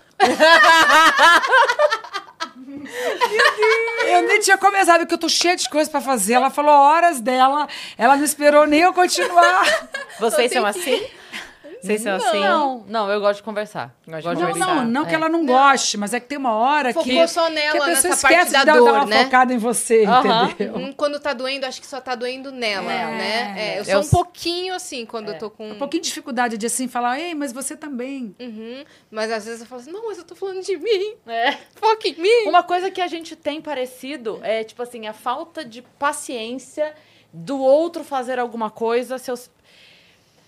[4.06, 6.34] Eu nem tinha começado, porque eu tô cheia de coisas pra fazer.
[6.34, 9.88] Ela falou horas dela, ela não esperou nem eu continuar.
[10.18, 11.02] Vocês são assim?
[11.82, 12.40] Vocês são assim?
[12.40, 13.92] Não, não, eu gosto de conversar.
[14.06, 14.74] Gosto de Não, conversar.
[14.76, 15.14] não, não que É.
[15.14, 17.84] ela não goste, mas é que tem uma hora que, Focou só nela, que a
[17.86, 19.24] pessoa nessa parte esquece da de dar, dor, dar uma né?
[19.24, 20.44] focada em você, Aham.
[20.50, 20.76] entendeu?
[20.76, 23.06] Hum, Quando tá doendo, acho que só tá doendo nela, É.
[23.06, 23.54] né?
[23.58, 25.72] É, eu sou Eu um pouquinho assim quando eu tô com.
[25.72, 28.34] Um pouquinho de dificuldade de assim falar, ei, mas você também.
[28.38, 28.84] Uhum.
[29.10, 31.14] Mas às vezes eu falo assim, não, mas eu tô falando de mim.
[31.26, 31.52] É.
[31.74, 32.48] Foca em mim.
[32.48, 36.94] Uma coisa que a gente tem parecido é, tipo assim, a falta de paciência
[37.32, 39.18] do outro fazer alguma coisa.
[39.18, 39.50] Seus...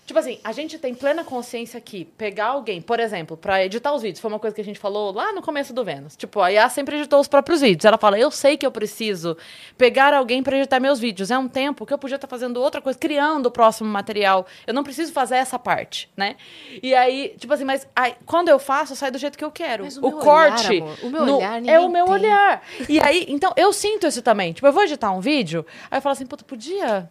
[0.05, 4.03] Tipo assim, a gente tem plena consciência que pegar alguém, por exemplo, pra editar os
[4.03, 6.15] vídeos, foi uma coisa que a gente falou lá no começo do Vênus.
[6.15, 7.85] Tipo, a Yas sempre editou os próprios vídeos.
[7.85, 9.35] Ela fala, eu sei que eu preciso
[9.75, 11.31] pegar alguém pra editar meus vídeos.
[11.31, 14.45] É um tempo que eu podia estar fazendo outra coisa, criando o próximo material.
[14.67, 16.35] Eu não preciso fazer essa parte, né?
[16.83, 19.49] E aí, tipo assim, mas aí, quando eu faço, eu saio do jeito que eu
[19.51, 19.85] quero.
[19.85, 20.67] Mas o o corte.
[20.69, 22.13] olhar, amor, o meu no- olhar é o meu tem.
[22.13, 22.63] olhar.
[22.87, 24.53] E aí, então, eu sinto isso também.
[24.53, 27.09] Tipo, eu vou editar um vídeo, aí eu falo assim, puta, podia.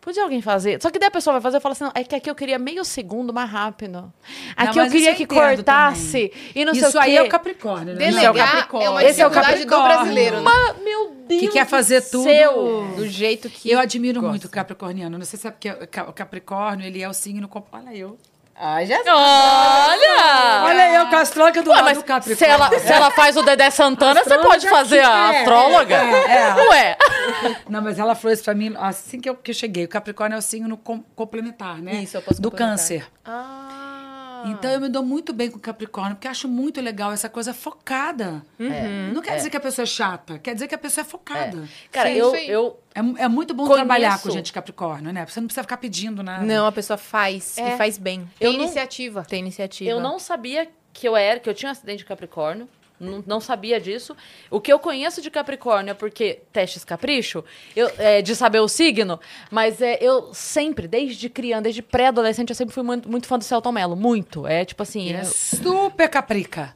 [0.00, 0.80] Podia alguém fazer.
[0.80, 2.34] Só que daí a pessoa vai fazer e fala assim: não, é que aqui eu
[2.34, 4.12] queria meio segundo mais rápido.
[4.56, 7.06] Aqui eu mas queria isso que eu entendo cortasse e não sei Isso o quê.
[7.08, 7.98] aí é o Capricórnio, né?
[7.98, 8.86] Delegar Isso é o Capricórnio.
[8.86, 9.96] é uma Esse é o dificuldade do Capricórnio.
[9.98, 10.50] brasileiro, né?
[10.84, 11.40] Meu Deus.
[11.40, 12.92] Que quer fazer tudo Seu.
[12.96, 13.70] Do jeito que.
[13.70, 14.30] Eu admiro gosta.
[14.30, 15.18] muito o capricorniano.
[15.18, 17.50] Não sei se é porque o Capricórnio, ele é o signo...
[17.72, 18.18] Olha eu.
[18.60, 20.64] Ah, já Olha!
[20.64, 22.36] Olha eu, com a astróloga do Ué, mas do Capricórnio.
[22.36, 25.94] se ela, se ela faz o Dedé Santana, você pode fazer a é, astróloga?
[25.94, 26.54] é, é.
[26.68, 26.96] Ué.
[27.68, 29.84] Não, mas ela falou isso pra mim assim que eu, que eu cheguei.
[29.84, 31.92] O Capricórnio é o signo com- complementar, né?
[32.02, 33.06] Isso, é o oposto Do câncer.
[33.24, 33.67] Ah.
[34.46, 37.52] Então eu me dou muito bem com o Capricórnio, porque acho muito legal essa coisa
[37.54, 38.42] focada.
[38.58, 39.12] Uhum.
[39.14, 41.68] Não quer dizer que a pessoa é chata, quer dizer que a pessoa é focada.
[41.90, 43.76] Cara, Sim, eu, eu É, é muito bom Conheço.
[43.86, 45.24] trabalhar com gente Capricórnio, né?
[45.26, 46.44] Você não precisa ficar pedindo nada.
[46.44, 47.74] Não, a pessoa faz É.
[47.74, 48.28] e faz bem.
[48.38, 49.24] Tem eu não- iniciativa.
[49.24, 49.90] Tem iniciativa.
[49.90, 52.68] Eu não sabia que eu era, que eu tinha um acidente de Capricórnio.
[53.00, 54.16] Não, não sabia disso.
[54.50, 57.44] O que eu conheço de Capricórnio é porque testes capricho,
[57.76, 59.20] eu, é, de saber o signo,
[59.50, 63.44] mas é, eu sempre, desde criança, desde pré-adolescente, eu sempre fui muito, muito fã do
[63.44, 63.94] Celton Mello.
[63.96, 64.46] Muito.
[64.46, 65.12] É tipo assim.
[65.12, 66.74] É super caprica.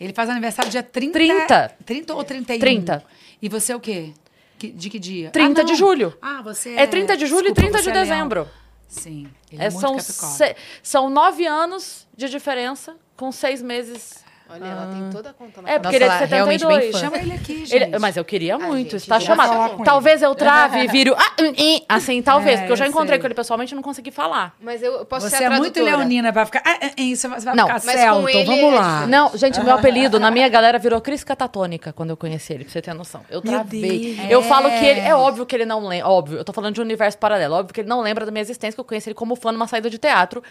[0.00, 1.12] Ele faz aniversário dia 30.
[1.12, 1.76] 30.
[1.86, 2.58] 30 ou 31?
[2.58, 3.04] 30.
[3.40, 4.12] E você é o quê?
[4.58, 5.30] De que dia?
[5.30, 6.16] 30 Ah, de julho.
[6.22, 8.04] Ah, você É 30 de julho e Desculpa, 30 de é leão.
[8.04, 8.48] dezembro.
[8.88, 9.26] Sim.
[9.50, 14.21] Ele é, É, muito são, se- são nove anos de diferença com seis meses.
[14.52, 16.66] Olha, ela tem toda a conta na É, porque ele é de ela é realmente
[16.66, 16.92] bem 72.
[16.92, 16.98] fã.
[17.00, 17.74] Chama ele aqui, gente.
[17.74, 19.82] Ele- mas eu queria muito, está chamado.
[19.84, 21.10] Talvez eu trave e vire.
[21.10, 23.20] o- Ah, hum, hum, assim, talvez, É, porque eu já encontrei sei.
[23.20, 24.54] com ele pessoalmente e não consegui falar.
[24.60, 26.62] Mas eu posso ser Você é muito leonina, vai ficar...
[26.64, 29.06] Ah, ah, ah, isso vai vai Não, ficar mas com Celton, ele vamos é lá.
[29.06, 32.72] Não, gente, meu apelido na minha galera virou Cris Catatônica quando eu conheci ele, pra
[32.72, 33.22] você ter noção.
[33.30, 34.18] Eu travei.
[34.28, 34.42] Eu É.
[34.42, 35.00] falo que ele.
[35.00, 36.08] É óbvio que ele não lembra.
[36.08, 37.54] Óbvio, eu tô falando de um universo paralelo.
[37.54, 39.66] Óbvio que ele não lembra da minha existência, que eu conheci ele como fã numa
[39.66, 40.42] saída de teatro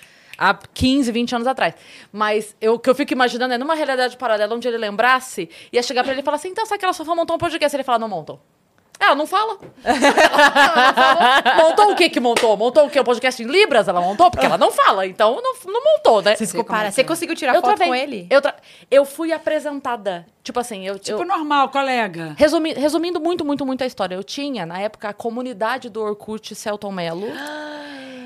[0.49, 1.75] há 15, 20 anos atrás.
[2.11, 5.83] Mas eu- o que eu fico imaginando é numa realidade paralela onde ele lembrasse, ia
[5.83, 7.75] chegar pra ele e falar assim: então, sabe que ela só foi montar um podcast?
[7.75, 8.41] Ele fala: não montou.
[8.99, 9.57] Ela não fala.
[9.83, 11.70] Ela não.
[11.70, 12.55] Montou o que que montou?
[12.55, 12.99] Montou o que?
[12.99, 14.29] O podcast em Libras ela montou?
[14.29, 16.36] Porque ela não fala, então não, não montou, né?
[16.36, 16.91] Você ficou é para.
[16.91, 17.03] Você é.
[17.03, 17.87] conseguiu tirar eu foto travei.
[17.87, 18.28] com ele?
[18.29, 18.55] Eu, tra-
[18.91, 20.25] eu fui apresentada.
[20.43, 20.97] Tipo assim, eu.
[20.97, 21.26] Tipo, eu...
[21.26, 22.36] normal, colega.
[22.38, 24.16] Resumi- resumindo muito, muito, muito a história.
[24.16, 27.28] Eu tinha, na época, a comunidade do Orkut Celton Mello.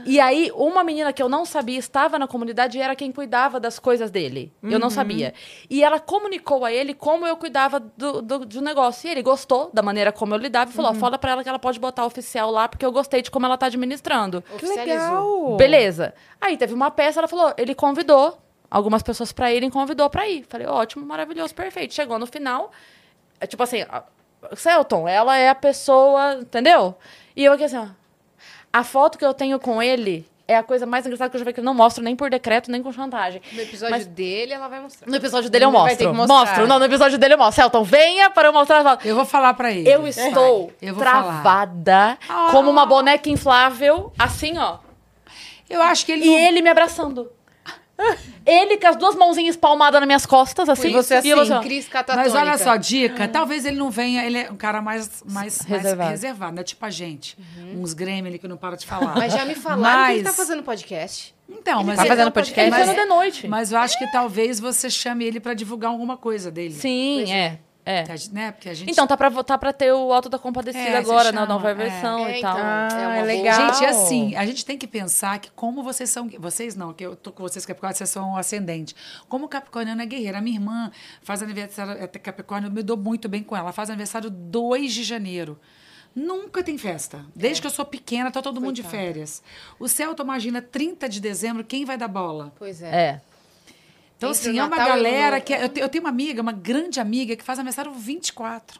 [0.07, 3.59] E aí, uma menina que eu não sabia estava na comunidade e era quem cuidava
[3.59, 4.53] das coisas dele.
[4.61, 5.33] Eu não sabia.
[5.67, 9.07] E ela comunicou a ele como eu cuidava do, do, do negócio.
[9.07, 11.49] E ele gostou da maneira como eu lidava e falou: ó, fala pra ela que
[11.49, 14.43] ela pode botar oficial lá, porque eu gostei de como ela tá administrando.
[14.53, 15.57] Oficializou.
[15.57, 16.13] Beleza.
[16.39, 18.37] Aí teve uma peça, ela falou, ele convidou
[18.75, 20.45] algumas pessoas pra irem, convidou pra ir.
[20.49, 21.93] Falei, ótimo, maravilhoso, perfeito.
[21.93, 22.71] Chegou no final,
[23.39, 24.03] é tipo assim, a-
[24.55, 26.95] Celton, ela é a pessoa, entendeu?
[27.35, 27.87] E eu aqui assim, ó,
[28.73, 31.45] a foto que eu tenho com ele é a coisa mais engraçada que eu já
[31.45, 33.41] vi que eu não mostro nem por decreto, nem com chantagem.
[33.53, 35.09] No episódio Mas- dele, ela vai mostrar.
[35.09, 36.13] No episódio dele eu mostro.
[36.13, 36.67] Mostro.
[36.67, 37.55] Não, no episódio dele eu mostro.
[37.55, 39.05] Celton, venha para eu mostrar as fotos.
[39.05, 39.89] Eu vou falar pra ele.
[39.89, 41.11] Eu estou Eu falar.
[41.41, 42.49] travada Ah.
[42.51, 44.77] como uma boneca inflável, assim, ó.
[45.67, 47.31] Eu acho que ele E não- ele me abraçando.
[48.45, 50.89] Ele com as duas mãozinhas palmadas nas minhas costas, assim.
[50.89, 51.59] E você e eu assim.
[51.61, 52.29] Cris catatônica.
[52.33, 55.61] Mas olha só, dica, talvez ele não venha, ele é um cara mais, mais, mais
[55.61, 56.09] Reservado.
[56.11, 56.55] reservado.
[56.55, 56.63] né?
[56.63, 57.37] Tipo a gente.
[57.75, 59.15] Uns gremlin que não para de falar.
[59.15, 61.33] Mas já me falaram que ele tá Mas- fazendo podcast.
[61.49, 62.61] Então, mas, Tá é- fazendo podcast?
[62.61, 63.47] Ele Mas- fazendo de noite.
[63.47, 66.73] mas eu acho que talvez você chame ele pra divulgar alguma coisa dele.
[66.73, 67.59] Sim, é.
[67.85, 68.03] É.
[68.31, 68.51] Né?
[68.51, 68.89] Porque a gente...
[68.91, 71.73] Então, tá pra, tá pra ter o Alto da Compadecida É, agora, na nova é.
[71.75, 72.57] versão É, e tal.
[72.57, 72.65] então.
[72.67, 73.73] Ah, É uma é boa- legal.
[73.73, 76.27] Gente, assim, a gente tem que pensar que como vocês são.
[76.39, 78.95] Vocês não, que eu tô com vocês, Capricórnio, vocês são ascendente.
[79.29, 80.39] Como Capricorniana é guerreira.
[80.39, 80.91] A minha irmã
[81.21, 83.65] faz aniversário, é Capricórnio, eu me dou muito bem com ela.
[83.65, 85.59] Ela faz aniversário 2 de janeiro.
[86.15, 87.25] Nunca tem festa.
[87.35, 89.43] Desde que eu sou pequena, tá todo mundo de férias.
[89.77, 92.53] O Celto, imagina, 30 de dezembro, quem vai dar bola?
[92.57, 92.87] Pois é.
[92.87, 93.21] É.
[94.17, 95.53] Então, Entre assim, é uma galera que.
[95.53, 98.79] Eu, te- eu tenho uma amiga, uma grande amiga, que faz aniversário 24.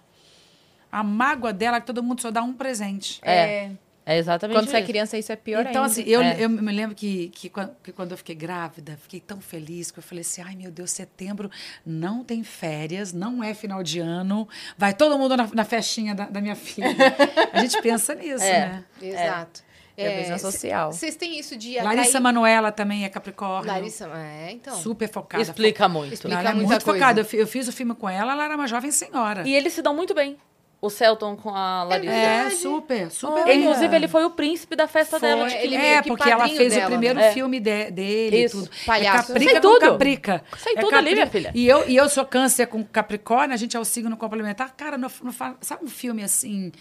[0.91, 3.20] A mágoa dela é que todo mundo só dá um presente.
[3.22, 3.72] É.
[4.07, 4.88] É exatamente Quando você é isso.
[4.88, 5.91] criança, isso é pior então, ainda.
[5.91, 6.36] assim, eu, É.
[6.40, 7.49] eu me lembro que, que,
[7.84, 10.91] que quando eu fiquei grávida, fiquei tão feliz que eu falei assim: ai meu Deus,
[10.91, 11.49] setembro
[11.84, 14.48] não tem férias, não é final de ano,
[14.78, 16.88] vai todo mundo na, na festinha da, da minha filha.
[17.52, 18.70] A gente pensa nisso, É.
[18.70, 18.84] né?
[19.02, 19.62] Exato.
[19.62, 20.91] É business c- social.
[20.91, 22.22] Vocês têm isso de Larissa atrair...
[22.23, 23.72] Manoela também é Capricórnio.
[23.72, 24.76] Larissa, é, então.
[24.76, 25.41] Super focada.
[25.41, 26.13] Explica muito.
[26.13, 26.81] Explica Ela é muito coisa.
[26.81, 27.22] focada.
[27.22, 29.47] Eu, eu fiz o filme com ela, ela era uma jovem senhora.
[29.47, 30.38] E eles se dão muito bem.
[30.81, 32.13] O Celton com a Larissa.
[32.13, 32.55] É, verdade.
[32.57, 33.55] super, super É.
[33.55, 35.27] Inclusive, ele foi o príncipe da festa Foi.
[35.30, 35.49] dela.
[35.49, 37.31] Tipo, ele é, porque ela fez dela, o primeiro né?
[37.31, 38.85] filme de- dele Isso, e tudo.
[38.85, 39.31] palhaço.
[39.31, 39.80] É caprica Sei com tudo.
[39.80, 40.43] caprica.
[40.57, 41.51] Sei É tudo capri- ali, minha filha.
[41.55, 44.76] E eu, e eu sou câncer com capricórnio, a gente é o signo complementar.
[44.76, 46.72] Cara, não, não fa- sabe um filme assim,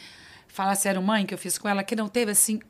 [0.48, 2.60] Fala Sério Mãe, que eu fiz com ela, que não teve assim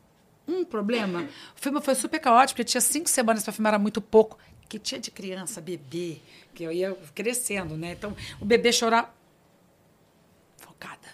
[0.46, 1.28] um problema?
[1.56, 4.38] O filme foi super caótico, porque tinha cinco semanas para filmar, era muito pouco.
[4.68, 6.18] Que tinha de criança, bebê,
[6.54, 7.92] que eu ia crescendo, né?
[7.92, 9.14] Então, o bebê chorar
[10.56, 11.08] focada.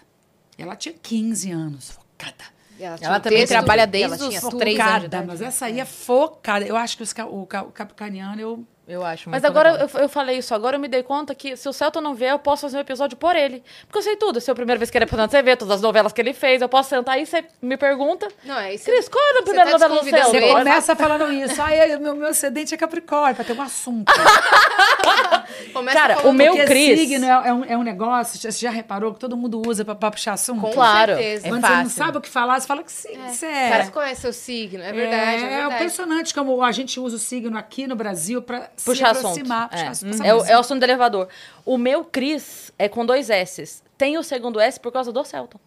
[0.57, 2.43] Ela tinha 15 anos, focada.
[2.79, 5.85] Ela, Ela também texto, trabalha ela desde tinha os três anos mas essa aí é
[5.85, 6.65] focada.
[6.65, 9.89] Eu acho que os o, o capricorniano, eu Eu acho Mas agora legal.
[9.93, 12.31] eu, eu falei isso, agora eu me dei conta que se o Celton não vier,
[12.31, 13.63] eu posso fazer um episódio por ele.
[13.87, 14.41] Porque eu sei tudo.
[14.41, 16.19] Se é a primeira vez que ele é apresentado, você vê todas as novelas que
[16.21, 18.27] ele fez, eu posso sentar aí e você me pergunta.
[18.43, 18.85] Não, é isso.
[18.85, 20.31] Cris, qual era a Você primeira tá novela do Celton?
[20.31, 21.61] Você começa falando isso.
[21.61, 24.11] Ai, meu, meu ascendente é Capricórnio, para ter um assunto.
[25.73, 29.13] Começa Cara, o meu Cris- signo é, é um, é um negócio, você já reparou
[29.13, 30.61] que todo mundo usa para puxar assunto?
[30.61, 31.13] Com Claro.
[31.13, 31.47] certeza.
[31.47, 33.69] É Quando você não sabe o que falar, você fala que signo você é.
[33.69, 34.83] Cara, qual é seu signo?
[34.83, 35.75] É verdade, é, É, verdade.
[35.75, 38.41] impressionante como a gente usa o signo aqui no Brasil
[38.83, 39.25] para se Puxar assunto.
[39.27, 39.69] aproximar.
[39.71, 39.85] É.
[39.89, 40.25] puxar.
[40.25, 41.27] É, o, é o assunto do elevador.
[41.65, 43.81] O meu Cris é com dois S.
[43.97, 45.59] Tem o segundo S por causa do Celton.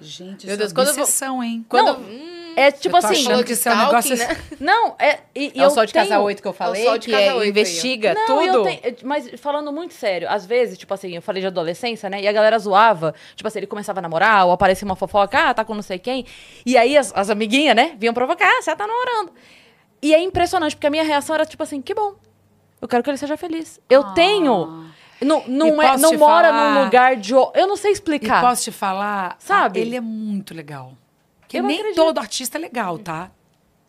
[0.00, 1.64] Gente, Meu isso Deus, é quando eu vou- obsessão, hein?
[1.70, 3.22] Quando não, é tipo eu tô assim.
[3.26, 4.14] achando que esse é um negócio...
[4.14, 4.36] né?
[4.60, 5.20] Não, é.
[5.34, 7.06] E, e É o eu sol de tenho- casa 8 que eu falei, sol de
[7.06, 7.50] que casa é, oito aí, ó.
[7.50, 8.68] investiga Não, tudo.
[8.68, 8.96] eu tenho.
[9.04, 12.20] Mas falando muito sério, às vezes, tipo assim, eu falei de adolescência, né?
[12.20, 13.14] E a galera zoava.
[13.34, 15.98] Tipo assim, ele começava a namorar, ou aparecia uma fofoca, ah, tá com não sei
[15.98, 16.26] quem.
[16.66, 19.32] E aí as, as amiguinhas, né, vinham provocar, ah, você tá namorando.
[20.02, 22.14] E é impressionante, porque a minha reação era tipo assim, que bom.
[22.80, 23.80] Eu quero que ele seja feliz.
[23.88, 24.84] Eu tenho.
[25.20, 27.32] Não, não, E é, não mora falar- num lugar de.
[27.32, 28.40] Eu não sei E explicar.
[28.42, 29.78] posso te falar, Sabe?
[29.78, 30.92] ah, ele é muito legal.
[31.40, 31.96] Porque Eu nem acredito.
[31.96, 33.30] todo artista é legal, tá?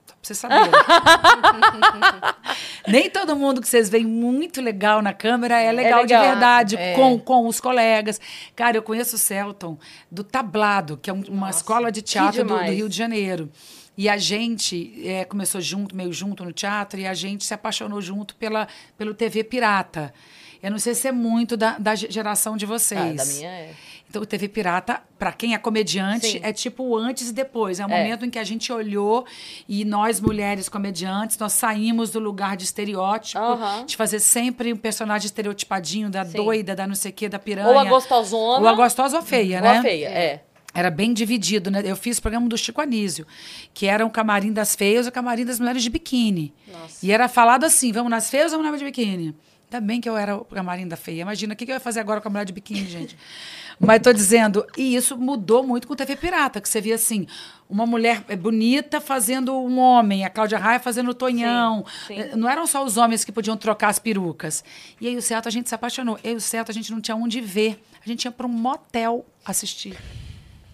[0.05, 0.71] Só pra vocês saberem.
[2.88, 6.21] nem todo mundo que vocês veem muito legal na câmera é legal, legal.
[6.21, 6.93] de verdade, É.
[6.95, 8.19] com, com os colegas.
[8.55, 9.77] Cara, eu conheço o Celton
[10.09, 12.63] do Tablado, que é um- uma escola de teatro do, do.
[12.63, 13.49] Rio de Janeiro.
[13.98, 17.99] E a gente é, começou junto, meio junto no teatro, e a gente se apaixonou
[18.02, 18.68] junto pela,
[18.98, 20.14] pelo TV Pirata.
[20.61, 22.99] Eu não sei se é muito da, da ge- geração de vocês.
[23.22, 23.74] Ah, da minha é.
[24.10, 26.40] Então, o TV Pirata, para quem é comediante, Sim.
[26.41, 27.78] é tipo o antes e depois.
[27.80, 27.98] É o É.
[28.03, 29.26] momento em que a gente olhou
[29.68, 33.40] e nós, mulheres comediantes, nós saímos do lugar de estereótipo,
[33.86, 36.38] de fazer sempre um personagem estereotipadinho, da Sim.
[36.38, 37.68] doida, da não sei o quê, da piranha.
[37.68, 38.60] Ou a gostosona.
[38.61, 39.78] Ou a gostosa ou feia, ou né?
[39.78, 40.44] a feia, é.
[40.78, 41.82] Era bem dividido, né?
[41.84, 43.26] Eu fiz o programa do Chico Anísio,
[43.74, 46.54] que era o camarim das feias e o camarim das mulheres de biquíni.
[47.02, 49.34] E era falado assim: vamos nas feias ou vamos nas de biquíni?
[49.72, 51.24] Ainda bem que eu era o camarim da feia.
[51.24, 53.18] Imagina, o que que eu ia fazer agora com a mulher de biquíni, gente?
[53.80, 57.26] Mas tô dizendo, e isso mudou muito com o TV Pirata, que você via assim,
[57.68, 61.84] uma mulher eh, bonita fazendo um homem, a Cláudia Raia fazendo o Tonhão.
[62.06, 62.20] sim.
[62.20, 64.64] Eh, Não eram só os homens que podiam trocar as perucas.
[65.02, 66.20] E aí o Celto a gente se apaixonou.
[66.24, 67.82] E o Celto a gente não tinha onde ver.
[68.04, 69.98] A gente ia para um motel assistir.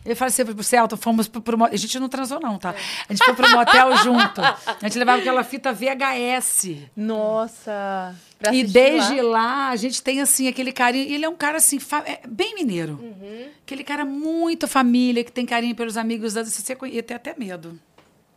[0.06, 1.74] Eu falei assim pro Celto, fomos pro, pro motel.
[1.74, 2.76] A gente não transou, não, tá?
[3.08, 4.42] A gente foi pro motel junto.
[4.42, 6.78] A gente levava aquela fita VHS.
[6.96, 8.16] Nossa.
[8.52, 9.40] E desde lá.
[9.40, 9.70] lá.
[9.70, 11.10] a gente tem assim aquele carinho.
[11.14, 13.00] Ele é um cara assim, é bem mineiro.
[13.02, 13.48] Uhum.
[13.66, 16.34] Aquele cara muito família, que tem carinho pelos amigos.
[16.34, 17.80] Você conhe- ter até medo.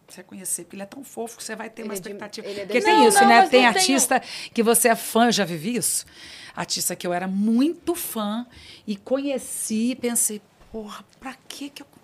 [0.08, 2.08] Você conhecer, porque ele é tão fofo que você vai ter uma Ele é de-
[2.08, 2.46] expectativa.
[2.46, 3.34] ele é porque desse- tem Não, isso, não, né?
[3.34, 4.22] Tem não tenho- artista
[4.54, 6.06] que você é fã, já vivi isso.
[6.54, 8.46] Artista que eu era muito fã
[8.86, 10.40] e conheci pensei,
[10.72, 11.96] porra, pra que que eu conheci?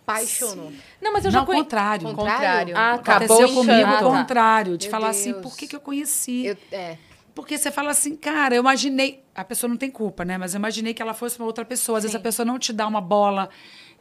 [0.44, 0.72] Apaixonou.
[1.00, 1.64] Não, mas eu Não, já conheço.
[1.64, 2.06] contrário.
[2.08, 2.76] Con- Contrário.
[2.76, 3.16] Ah, tá.
[3.16, 5.42] Aconteceu Acabou o comigo o contrário, de Meu falar assim, Deus.
[5.42, 6.46] por que, que eu conheci?
[6.46, 6.98] Eu, é.
[7.34, 9.22] Porque você fala assim, cara, eu imaginei.
[9.34, 10.36] A pessoa não tem culpa, né?
[10.36, 11.98] Mas eu imaginei que ela fosse uma outra pessoa.
[11.98, 13.48] Às vezes a pessoa não te dá uma bola,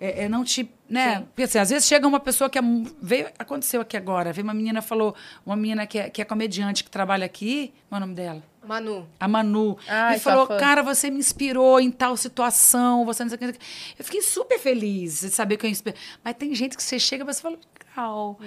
[0.02, 0.70] é, é, não te.
[0.90, 1.20] né?
[1.30, 2.62] Porque assim, às vezes chega uma pessoa que é.
[3.02, 4.34] Veio, aconteceu aqui agora.
[4.34, 5.16] Veio uma menina falou,
[5.46, 7.72] uma menina que é, que é comediante, que trabalha aqui.
[7.88, 8.44] Qual é o nome dela?
[8.64, 9.76] Manu, A Manu.
[9.88, 13.06] Ai, e falou, cara, você me inspirou em tal situação.
[13.06, 13.46] Você não sei o que.
[13.48, 13.64] não sei o
[13.96, 16.00] que." Eu fiquei super feliz de saber que eu inspirei.
[16.24, 18.40] Mas tem gente que você chega e você fala, legal.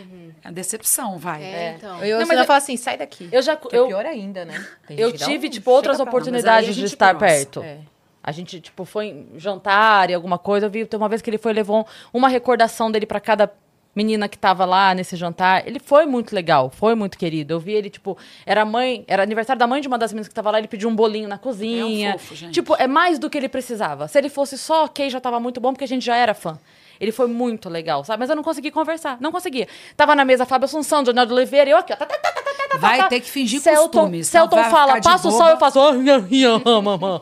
[0.45, 1.43] É a decepção, vai.
[1.43, 1.99] é, então.
[2.05, 3.29] Eu, Não, não, mas eu eu- falo assim, sai daqui.
[3.33, 4.65] Eu já- Que eu- é pior ainda, né?
[4.87, 7.61] Tem Eu tive, um- tipo, outras oportunidades de estar perto.
[7.63, 7.79] É.
[8.27, 10.65] A gente, tipo, foi em jantar e alguma coisa.
[10.65, 13.53] Eu vi, uma vez que ele foi levou uma recordação dele pra cada
[13.95, 15.67] menina que tava lá nesse jantar.
[15.67, 17.53] Ele foi muito legal, foi muito querido.
[17.53, 20.27] Eu vi ele, tipo, era a mãe, era aniversário da mãe de uma das meninas
[20.27, 22.13] que tava lá, ele pediu um bolinho na cozinha.
[22.13, 22.55] É um fofo, gente.
[22.55, 24.09] Tipo, é mais do que ele precisava.
[24.09, 26.59] Se ele fosse só ok, já tava muito bom, porque a gente já era fã.
[27.01, 28.21] Ele foi muito legal, sabe?
[28.21, 29.67] Mas eu não consegui conversar, não conseguia.
[29.97, 31.97] Tava na mesa Fábio Assunção, Leonardo Oliveira, e eu aqui, ó.
[31.97, 33.09] tá, tá, tá, tá, tá, tá, Vai tá.
[33.09, 34.25] ter que fingir Celton, costume.
[34.25, 35.79] senão Celton vai fala, passa o sol, eu faço.
[35.81, 37.21] "Ai, ai, ai, mamãe."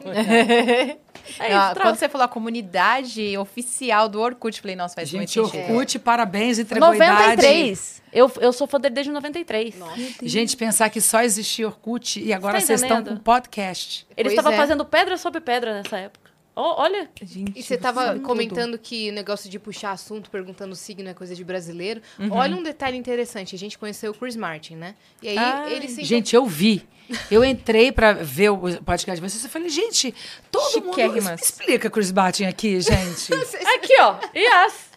[1.38, 1.80] É isso, Ah, troca.
[1.88, 5.70] quando você falou a comunidade oficial do Orkut, eu falei, nossa, faz Gente, muito sentido.
[5.72, 7.12] Orkut, parabéns, entregou a idade.
[7.12, 8.02] 93.
[8.12, 9.74] Eu, eu sou fã dele desde 93.
[10.22, 14.06] Gente, pensar que só existia Orkut e agora tá vocês estão com podcast.
[14.16, 14.56] Ele Pois estava é.
[14.56, 16.21] fazendo pedra sobre pedra nessa época.
[16.54, 17.08] Ó, olha.
[17.22, 21.08] Gente, E você tava sabe comentando que o negócio de puxar assunto, perguntando o signo
[21.08, 22.02] é coisa de brasileiro.
[22.18, 22.30] Uhum.
[22.32, 23.54] Olha um detalhe interessante.
[23.54, 24.94] A gente conheceu o Chris Martin, né?
[25.22, 25.74] E aí Ai.
[25.74, 26.86] ele se Gente, eu vi.
[27.30, 30.14] Eu entrei pra ver o podcast de vocês e falei, gente,
[30.50, 30.90] todo mundo...
[30.94, 31.40] Chiquérrimas.
[31.40, 33.32] Me explica Chris Batin aqui, gente.
[33.74, 34.16] Aqui, ó.
[34.36, 34.90] Yes.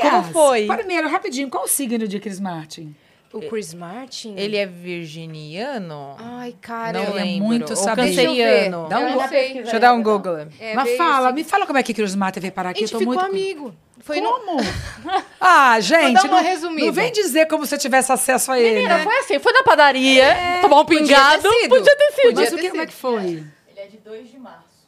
[0.00, 0.32] Como Yes.
[0.32, 0.66] foi?
[0.66, 2.94] Primeiro, rapidinho, qual o signo de Chris Martin?
[3.32, 4.34] O Chris Martin?
[4.36, 6.16] Ele é virginiano?
[6.18, 6.92] Ai, cara.
[6.92, 7.46] não eu- é lembro.
[7.46, 8.08] muito Ou saber.
[8.08, 8.86] canceriano.
[8.88, 9.54] Dá um eu sei.
[9.54, 10.46] Deixa eu dar um Google.
[10.60, 12.82] É, Mas fala, assim- me fala como é que Chris Martin veio parar A aqui.
[12.82, 13.26] eu gente tô ficou muito...
[13.26, 13.74] amigo.
[14.00, 14.30] Foi no...
[14.32, 14.56] Como?
[15.40, 16.86] Ah, gente, dar uma não, resumida.
[16.86, 19.04] não vem dizer como se eu tivesse acesso a ele, Menina, né?
[19.04, 20.26] foi assim, foi na padaria,
[20.60, 21.42] tomar um podia pingado.
[21.42, 21.68] ter sido.
[21.68, 22.22] Podia ter sido.
[22.22, 23.44] Podia Mas o ter que, como é que foi?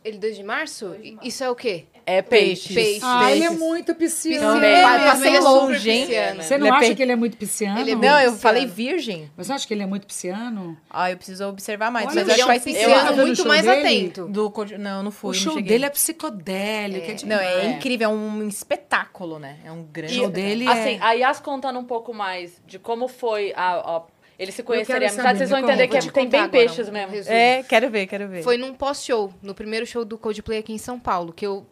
[0.04, 0.94] Ele 2 de março?
[1.22, 1.86] Isso é o quê?
[2.06, 2.74] É peixe.
[2.74, 3.00] Peixe.
[3.02, 4.54] Ah, ele é muito pisciano.
[4.56, 4.70] Também.
[4.74, 6.06] É passei é longe, hein?
[6.36, 7.80] Você não Ele é acha pe- que ele é muito pisciano?
[7.80, 9.30] Ele é Não, eu falei virgem.
[9.36, 10.76] Você acha que ele é muito pisciano?
[10.90, 12.06] Ah, eu preciso observar mais.
[12.08, 13.12] Olha, mas ele acho é que um faz pisciano.
[13.12, 13.80] O muito mais dele?
[13.80, 14.26] atento.
[14.28, 15.30] Do, não, não fui.
[15.30, 17.10] o show dele é psicodélico.
[17.10, 17.26] É.
[17.26, 19.56] Não, é, incrível, é um espetáculo, né?
[19.64, 20.14] É um grande.
[20.14, 20.98] O show dele Assim, é...
[21.00, 23.96] a Yas contando um pouco mais de como foi a.
[23.96, 24.02] a-
[24.38, 27.12] eles se conhecerem, amizade, vocês vão entender que é- tem bem agora peixes mesmo.
[27.12, 27.34] resumo.
[27.36, 28.42] É, quero ver, quero ver.
[28.42, 31.64] Foi num pós-show, no primeiro show do Coldplay aqui em São Paulo, que eu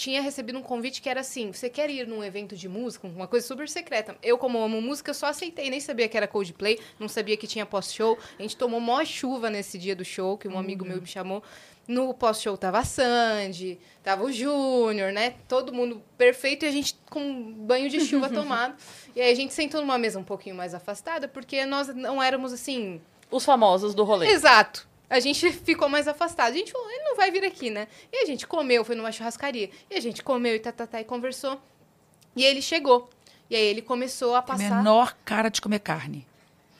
[0.00, 3.28] tinha recebido um convite que era assim: você quer ir num evento de música, uma
[3.28, 4.16] coisa super secreta.
[4.22, 7.66] Eu, como amo música, só aceitei, nem sabia que era Coldplay, não sabia que tinha
[7.66, 8.18] pós-show.
[8.38, 11.42] A gente tomou mó chuva nesse dia do show, que um amigo meu me chamou.
[11.86, 15.34] No pós-show tava a Sandy, tava o Júnior, né?
[15.46, 18.74] Todo mundo perfeito e a gente com um banho de chuva tomado.
[19.14, 22.52] E aí a gente sentou numa mesa um pouquinho mais afastada, porque nós não éramos
[22.52, 23.00] assim
[23.30, 24.28] Os famosos do rolê.
[24.28, 24.88] Exato.
[25.10, 26.52] A gente ficou mais afastado.
[26.52, 27.88] A gente falou, ele não vai vir aqui, né?
[28.12, 29.68] E a gente comeu, foi numa churrascaria.
[29.90, 31.60] E a gente comeu e tá, tá, tá, e conversou.
[32.36, 33.10] E ele chegou.
[33.50, 34.76] E aí ele começou a passar.
[34.76, 36.24] menor cara de comer carne.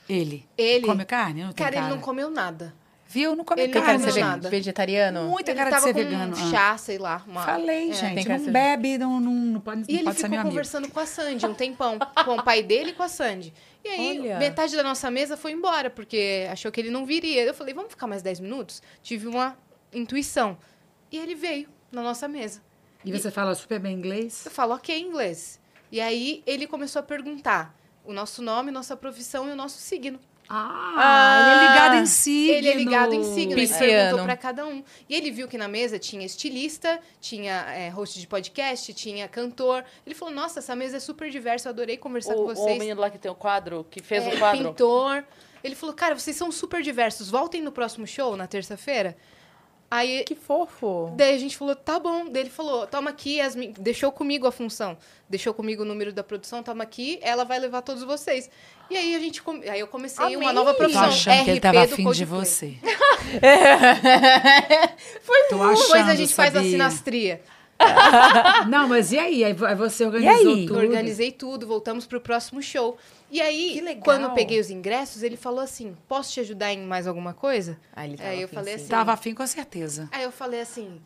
[0.07, 0.45] Ele.
[0.57, 0.85] Ele.
[0.85, 1.43] Come carne?
[1.43, 1.87] Não tem Cara, cara.
[1.87, 2.73] ele não comeu nada.
[3.11, 3.35] Viu?
[3.35, 3.97] Não come Ele carne.
[3.97, 4.49] de ser comeu ve- nada.
[4.49, 5.23] vegetariano?
[5.29, 6.35] Muita Ele cara de ser vegano.
[6.37, 6.49] um Ah.
[6.49, 7.23] chá, sei lá.
[7.27, 7.43] Uma...
[7.43, 7.93] Falei, É.
[7.93, 8.27] gente.
[8.29, 10.51] Não ser- bebe, não, não, não pode, E não ele pode ser ficou meu amigo.
[10.53, 13.53] conversando com a Sandy um tempão, com o pai dele e com a Sandy.
[13.83, 14.37] E aí, Olha.
[14.39, 17.43] metade da nossa mesa foi embora, porque achou que ele não viria.
[17.43, 18.81] Eu falei, vamos ficar mais 10 minutos?
[19.03, 19.57] Tive uma
[19.91, 20.57] intuição.
[21.11, 22.61] E ele veio na nossa mesa.
[23.03, 24.45] E você fala super bem inglês?
[24.45, 25.59] Eu falo, ok, inglês.
[25.91, 27.75] E aí, ele começou a perguntar
[28.05, 30.19] o nosso nome, nossa profissão e o nosso signo.
[30.53, 32.53] Ah, ele é ligado em signo.
[32.57, 33.87] Ele é ligado em signo, ele Pisciano.
[33.87, 34.83] perguntou pra cada um.
[35.07, 39.83] E ele viu que na mesa tinha estilista, tinha é, host de podcast, tinha cantor.
[40.05, 42.77] Ele falou, nossa, essa mesa é super diversa, eu adorei conversar O, com o vocês.
[42.77, 44.63] menino lá que tem o quadro, que fez É, o quadro.
[44.69, 45.23] pintor.
[45.63, 49.15] Ele falou, cara, vocês são super diversos, voltem no próximo show, na terça-feira.
[49.91, 51.11] Aí, Que fofo.
[51.17, 52.29] daí a gente falou, tá bom.
[52.29, 54.97] Daí ele falou, toma aqui, Yasmin, deixou comigo a função.
[55.29, 58.49] Deixou comigo o número da produção, toma aqui, ela vai levar todos vocês.
[58.89, 60.53] E aí a gente, come- aí eu comecei uma Amei.
[60.53, 61.03] nova Tô profissão.
[61.03, 62.75] achando que ele RP tava afim de você.
[65.21, 65.81] Foi Tô muito.
[65.81, 66.71] Depois a gente faz a sabia?
[66.71, 67.41] sinastria.
[68.67, 69.43] Não, mas e aí?
[69.43, 70.65] Aí vo- você organizou aí?
[70.67, 70.79] tudo.
[70.79, 72.97] Organizei tudo, voltamos pro próximo show.
[73.29, 77.07] E aí, quando eu peguei os ingressos, ele falou assim: posso te ajudar em mais
[77.07, 77.77] alguma coisa?
[77.97, 78.79] Ele tava Aí eu afim, falei sim.
[78.81, 78.89] assim.
[78.89, 80.09] Tava afim com certeza.
[80.11, 81.01] Aí eu falei assim: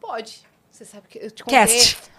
[0.00, 0.40] pode.
[0.70, 1.58] Você sabe que eu te contei.
[1.58, 1.98] Cast.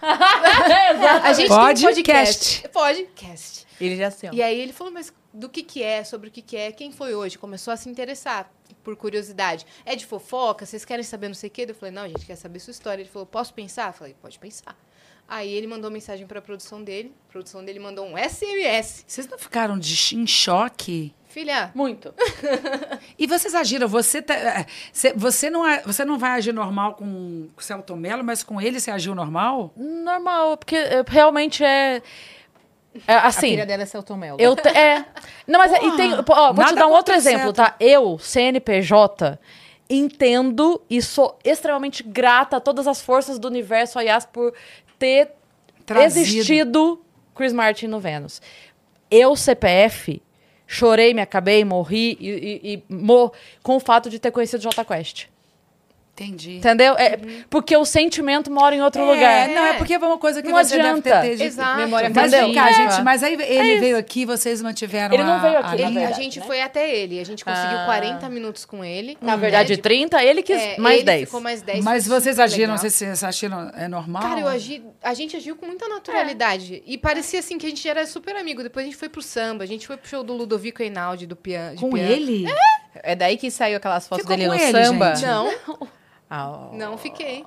[1.24, 2.60] A gente Pode, tem podcast.
[2.62, 2.68] cast.
[2.68, 3.66] Pode, cast.
[3.80, 4.30] Ele já ó.
[4.32, 6.92] E aí ele falou, mas do que que é, sobre o que que é, quem
[6.92, 7.36] foi hoje?
[7.36, 8.50] Começou a se interessar,
[8.82, 9.66] por curiosidade.
[9.84, 10.64] É de fofoca?
[10.64, 11.66] Vocês querem saber não sei o quê?
[11.68, 13.02] Eu falei, não, a gente quer saber sua história.
[13.02, 13.88] Ele falou, posso pensar?
[13.88, 14.76] Eu falei, pode pensar.
[15.26, 17.14] Aí ele mandou mensagem pra produção dele.
[17.28, 19.04] A produção dele mandou um SMS.
[19.06, 21.14] Vocês não ficaram de, em choque?
[21.28, 22.14] Filha, Muito.
[23.18, 27.48] E vocês agiram, você, tá- é, cê- você, não, você não vai agir normal com
[27.56, 29.72] o Celto Mello, mas com ele você agiu normal?
[29.76, 32.02] Normal, porque é, realmente é.
[33.06, 33.50] É A assim.
[33.50, 34.36] filha dela é Celton Mello.
[34.40, 35.04] Eu te- é.
[35.46, 37.74] Não, mas é- e tem, ó, vou te dar um outro exemplo, tá?
[37.80, 39.38] Eu, CNPJ,
[39.88, 44.52] entendo e sou extremamente grata a todas as forças do universo, aliás, por
[44.98, 45.30] ter
[45.84, 46.20] Trazido.
[46.26, 47.00] existido
[47.34, 48.40] Chris Martin no Vênus.
[49.10, 50.22] Eu, CPF,
[50.66, 54.84] chorei, me acabei, morri e, e- e mo- com o fato de ter conhecido Jota
[54.84, 55.26] Quest.
[56.16, 56.58] Entendi.
[56.58, 56.94] Entendeu?
[56.96, 57.18] É,
[57.50, 59.48] Porque o sentimento mora em outro É, lugar.
[59.48, 61.36] não, é porque é uma coisa que Não você deve ter, adianta.
[61.36, 61.76] ter Exato.
[61.80, 62.62] Memória Mas vem Entendeu?
[62.62, 62.72] cá, É.
[62.72, 65.76] gente, mas aí ele veio aqui, vocês mantiveram Ele não a- veio aqui, a ele-
[65.86, 65.88] linha?
[65.88, 66.46] a verdade, gente né?
[66.46, 67.18] foi até ele.
[67.18, 67.84] A gente conseguiu Ah.
[67.84, 69.18] 40 minutos com ele.
[69.20, 71.24] Na verdade, né, de- 30, ele quis é, mais ele 10.
[71.24, 71.84] ficou mais 10.
[71.84, 72.74] Mas vocês agiram, legal.
[72.74, 74.22] não sei se vocês acharam, é normal?
[74.22, 76.80] Cara, eu agi, a gente agiu com muita naturalidade.
[76.86, 78.62] E parecia assim que a gente era super amigo.
[78.62, 81.34] Depois a gente foi pro samba, a gente foi pro show do Ludovico Einaudi, do
[81.34, 81.76] piano.
[81.80, 82.46] Com ele?
[82.46, 82.83] É
[83.16, 85.14] daí que saiu aquelas fotos Ficou dele com no ele, samba?
[85.14, 85.26] gente?
[85.26, 85.52] Não,
[86.30, 86.74] Ah, ó.
[86.74, 87.44] não fiquei.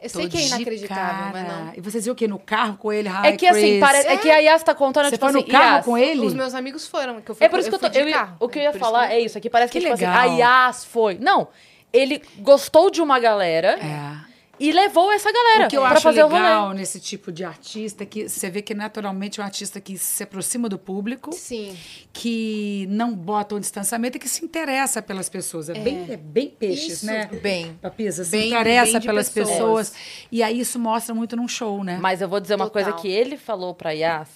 [0.00, 1.72] Eu Tô sei que é inacreditável, mas não.
[1.74, 2.28] E vocês viram o quê?
[2.28, 3.08] No carro com ele?
[3.22, 5.48] É que assim, parece, é que a Yas tá contando, Você tipo foi no assim,
[5.50, 6.26] carro Yas, com ele?
[6.26, 7.22] Os meus amigos foram.
[7.22, 7.86] Que eu fui, É por isso que eu tô.
[7.86, 8.36] fui de eu ia- carro.
[8.38, 9.48] o que eu ia falar que é isso aqui.
[9.48, 10.20] Parece que, Que tipo assim, legal.
[10.20, 11.16] a Yas foi.
[11.18, 11.48] Não.
[11.90, 14.33] Ele gostou de uma galera É.
[14.58, 16.78] e levou essa galera O que eu acho fazer o legal rolê.
[16.78, 20.22] nesse tipo de artista é que você vê que naturalmente é um artista que se
[20.22, 21.76] aproxima do público, Sim.
[22.12, 25.68] que não bota um distanciamento e que se interessa pelas pessoas.
[25.68, 27.06] É, bem, é bem peixes, Isso.
[27.06, 27.26] né?
[27.42, 27.74] Bem.
[27.80, 29.90] Papisa, se Bem- interessa bem pelas pessoas.
[29.90, 29.94] pessoas.
[30.30, 31.98] E aí isso mostra muito num show, né?
[32.00, 32.84] Mas eu vou dizer uma Total.
[32.84, 34.28] coisa que ele falou pra Yas,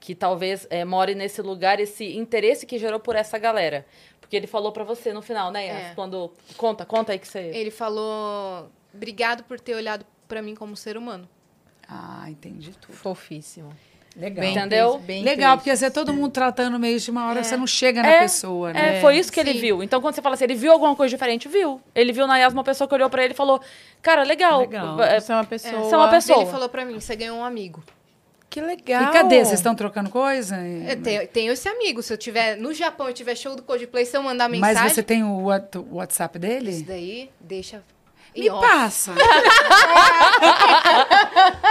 [0.00, 3.86] que talvez é, more nesse lugar, esse interesse que gerou por essa galera.
[4.20, 5.76] Porque ele falou pra você no final, né, Yas?
[5.90, 5.94] É.
[5.94, 6.32] Quando.
[6.56, 7.50] Conta, conta aí que você.
[7.54, 11.28] Ele falou: obrigado por ter olhado pra mim como ser humano.
[11.88, 12.94] Ah, entendi tudo.
[12.94, 13.72] Fofíssimo.
[14.14, 14.42] Legal.
[14.44, 14.98] Bem Entendeu?
[14.98, 15.64] bem Legal, triste.
[15.64, 18.20] porque você é todo mundo tratando meio de uma hora, você não chega na É,
[18.20, 18.98] pessoa, né?
[18.98, 19.60] É, foi isso que ele Sim.
[19.60, 19.82] viu.
[19.82, 21.48] Então, quando você fala assim, ele viu alguma coisa diferente?
[21.48, 21.80] Viu.
[21.94, 23.58] Ele viu na Yas uma pessoa que olhou pra ele e falou:
[24.02, 24.60] Cara, legal.
[24.60, 25.02] Legal.
[25.02, 25.82] É, Você é uma pessoa...
[25.84, 26.42] Você é uma pessoa.
[26.42, 27.82] Ele falou pra mim: você ganhou um amigo.
[28.50, 29.04] Que legal.
[29.04, 29.36] E cadê?
[29.42, 30.58] Vocês estão trocando coisa?
[30.60, 32.02] Eu tenho, tenho esse amigo.
[32.02, 34.90] Se eu tiver no Japão e tiver show do Coldplay, se eu mandar Mas mensagem.
[34.90, 36.82] você tem o what- o WhatsApp Isso dele?
[36.86, 37.82] daí, deixa.
[38.36, 38.66] Me off.
[38.66, 39.12] passa.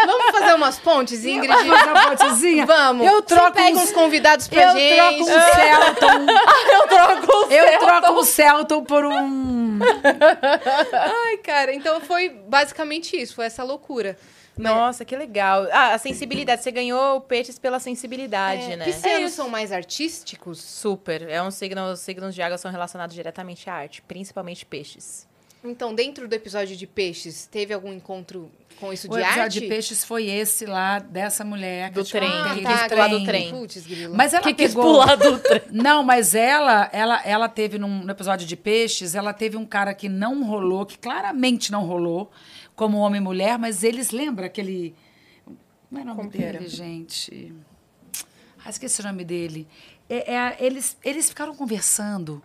[0.06, 1.54] Vamos fazer umas pontes, Ingrid?
[1.54, 2.66] Fazer uma pontezinha?
[2.66, 3.06] Vamos.
[3.08, 4.96] Eu troco Você pega uns- uns convidados pra Eu gente.
[4.96, 6.26] troco um Celton.
[6.72, 9.80] eu troco Eu troco um Celton por um.
[10.94, 14.18] Ai, cara, então foi basicamente isso, foi essa loucura.
[14.58, 15.66] Nossa, que legal.
[15.72, 16.62] Ah, a sensibilidade.
[16.62, 18.86] Você ganhou o peixes pela sensibilidade, É, né?
[18.86, 20.60] Piscianos são mais artísticos?
[20.62, 21.28] Super.
[21.28, 25.28] É um signo, os signos de água são relacionados diretamente à arte, principalmente peixes.
[25.64, 29.60] Então, dentro do episódio de peixes, teve algum encontro com isso O de episódio arte?
[29.60, 31.90] de peixes foi esse lá, dessa mulher.
[31.90, 33.68] que Do eu te trem, contei, que do quis pular do trem.
[33.88, 34.16] Grilo.
[34.16, 34.84] Mas ela Que quis pegou...
[34.84, 35.62] pular do trem.
[35.72, 39.94] Não, mas ela, ela, ela teve num, no episódio de peixes, ela teve um cara
[39.94, 42.32] que não rolou, que claramente não rolou,
[42.76, 44.96] como homem e mulher, mas eles lembram aquele.
[45.90, 46.68] Como é o nome que dele, era?
[46.68, 47.54] gente?
[48.66, 49.68] Ah, esqueci o nome dele.
[50.10, 52.42] É, é eles, eles ficaram conversando.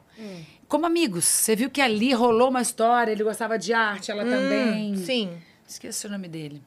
[0.69, 1.25] Como amigos.
[1.25, 4.93] Você viu que ali rolou uma história, ele gostava de arte, ela também.
[4.93, 5.31] Hum, Sim.
[5.67, 6.63] Esqueci o nome dele.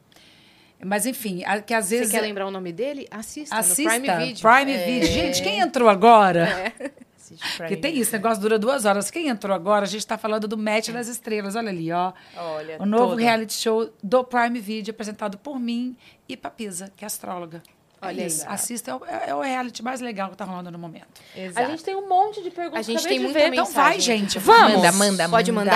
[0.82, 2.12] Mas enfim, a- que às Você vezes.
[2.12, 3.06] quer lembrar o nome dele?
[3.10, 3.82] Assista, Assista.
[3.82, 4.48] no Prime Video.
[4.48, 4.54] É.
[4.64, 5.08] Prime Video.
[5.12, 6.72] Gente, quem entrou agora?
[7.16, 9.10] Assiste Porque tem isso, o negócio dura duas horas.
[9.10, 11.54] Quem entrou agora, a gente está falando do Match das Estrelas.
[11.54, 12.12] Olha ali, ó.
[12.36, 13.18] Olha, o novo todo.
[13.18, 15.94] reality show do Prime Video, apresentado por mim
[16.28, 17.62] e Papisa, que é astróloga.
[18.02, 18.26] Olha é aí.
[18.26, 18.44] isso.
[18.48, 21.06] Assista, é o, é o reality mais legal que tá rolando no momento.
[21.34, 21.70] A Exato.
[21.70, 22.80] gente tem um monte de perguntas.
[22.80, 23.48] A gente tem muita ver.
[23.48, 23.90] Então Mensagem.
[23.90, 24.38] vai, gente.
[24.38, 24.76] Vamos.
[24.76, 25.70] Manda, manda, Pode manda.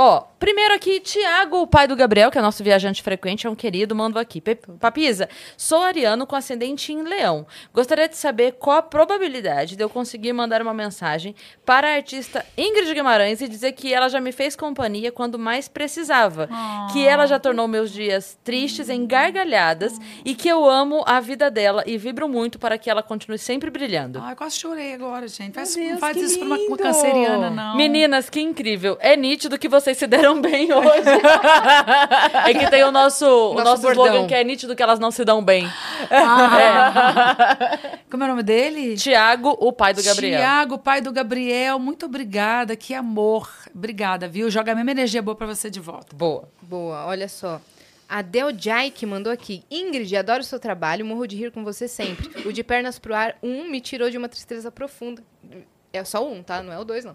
[0.00, 3.54] Ó, primeiro aqui, Tiago, o pai do Gabriel, que é nosso viajante frequente, é um
[3.56, 4.40] querido, mando aqui.
[4.78, 7.44] Papisa, sou ariano com ascendente em leão.
[7.74, 11.34] Gostaria de saber qual a probabilidade de eu conseguir mandar uma mensagem
[11.66, 15.66] para a artista Ingrid Guimarães e dizer que ela já me fez companhia quando mais
[15.66, 16.48] precisava.
[16.92, 21.50] Que ela já tornou meus dias tristes em gargalhadas e que eu amo a vida
[21.50, 24.20] dela e vibro muito para que ela continue sempre brilhando.
[24.22, 25.54] Ai, quase chorei agora, gente.
[25.54, 27.76] Faz, Deus, não faz isso pra uma, uma canceriana, não.
[27.76, 28.96] Meninas, que incrível.
[29.00, 31.08] É nítido que vocês se deram bem hoje.
[32.46, 34.04] é que tem o nosso, o Nosso bordão.
[34.06, 35.66] slogan que é nítido que elas não se dão bem.
[36.10, 37.78] Ah.
[38.10, 38.96] Como é o nome dele?
[38.96, 40.40] Tiago, o pai do Gabriel.
[40.40, 42.76] Tiago, pai do Gabriel, muito obrigada.
[42.76, 43.48] Que amor.
[43.74, 44.50] Obrigada, viu?
[44.50, 46.14] Joga a mesma energia boa pra você de volta.
[46.14, 46.48] Boa.
[46.60, 47.60] Boa, olha só.
[48.08, 49.62] A Del Jaik mandou aqui.
[49.70, 52.46] Ingrid, adoro o seu trabalho, morro de rir com você sempre.
[52.46, 55.22] O de pernas pro ar, um me tirou de uma tristeza profunda.
[55.98, 56.62] É só um, tá?
[56.62, 57.14] Não é o dois, não.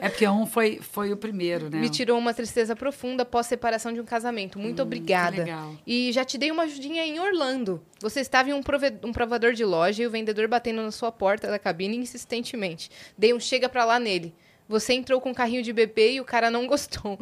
[0.00, 1.78] É porque um foi, foi o primeiro, né?
[1.78, 4.58] Me tirou uma tristeza profunda pós separação de um casamento.
[4.58, 5.32] Muito obrigada.
[5.36, 5.74] que legal.
[5.86, 7.82] E já te dei uma ajudinha em Orlando.
[8.00, 11.10] Você estava em um, prove- um provador de loja e o vendedor batendo na sua
[11.12, 12.90] porta da cabine insistentemente.
[13.16, 14.34] Dei um chega pra lá nele.
[14.68, 17.18] Você entrou com um carrinho de bebê e o cara não gostou.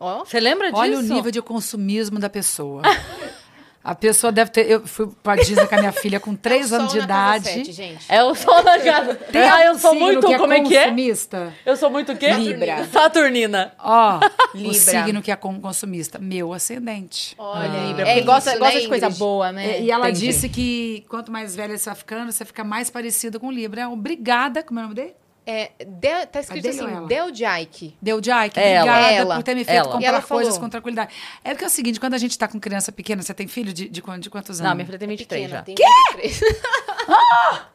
[0.00, 0.80] Ó, Você lembra disso?
[0.80, 2.82] Olha o nível de consumismo da pessoa.
[3.84, 4.70] A pessoa deve ter.
[4.70, 7.44] Eu fui pra Disney com a minha filha com três é o anos de idade.
[7.46, 8.04] sete, gente.
[8.08, 9.14] É o sol na casa.
[9.16, 10.24] Tem ah, eu sou muito.
[10.26, 10.84] que é como é que é?
[10.84, 11.52] consumista?
[11.66, 12.30] Eu sou muito o quê?
[12.32, 12.86] Libra.
[12.92, 13.72] Saturnina.
[13.80, 14.18] Ó,
[14.54, 14.72] o Libra.
[14.74, 16.18] signo que é com- consumista.
[16.20, 17.34] Meu ascendente.
[17.36, 17.86] Olha, Ah.
[17.88, 18.08] Libra.
[18.08, 19.18] É gosta, isso, gosta né, de coisa Ingrid?
[19.18, 19.80] boa, né?
[19.80, 20.26] E ela Entendi.
[20.26, 23.88] disse que quanto mais velha você vai ficando, você fica mais parecida com Libra.
[23.88, 24.62] Obrigada.
[24.62, 25.14] Como é o nome dele?
[25.44, 27.06] É, Del- tá escrito dele ou assim?
[27.06, 27.96] Del Jaik.
[28.00, 28.58] Deu Jack.
[28.60, 28.82] Ela.
[28.92, 29.34] Obrigada Ela.
[29.36, 29.92] por ter me feito Ela.
[29.92, 31.12] Comprar ela coisas falou- com tranquilidade.
[31.42, 33.72] É porque é o seguinte, quando a gente tá com criança pequena, você tem filho
[33.72, 34.60] de, de, de quantos anos?
[34.60, 35.62] Não, minha filha tem 23 Pequena, já.
[35.64, 36.40] tem 23.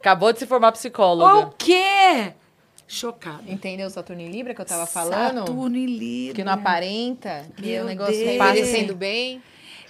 [0.00, 1.46] Acabou de se formar psicóloga.
[1.46, 2.32] O quê?
[2.88, 3.42] Chocada.
[3.46, 5.40] Entendeu o Saturno em Libra que eu tava falando?
[5.40, 6.34] Saturno e Libra.
[6.34, 8.28] Que não aparenta, que Meu o negócio Deus.
[8.30, 9.42] é Parecendo bem.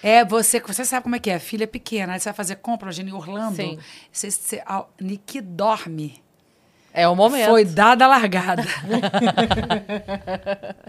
[0.02, 1.38] É, você, você sabe como é que é?
[1.38, 3.56] Filha pequena, aí você vai fazer compra hoje em Orlando.
[3.56, 3.78] Sim.
[4.10, 6.21] Você, você, a Nick dorme.
[6.94, 7.48] É o momento.
[7.48, 8.62] Foi dada a largada.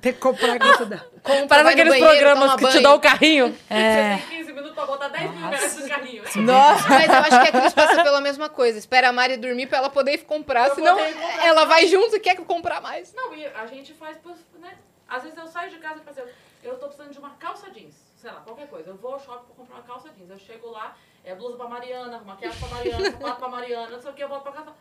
[0.02, 0.98] Tem que comprar isso da...
[1.24, 2.84] Compra, aqueles banheiro, programas que te banho.
[2.84, 3.58] dão o carrinho.
[3.70, 4.18] É.
[4.18, 6.24] Você tem 15 minutos pra botar 10 mil reais no carrinho.
[6.38, 6.90] Nossa!
[6.90, 8.78] Mas eu acho que a Cris passa pela mesma coisa.
[8.78, 11.46] Espera a Mari dormir pra ela poder comprar, Eu senão poder comprar.
[11.46, 13.14] ela vai junto e quer comprar mais.
[13.14, 14.74] Não, e a gente faz, por- né?
[15.08, 16.30] Às vezes eu saio de casa e falo assim,
[16.64, 18.90] eu tô precisando de uma calça jeans, sei lá, qualquer coisa.
[18.90, 20.30] Eu vou ao shopping pra comprar uma calça jeans.
[20.30, 24.12] Eu chego lá, é blusa pra Mariana, maquiagem pra Mariana, sapato pra Mariana, não sei
[24.12, 24.78] o que, eu volto pra casa e falo,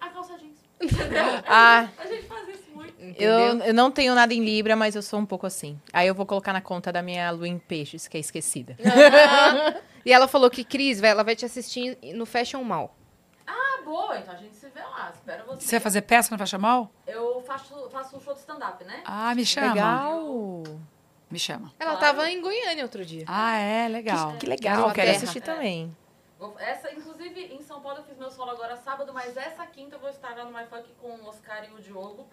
[0.00, 0.58] ah, a calça jeans.
[0.80, 1.22] Entendeu?
[1.46, 1.88] Ah.
[1.98, 2.94] A gente faz isso muito.
[3.20, 5.78] Eu, eu não tenho nada em Libra, mas eu sou um pouco assim.
[5.92, 8.76] Aí eu vou colocar na conta da minha lua em peixes, que é esquecida.
[10.02, 12.96] E ela falou que, Cris, vai- ela vai te assistir no Fashion Mall.
[13.46, 15.60] Ah, boa, então a gente se vê lá, espero você.
[15.60, 16.90] Você vai fazer peça no Faixa Mal?
[17.06, 19.02] Eu faço, faço um show de stand-up, né?
[19.04, 19.74] Ah, me chama.
[19.74, 20.62] Legal!
[21.30, 21.72] Me chama.
[21.78, 22.00] Ela Claro.
[22.16, 23.24] tava em Goiânia outro dia.
[23.26, 24.36] Ah, é, legal.
[24.36, 25.94] Que legal, Sua quero assistir também.
[26.58, 30.00] Essa, inclusive, em São Paulo eu fiz meu solo agora sábado, mas essa quinta eu
[30.00, 32.26] vou estar lá no My Funk com o Oscar e o Diogo,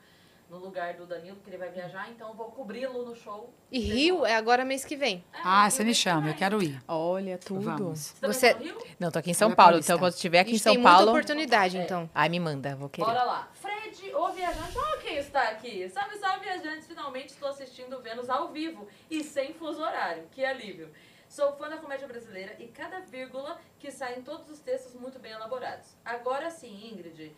[0.49, 3.53] no lugar do Danilo, porque ele vai viajar, então eu vou cobri-lo no show.
[3.69, 5.21] E Rio é agora mês que vem.
[5.33, 6.81] É, Ah, você me que chama, eu quero ir.
[6.87, 7.61] Olha, tudo.
[7.63, 7.99] Vamos.
[8.21, 8.77] Você Você- tá no Rio?
[8.97, 9.91] Não, tô aqui em São é Paulo, paulista.
[9.91, 11.11] então quando estiver aqui em São tem muita Paulo.
[11.11, 12.09] oportunidade, então.
[12.15, 13.05] Ai, me manda, vou querer.
[13.05, 13.49] Bora lá.
[13.55, 14.77] Fred, o viajante.
[14.77, 15.87] Olha quem está aqui.
[15.89, 16.85] Salve, salve, viajantes.
[16.87, 20.27] Finalmente estou assistindo Vênus ao vivo e sem fuso horário.
[20.31, 20.91] Que alívio.
[21.29, 25.19] Sou fã da comédia brasileira e cada vírgula que sai em todos os textos muito
[25.19, 25.87] bem elaborados.
[26.03, 27.33] Agora sim, Ingrid.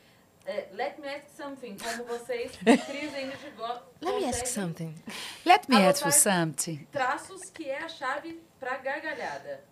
[0.45, 1.75] é, let me ask something.
[1.77, 4.95] Como vocês, Cris e Ingrid, go- Let me ask something.
[5.45, 6.87] Let me ask you something.
[6.91, 9.63] traços que é a chave para gargalhada.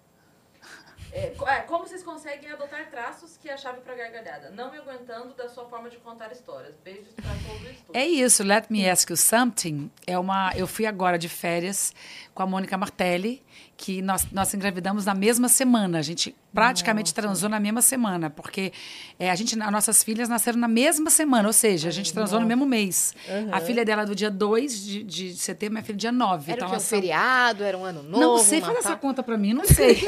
[1.17, 4.51] É, é, como vocês conseguem adotar traços que é a chave para gargalhada?
[4.51, 6.75] Não me aguentando da sua forma de contar histórias.
[6.83, 7.91] Beijos para todo o estúdio.
[7.91, 9.89] É isso, Let Me Ask You Something.
[10.05, 11.91] É uma, eu fui agora de férias
[12.35, 13.43] com a Mônica Martelli,
[13.75, 15.97] que nós, nós engravidamos na mesma semana.
[15.97, 18.71] A gente praticamente transou na mesma semana, porque
[19.19, 22.39] é, a gente, as nossas filhas nasceram na mesma semana, ou seja, a gente transou
[22.39, 23.13] no mesmo mês.
[23.51, 26.51] A filha dela é do dia 2 de, de setembro, minha filha é dia 9.
[26.51, 29.21] Era o que, um são- feriado, era um ano novo, Não sei, faz essa conta
[29.21, 29.97] pra mim, não sei.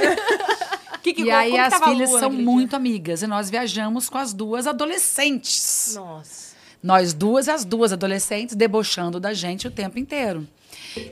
[1.01, 3.21] Que, que, e aí as filhas são muito amigas.
[3.21, 5.93] E nós viajamos com as duas adolescentes.
[5.95, 6.48] Nossa.
[6.81, 10.47] Nós duas, as duas adolescentes, debochando da gente o tempo inteiro.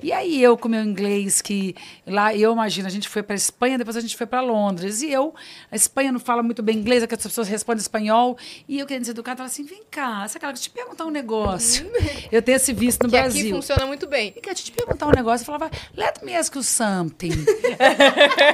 [0.01, 1.75] E aí eu com meu inglês que
[2.05, 5.01] lá eu imagino a gente foi para Espanha depois a gente foi para Londres.
[5.01, 5.33] E eu
[5.71, 8.37] a Espanha não fala muito bem inglês é que as pessoas respondem espanhol.
[8.67, 11.89] E eu querendo ser educada falava assim vem cá você quer te perguntar um negócio?
[12.31, 13.41] Eu tenho esse visto no que Brasil.
[13.41, 14.33] aqui funciona muito bem.
[14.35, 15.43] e quer te perguntar um negócio.
[15.43, 17.31] Eu falava let me ask you something.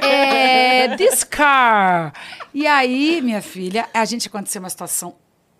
[0.02, 2.12] É, this car.
[2.52, 5.14] E aí minha filha a gente aconteceu uma situação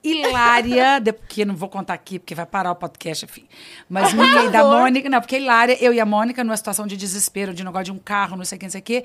[0.04, 3.44] hilária, de- porque não vou contar aqui, porque vai parar o podcast, enfim.
[3.88, 6.96] Mas minha e da Mônica, não, porque hilária, eu e a Mônica, numa situação de
[6.96, 9.04] desespero, de negócio de um carro, não sei o que, não sei o quê.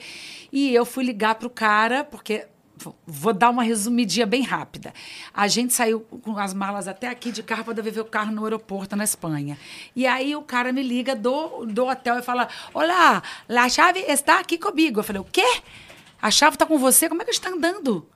[0.51, 2.45] E eu fui ligar pro cara, porque.
[2.77, 4.93] vou- Vou dar uma resumidinha bem rápida.
[5.33, 8.43] A gente saiu com as malas até aqui de carro para devolver o carro no
[8.45, 9.57] aeroporto na Espanha.
[9.93, 14.39] E aí o cara me liga do, do hotel e fala: Olá, a chave está
[14.39, 15.01] aqui comigo.
[15.01, 15.45] Eu falei: O quê?
[16.21, 17.09] A chave está com você?
[17.09, 18.07] Como é que está andando?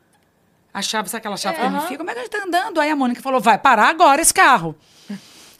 [0.74, 1.98] A chave, sabe aquela chave que ele fica?
[1.98, 2.80] Como é que ele tá andando?
[2.80, 4.76] Aí a Mônica falou: vai parar agora esse carro.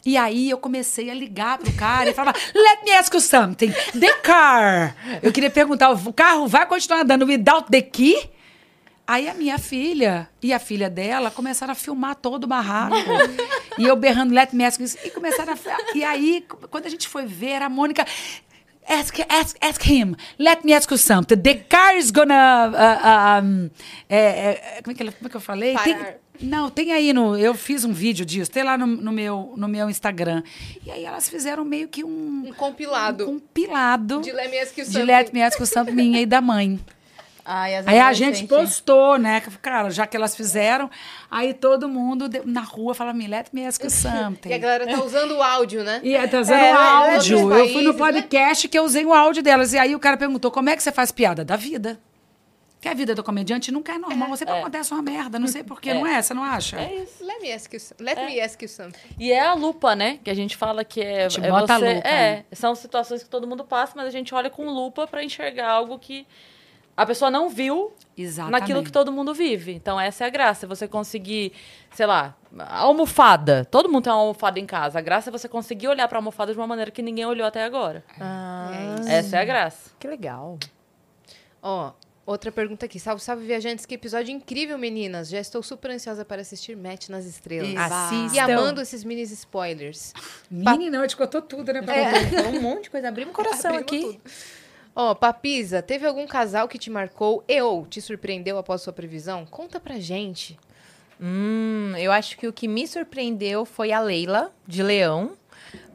[0.04, 3.72] E aí eu comecei a ligar pro cara e falava, let me ask you something.
[3.98, 4.94] The car.
[5.22, 8.28] Eu queria perguntar, o carro vai continuar andando without the key?
[9.06, 12.96] Aí a minha filha e a filha dela começaram a filmar todo o barraco.
[13.78, 14.86] e eu berrando, let me ask you.
[15.04, 15.96] E começaram a.
[15.96, 18.04] E aí, quando a gente foi ver, a Mônica.
[18.88, 20.14] Ask, ask, ask him.
[20.38, 21.36] Let me ask you something.
[21.40, 22.70] The car is gonna.
[22.70, 23.70] uh, um,
[24.08, 25.76] é, é, como, é que, como é que eu falei?
[25.78, 25.96] Tem-
[26.40, 27.36] não, tem aí no.
[27.36, 30.42] Eu fiz um vídeo disso, tem lá no, no meu, no meu Instagram.
[30.84, 32.48] E aí elas fizeram meio que um.
[32.48, 33.24] Um compilado.
[33.24, 34.20] Um compilado.
[34.20, 35.06] De Let Me Ask You de Something.
[35.06, 36.78] Let Me Ask You Something minha e da mãe.
[37.44, 39.40] Ai, as Aí a gente postou, né?
[39.40, 40.90] que, Cara, já que elas fizeram,
[41.30, 44.48] aí todo mundo de- na rua fala, me let me ask you something.
[44.50, 46.00] E a galera tá usando o áudio, né?
[46.02, 46.80] E é, trazendo É, o né,
[47.16, 47.38] áudio.
[47.42, 48.22] outros Eu fui no países, né?
[48.22, 49.72] podcast que eu usei o áudio delas.
[49.74, 51.44] E aí o cara perguntou, como é que você faz piada?
[51.44, 52.00] Da vida.
[52.80, 54.36] Que a vida do comediante nunca é normal.
[54.36, 55.38] Sempre acontece uma merda.
[55.38, 56.20] Não sei porquê, não é?
[56.22, 56.78] Você não acha?
[56.78, 57.24] É isso.
[57.24, 58.98] Let me ask you, let me ask you something.
[59.18, 60.18] E é a lupa, né?
[60.22, 61.28] Que a gente fala que é.
[61.28, 62.44] Te é bota a você, lupa, é, né?
[62.52, 65.98] são situações que todo mundo passa, mas a gente olha com lupa pra enxergar algo
[65.98, 66.26] que
[66.96, 68.60] a pessoa não viu Exatamente.
[68.60, 69.72] naquilo que todo mundo vive.
[69.74, 70.66] Então, essa é a graça.
[70.66, 71.52] Você conseguir,
[71.92, 73.64] sei lá, a almofada.
[73.64, 74.98] Todo mundo tem uma almofada em casa.
[74.98, 77.64] A graça é você conseguir olhar pra almofada de uma maneira que ninguém olhou até
[77.64, 78.04] agora.
[78.20, 78.70] Ah,
[79.08, 79.90] Essa é a graça.
[79.98, 80.58] que legal.
[81.60, 81.92] Ó,
[82.24, 83.00] outra pergunta aqui.
[83.00, 83.84] Salve, salve, viajantes.
[83.86, 85.28] Que episódio incrível, meninas.
[85.28, 87.74] Já estou super ansiosa para assistir Match nas Estrelas.
[87.76, 88.36] Assistam.
[88.36, 90.12] E amando esses mini spoilers.
[90.50, 91.80] Mini, não, te contou tudo, né?
[91.88, 93.08] É, um monte de coisa.
[93.08, 94.20] Abrimos o coração Abrimos aqui.
[94.20, 94.30] tudo.
[94.96, 99.44] Ó, Papisa, teve algum casal que te marcou e ou te surpreendeu após sua previsão?
[99.44, 100.56] Conta pra gente.
[101.20, 105.32] Hum, eu acho que o que me surpreendeu foi a Leila, de Leão.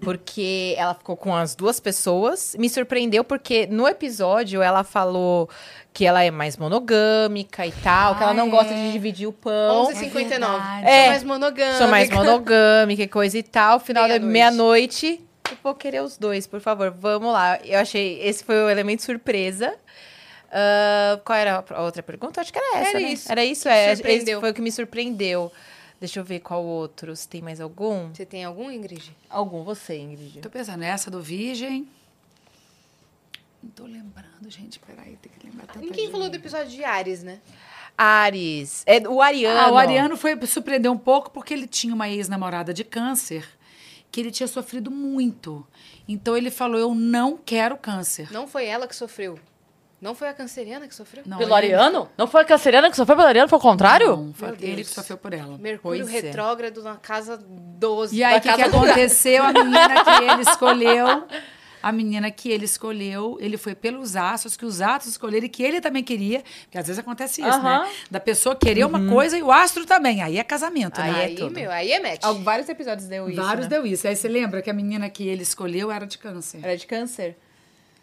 [0.02, 2.56] Porque ela ficou com as duas pessoas.
[2.60, 5.50] Me surpreendeu porque no episódio ela falou
[5.94, 8.76] que ela é mais monogâmica e tal, que ela não Ah, gosta é.
[8.88, 9.86] de dividir o pão.
[9.88, 10.30] 11h59.
[10.40, 10.82] verdade.
[10.86, 11.08] Sou É.
[11.10, 11.78] mais monogâmica.
[11.78, 13.80] Sou mais monogâmica e coisa e tal.
[13.80, 15.22] Final da Meia-noite.
[15.64, 16.92] Vou querer os dois, por favor.
[16.92, 17.60] Vamos lá.
[17.64, 18.22] Eu achei.
[18.22, 19.76] Esse foi o elemento surpresa.
[20.52, 22.42] Ah, qual era a outra pergunta?
[22.42, 22.90] Acho que era essa.
[22.90, 23.12] Era né?
[23.12, 23.32] isso.
[23.32, 23.94] Era isso, é.
[23.94, 25.52] Esse foi o que me surpreendeu.
[26.00, 27.16] Deixa eu ver qual outro.
[27.16, 28.14] Se tem mais algum?
[28.14, 29.16] Você tem algum, Ingrid?
[29.30, 30.40] Algum, você, Ingrid.
[30.40, 31.88] Tô pensando, essa do Virgem.
[33.62, 34.80] Não tô lembrando, gente.
[34.80, 37.40] Peraí, tem que lembrar tanta Ninguém falou do episódio de Ares, né?
[37.98, 38.84] Ares.
[38.86, 39.60] É, o Ariano.
[39.60, 43.46] Ah, o Ariano foi surpreender um pouco porque ele tinha uma ex-namorada de câncer
[44.12, 45.66] que ele tinha sofrido muito.
[46.08, 48.32] Então ele falou: Eu não quero câncer.
[48.32, 49.38] Não foi ela que sofreu.
[50.02, 51.24] Não foi a canceriana que sofreu?
[51.26, 52.10] Não, pelo ele- Ariano?
[52.18, 53.50] Não foi a canceriana que sofreu pelo Ariano?
[53.50, 54.16] Foi o contrário?
[54.16, 54.88] Não, foi Meu ele Deus.
[54.88, 55.58] que sofreu por ela.
[55.58, 56.22] Mercúrio Pois é.
[56.28, 58.16] retrógrado na casa 12.
[58.16, 59.44] E aí, o que, que aconteceu?
[59.44, 61.26] A menina que ele escolheu,
[61.82, 65.64] a menina que ele escolheu, ele foi pelos astros, que os astros escolheram e que
[65.64, 67.90] ele também queria, porque às vezes acontece isso, né?
[68.10, 70.22] Da pessoa querer uma coisa e o astro também.
[70.22, 71.20] Aí é casamento, Aí né?
[71.20, 71.54] é Aí, tudo.
[71.54, 72.22] meu, aí é match.
[72.44, 73.42] Vários episódios deu isso.
[73.42, 73.70] Vários né?
[73.70, 74.08] deu isso.
[74.08, 76.60] Aí você lembra que a menina que ele escolheu era de câncer.
[76.64, 77.38] Era de câncer.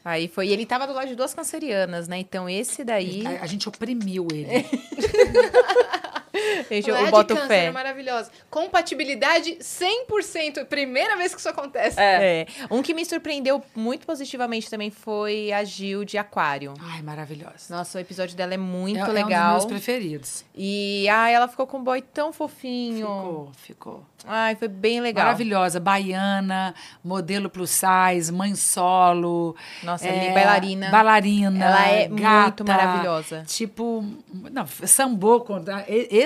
[0.05, 0.47] Aí foi.
[0.49, 2.19] E ele tava do lado de duas cancerianas, né?
[2.19, 3.27] Então esse daí.
[3.27, 4.65] A, a gente oprimiu ele.
[6.71, 7.65] Gente, é eu de boto câncer, fé.
[7.67, 8.31] é maravilhosa.
[8.51, 10.65] Compatibilidade 100%.
[10.67, 11.97] Primeira vez que isso acontece.
[12.01, 12.47] É.
[12.71, 16.75] Um que me surpreendeu muito positivamente também foi a Gil de Aquário.
[16.81, 17.55] Ai, maravilhosa.
[17.71, 19.53] Nossa, o episódio dela é muito é, é um dos legal.
[19.53, 20.45] meus preferidos.
[20.55, 23.07] e ai, ela ficou com um boy tão fofinho.
[23.07, 24.05] Ficou, ficou.
[24.27, 25.27] Ai, foi bem legal.
[25.27, 25.79] Maravilhosa.
[25.79, 29.55] Baiana, modelo plus size, mãe solo.
[29.83, 30.91] Nossa, ali, bailarina.
[30.91, 31.65] Bailarina.
[31.65, 33.45] Ela é gata, muito maravilhosa.
[33.47, 34.05] Tipo,
[34.51, 35.41] não, sambou.
[35.41, 35.63] com-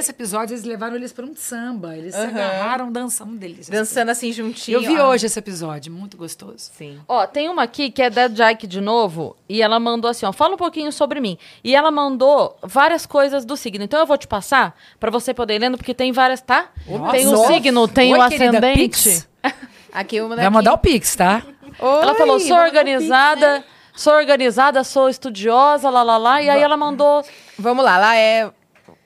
[0.01, 1.95] Esse episódio eles levaram eles para um samba.
[1.95, 3.69] Eles se agarraram dançando deles.
[3.69, 4.77] Dançando assim juntinho.
[4.77, 6.71] Eu vi Ah, hoje esse episódio, muito gostoso.
[6.73, 6.99] Sim.
[7.07, 10.33] Ó, tem uma aqui que é da Jack de novo, e ela mandou assim, ó,
[10.33, 11.37] fala um pouquinho sobre mim.
[11.63, 13.85] E ela mandou várias coisas do signo.
[13.85, 16.71] Então eu vou te passar pra você poder ir lendo, porque tem várias, tá?
[16.89, 17.13] Nossa.
[17.13, 18.79] Tem o signo, tem Oi, o ascendente.
[18.79, 19.29] Pix?
[19.93, 20.43] Aqui uma daqui.
[20.43, 21.43] Vai mandar o Pix, tá?
[21.79, 23.75] Ela Oi, falou, sou organizada, Pix, né?
[23.95, 26.43] sou organizada, sou estudiosa, lá, lá, lá.
[26.43, 27.23] E aí ela mandou...
[27.59, 28.51] Vamos lá, lá é.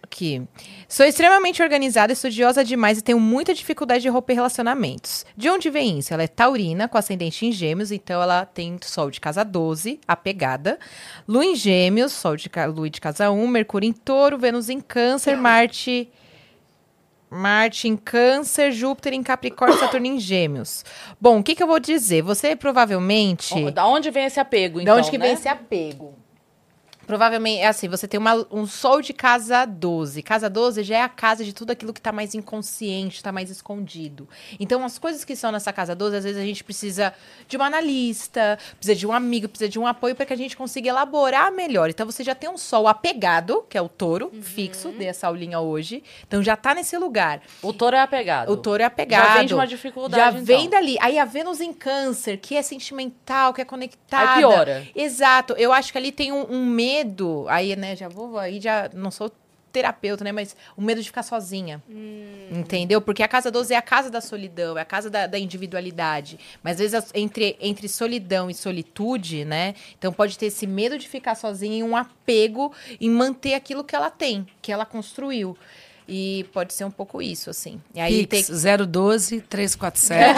[0.02, 0.42] Aqui.
[0.94, 5.26] Sou extremamente organizada, estudiosa demais e tenho muita dificuldade de romper relacionamentos.
[5.36, 6.14] De onde vem isso?
[6.14, 10.78] Ela é taurina, com ascendente em gêmeos, então ela tem sol de casa 12, apegada.
[11.26, 15.36] Lua em gêmeos, sol de lua de casa 1, Mercúrio em touro, Vênus em câncer,
[15.36, 16.08] Marte...
[17.28, 20.84] Marte em câncer, Júpiter em capricórnio, Saturno em gêmeos.
[21.20, 22.22] Bom, o que, que eu vou dizer?
[22.22, 23.72] Você provavelmente...
[23.72, 25.26] Da onde vem esse apego, Da então, onde que né?
[25.26, 26.14] vem esse apego?
[27.06, 30.22] Provavelmente, é assim, você tem uma- um sol de casa 12.
[30.22, 33.50] Casa 12 já é a casa de tudo aquilo que tá mais inconsciente, tá mais
[33.50, 34.28] escondido.
[34.58, 37.12] Então, as coisas que são nessa casa 12, às vezes a gente precisa
[37.48, 40.56] de uma analista, precisa de um amigo, precisa de um apoio para que a gente
[40.56, 41.90] consiga elaborar melhor.
[41.90, 45.60] Então, você já tem um sol apegado, que é o touro, fixo, dei essa aulinha
[45.60, 46.02] hoje.
[46.26, 47.40] Então, já tá nesse lugar.
[47.62, 48.50] O touro é apegado.
[48.52, 49.26] O touro é apegado.
[49.26, 50.44] Já vem de uma dificuldade, Já então.
[50.44, 50.96] vem dali.
[51.00, 54.32] Aí a Vênus em câncer, que é sentimental, que é conectada.
[54.32, 54.86] Aí piora.
[54.94, 55.54] Exato.
[55.54, 56.93] Eu acho que ali tem um, um medo.
[57.48, 59.30] Aí, né, já vou, aí já não sou
[59.74, 60.30] terapeuta, né?
[60.30, 61.82] Mas o medo de ficar sozinha.
[62.50, 63.00] Entendeu?
[63.00, 66.38] Porque a casa 12 é a casa da solidão, é a casa da, da individualidade.
[66.62, 69.74] Mas às vezes entre, entre solidão e solitude, né?
[69.98, 73.96] Então pode ter esse medo de ficar sozinha e um apego em manter aquilo que
[73.96, 75.58] ela tem, que ela construiu.
[76.06, 77.80] E pode ser um pouco isso, assim.
[77.94, 80.34] E aí tem, Pix 012 347.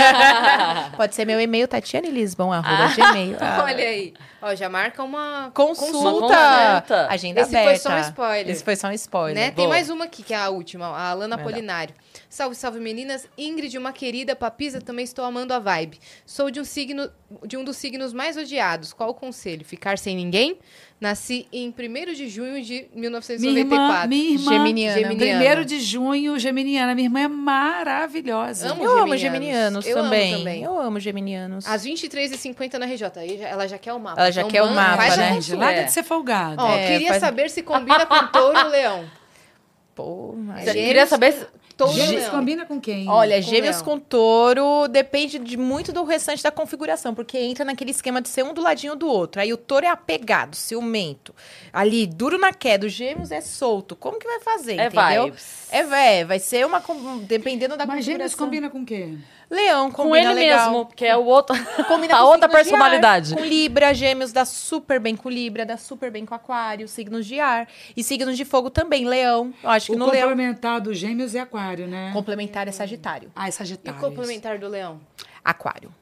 [0.96, 3.36] Pode ser meu e-mail, Tatiane Lisbon, arroba gmail.
[3.40, 3.64] Ah.
[3.66, 4.14] Olha aí.
[4.40, 5.96] Ó, já marca uma Consulta.
[5.96, 7.08] Uma consulta.
[7.08, 7.82] Agenda Esse foi aberta.
[7.82, 8.50] só um spoiler.
[8.50, 9.34] Esse foi só um spoiler.
[9.34, 9.50] Né?
[9.50, 11.36] Tem mais uma aqui, que é a última, a Alana.
[11.36, 11.94] Polinário.
[12.28, 13.28] Salve, salve meninas.
[13.36, 15.98] Ingrid, uma querida papisa, também estou amando a vibe.
[16.24, 17.10] Sou de um signo,
[17.44, 18.92] de um dos signos mais odiados.
[18.92, 19.64] Qual o conselho?
[19.64, 20.58] Ficar sem ninguém?
[20.98, 23.68] Nasci em 1 de junho de minha 1994.
[23.68, 24.98] irmã, minha irmã, Geminiana.
[24.98, 25.16] Geminiana.
[25.38, 26.94] primeiro de junho, geminiana.
[26.94, 28.72] Minha irmã é maravilhosa.
[28.72, 29.86] Amo Eu amo geminianos.
[29.86, 30.38] Eu amo também.
[30.38, 30.62] também.
[30.62, 31.66] Eu amo geminianos.
[31.66, 33.04] Às 23h50 na RJ.
[33.44, 34.20] Ela já quer o mapa.
[34.22, 35.34] Ela já Então, quer o mapa, né?
[35.34, 35.64] consulta.
[35.64, 35.84] Larga É.
[35.84, 36.62] de ser folgado.
[36.62, 39.04] Ó, É, queria faz- saber se combina com touro ou leão.
[39.94, 41.46] Pô, mas- Gêmeos- queria saber se...
[41.76, 42.30] Touro ou Gêmeos leão.
[42.30, 43.06] combina com quem?
[43.08, 43.84] Olha, Com gêmeos leão.
[43.84, 48.44] com touro depende de muito do restante da configuração, porque entra naquele esquema de ser
[48.44, 49.40] um do ladinho do outro.
[49.42, 51.34] Aí o touro é apegado, ciumento.
[51.72, 52.86] Ali, duro na queda.
[52.86, 53.94] O gêmeos é solto.
[53.94, 55.24] Como que vai fazer, É entendeu?
[55.26, 55.68] vibes.
[55.70, 56.82] É, vai, vai ser uma...
[57.26, 58.46] Dependendo da Mas gêmeos configuração.
[58.46, 59.22] combina com quem?
[59.48, 60.70] Leão Com combina ele legal.
[60.72, 61.54] mesmo, que é o outro...
[61.86, 62.50] Combina a com outra ar.
[62.50, 63.34] personalidade.
[63.34, 67.38] Com Libra, Gêmeos dá super bem com Libra, dá super bem com Aquário, signos de
[67.38, 67.68] ar.
[67.96, 69.54] E signos de fogo também, Leão.
[69.62, 70.28] Eu acho que O no Leão.
[70.30, 72.10] complementar dos gêmeos é aquário, né?
[72.12, 73.30] Complementar é Sagitário.
[73.36, 73.98] Ah, é E Sagitário.
[73.98, 75.00] o complementar do leão?
[75.44, 75.94] Aquário.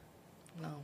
[0.59, 0.83] Não.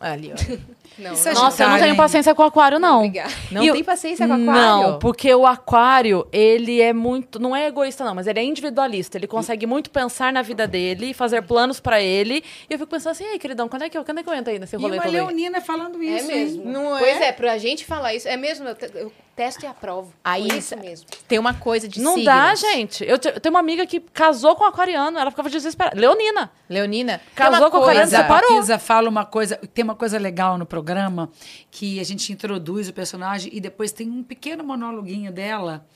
[0.00, 0.36] Ali, ó.
[0.98, 1.34] Não, é não.
[1.42, 2.98] Nossa, eu não tenho paciência com aquário, não.
[2.98, 3.32] Obrigada.
[3.50, 4.52] Não E tem paciência com Aquário?
[4.52, 7.38] Não, porque o aquário, ele é muito.
[7.38, 9.16] Não é egoísta, não, mas ele é individualista.
[9.18, 12.42] Ele consegue muito pensar na vida dele, fazer planos pra ele.
[12.68, 14.34] E eu fico pensando assim, ei, queridão, quando é que eu, quando é que eu
[14.34, 15.20] entro aí nesse E rolê uma todo aí?
[15.20, 16.62] leonina falando É isso, mesmo.
[16.62, 16.72] hein?
[16.72, 16.98] Não é?
[17.00, 20.12] Pois é, pra gente falar isso, é mesmo, eu, eu testo e aprovo.
[20.24, 21.06] Aí Por isso- mesmo.
[21.28, 22.24] Tem uma coisa de Não signos.
[22.34, 23.04] dá, gente.
[23.04, 25.98] Eu, te- eu tenho uma amiga que casou com um aquariano, ela ficava desesperada.
[25.98, 26.50] Leonina.
[26.68, 28.56] Leonina, Casou uma com o Aquariano, separou.
[28.58, 30.77] A Pisa fala uma coisa, tem uma coisa legal no programa
[31.70, 35.86] que a gente introduz o personagem e depois tem um pequeno monóloguinho dela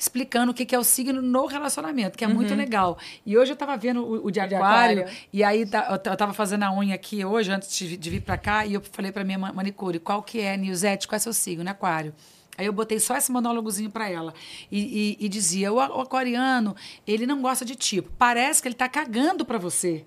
[0.00, 2.96] explicando o que é o signo no relacionamento, que é muito legal.
[3.26, 5.18] E hoje eu estava vendo o, o de de aquário, aquário.
[5.32, 8.36] e aí tá- eu estava fazendo a unha aqui hoje, antes de, de vir para
[8.38, 11.32] cá, e eu falei para minha ma- manicure, qual que é, Nilzete, qual é seu
[11.32, 12.14] signo, aquário?
[12.56, 14.32] Aí eu botei só esse monólogozinho para ela.
[14.70, 18.08] E, e- e dizia, o, aquariano, ele não gosta de tipo.
[18.16, 20.04] Parece que ele tá cagando para você.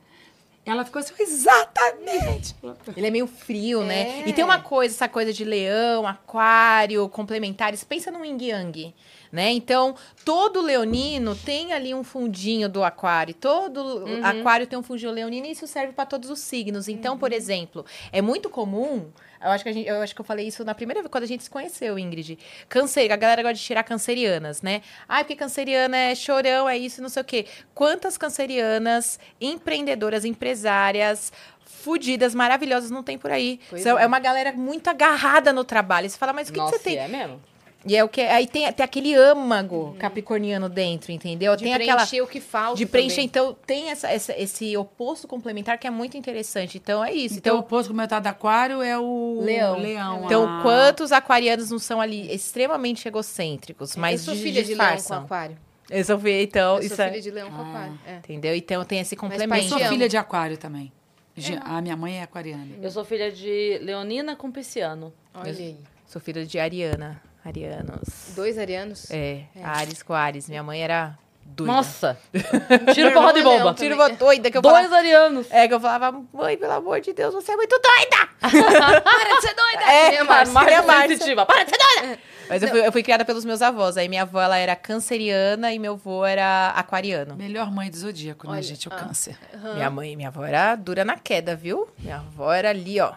[0.66, 2.56] Ela ficou assim, exatamente.
[2.96, 4.22] Ele é meio frio, né?
[4.22, 4.30] É.
[4.30, 7.84] E tem uma coisa, essa coisa de leão, aquário, complementares.
[7.84, 8.94] Pensa no yin yang,
[9.32, 9.52] né?
[9.52, 9.95] Então,
[10.26, 13.34] todo leonino tem ali um fundinho do aquário.
[13.34, 16.88] Todo aquário tem um fundinho leonino e isso serve para todos os signos.
[16.88, 19.10] Então, por exemplo, é muito comum...
[19.44, 21.24] Eu acho, que a gente, eu acho que eu falei isso na primeira vez, quando
[21.24, 22.38] a gente se conheceu, Ingrid.
[22.70, 24.84] Câncer, a galera gosta de tirar cancerianas, né?
[25.10, 27.48] Ai, porque canceriana é chorão, é isso, não sei o quê.
[27.74, 31.34] Quantas cancerianas, empreendedoras, empresárias,
[31.66, 33.60] fudidas, maravilhosas não tem por aí?
[33.82, 34.03] São- é.
[34.03, 34.06] é.
[34.06, 36.08] uma galera muito agarrada no trabalho.
[36.08, 36.98] Você fala, mas o que, que Nossa, você tem?
[36.98, 37.41] é mesmo?
[37.86, 41.56] E é o que aí tem, tem aquele âmago capricorniano dentro, entendeu?
[41.56, 43.26] De tem preencher aquela o que falta de preencher, também.
[43.26, 46.78] então tem essa, essa- esse oposto complementar que é muito interessante.
[46.78, 47.38] Então é isso.
[47.40, 49.80] Então, o Então, oposto comentário do aquário é o Leão.
[49.80, 50.26] leão.
[50.26, 50.60] então ah.
[50.62, 55.14] quantos aquarianos não são ali extremamente egocêntricos, mas Eu sou de- filha de leão com
[55.16, 55.58] aquário.
[55.90, 56.76] Eu sou filha, então.
[56.78, 57.99] Eu isso sou é- filha de leão com aquário.
[58.06, 58.16] É.
[58.18, 58.56] Entendeu?
[58.56, 59.64] Então tem esse Eu complemento.
[59.68, 59.91] sou Paixão.
[59.94, 60.91] filha de aquário também.
[61.36, 62.68] Ge- A minha mãe é aquariana.
[62.82, 65.12] Eu sou filha de Leonina com Pisciano.
[65.34, 65.78] Olha aí.
[66.06, 67.22] Sou filha de Ariana.
[67.44, 68.34] Arianos.
[68.36, 69.10] Dois arianos.
[69.12, 70.48] É, Ares com Ares.
[70.48, 71.72] Minha mãe era doida.
[71.74, 72.18] Nossa!
[72.94, 73.74] Tiro porrada de é bomba.
[73.74, 74.96] Tiro uma doida que eu Dois falava.
[74.96, 75.48] arianos.
[75.50, 78.30] É, que eu falava, mãe, pelo amor de Deus, você é muito doida!
[79.02, 79.92] Para de ser doida!
[79.92, 81.08] É, Minha Márcia.
[81.08, 81.46] Sensitiva.
[81.46, 82.20] Para de ser doida!
[82.52, 83.96] Mas eu fui, eu fui criada pelos meus avós.
[83.96, 87.36] Aí minha avó, ela era canceriana e meu avô era aquariano.
[87.38, 88.90] Melhor mãe do zodíaco, né, Olha, gente?
[88.90, 88.98] O ah.
[88.98, 89.38] câncer.
[89.74, 91.88] Minha mãe, minha avó era dura na queda, viu?
[91.98, 93.14] Minha avó era ali, ó.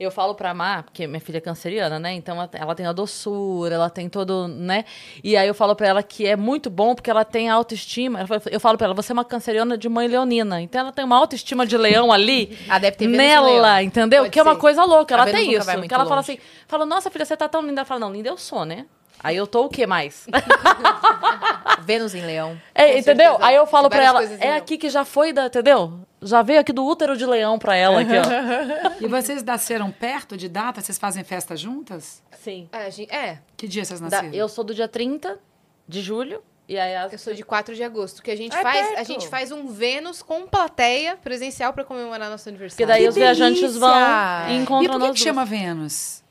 [0.00, 2.12] Eu falo pra Má, porque minha filha é canceriana, né?
[2.12, 4.84] Então ela, tem a doçura, ela tem todo, né?
[5.24, 8.24] E aí eu falo pra ela que é muito bom porque ela tem autoestima.
[8.24, 10.60] Fala- Eu falo pra ela, você é uma canceriana de mãe leonina.
[10.62, 14.20] Então ela tem uma autoestima de leão ali Ah, deve ter Vênus nela, entendeu?
[14.22, 14.60] Pode que é uma ser.
[14.60, 15.14] coisa louca.
[15.14, 15.88] A Ela Vênus tem isso.
[15.88, 16.32] Que ela fala longe.
[16.32, 17.80] assim, fala, nossa filha, você tá tão linda.
[17.80, 18.86] Ela fala, não, linda eu sou, né?
[19.22, 20.26] Aí eu tô o quê mais?
[21.82, 22.60] Vênus em Leão.
[22.74, 23.32] É, entendeu?
[23.32, 23.46] certeza.
[23.46, 24.56] Aí eu falo pra Várias ela, é leão.
[24.58, 26.00] aqui que já foi da, entendeu?
[26.20, 28.90] Já veio aqui do útero de leão pra ela aqui, ó.
[29.00, 30.80] E vocês nasceram perto de data?
[30.80, 32.22] Vocês fazem festa juntas?
[32.42, 32.68] Sim.
[32.72, 34.34] É, a gente- é, Que dia vocês Da- nasceram?
[34.34, 35.38] eu sou do dia 30
[35.86, 36.42] de julho.
[36.68, 37.12] E aí as...
[37.12, 38.22] eu sou de 4 de agosto.
[38.22, 39.06] Que a gente É faz, a perto.
[39.06, 42.50] gente faz um Vênus com plateia presencial pra comemorar nosso Porque
[42.82, 42.86] aniversário.
[42.86, 43.80] daí Que os viajantes delícia!
[43.80, 46.22] vão e E encontram por que, que chama Vênus?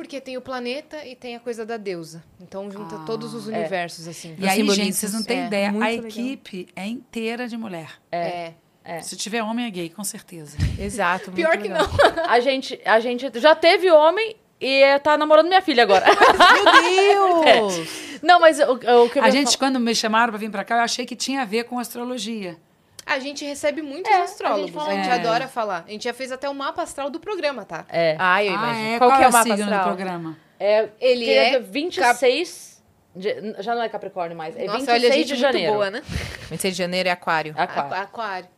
[0.00, 2.24] Porque tem o planeta e tem a coisa da deusa.
[2.40, 4.34] Então junta Ah, todos os universos, assim.
[4.38, 4.74] E aí, simbolismos.
[4.76, 5.70] gente, vocês não têm É, ideia.
[5.70, 6.06] muito A legal.
[6.06, 7.90] equipe é inteira de mulher.
[8.10, 8.52] É.
[9.02, 10.56] Se tiver homem, é gay, com certeza.
[10.80, 11.30] Exato.
[11.32, 11.86] Pior muito que legal.
[12.16, 12.24] não.
[12.30, 16.06] A gente, a gente já teve homem e é, tá namorando minha filha agora.
[16.82, 18.20] Meu Deus!
[18.22, 18.78] não, mas o, o
[19.10, 21.14] que eu A gente, falar- quando me chamaram pra vir pra cá, eu achei que
[21.14, 22.56] tinha a ver com astrologia.
[23.10, 24.66] A gente recebe muitos É, a astrólogos.
[24.66, 25.26] gente fala A gente, muito.
[25.26, 25.84] adora falar.
[25.86, 27.84] A gente já fez até o mapa astral do programa, tá?
[27.88, 28.14] É.
[28.18, 28.94] Ai, eu Ah, imagino.
[28.94, 28.98] é?
[28.98, 29.84] Qual, que é o mapa signo do astral?
[29.84, 30.36] programa?
[30.58, 32.82] é Ele que é é dia 26...
[33.16, 34.56] de- já não é Capricórnio mais.
[34.56, 35.72] É Nossa, 26 olha, a gente de muito janeiro.
[35.72, 36.02] boa, né?
[36.50, 37.54] 26 de janeiro é aquário.
[37.56, 37.94] Aquário.
[37.94, 38.48] Aquário.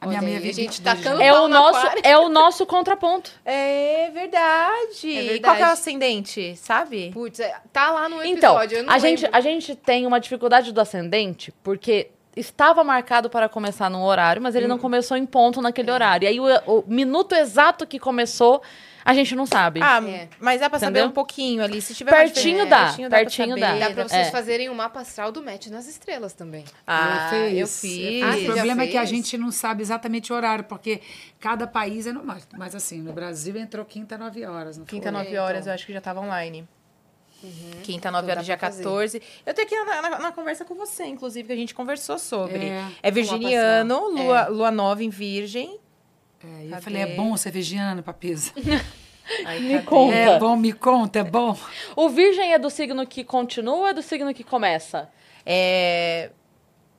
[0.00, 1.34] A minha mãe é a gente 22 de tacando janeiro.
[1.36, 2.02] É o, no nosso, aquário.
[2.04, 3.32] é o nosso contraponto.
[3.44, 5.16] É verdade.
[5.18, 5.40] É verdade.
[5.40, 7.10] Qual que é o ascendente, sabe?
[7.12, 8.78] Putz, é, tá lá no Então, episódio.
[8.78, 12.10] eu não a gente, a gente tem uma dificuldade do ascendente, porque
[12.40, 14.70] estava marcado para começar num horário, mas ele Hum.
[14.70, 16.24] não começou em ponto naquele horário.
[16.24, 18.62] E aí, o, o minuto exato que começou,
[19.04, 19.80] a gente não sabe.
[19.82, 20.28] Ah, É.
[20.38, 21.08] mas dá pra saber Entendeu?
[21.10, 21.80] um pouquinho ali.
[21.80, 23.60] Se tiver Pertinho dá, pertinho dá, pertinho saber.
[23.60, 23.88] dá.
[23.88, 24.30] Dá pra vocês É.
[24.30, 26.64] fazerem o mapa astral do Match nas estrelas também.
[26.86, 27.80] Ah, Eu eu fiz.
[27.80, 28.22] fiz.
[28.22, 31.00] Ah, o problema é que a gente não sabe exatamente o horário, porque
[31.40, 32.46] cada país é no mais.
[32.56, 34.76] Mas assim, no Brasil entrou quinta, nove horas.
[34.76, 35.12] Não Quinta, foi?
[35.12, 35.44] nove então.
[35.44, 36.68] horas, eu acho que já tava online.
[37.84, 38.82] Quinta, nove Então horas, dia pra fazer.
[38.82, 39.22] 14.
[39.46, 42.66] Eu tô aqui na, na- na conversa com você, inclusive, que a gente conversou sobre.
[42.66, 42.84] É.
[43.02, 45.78] É, virginiano, lua, lua nova em virgem.
[46.42, 46.82] É, eu Cadê?
[46.82, 48.52] falei, é bom ser virginiano, papisa.
[49.60, 49.82] Me cadê?
[49.82, 50.14] conta.
[50.16, 51.54] É bom, me conta, é bom.
[51.94, 55.10] O virgem é do signo que continua ou é do signo que começa?
[55.44, 56.30] É...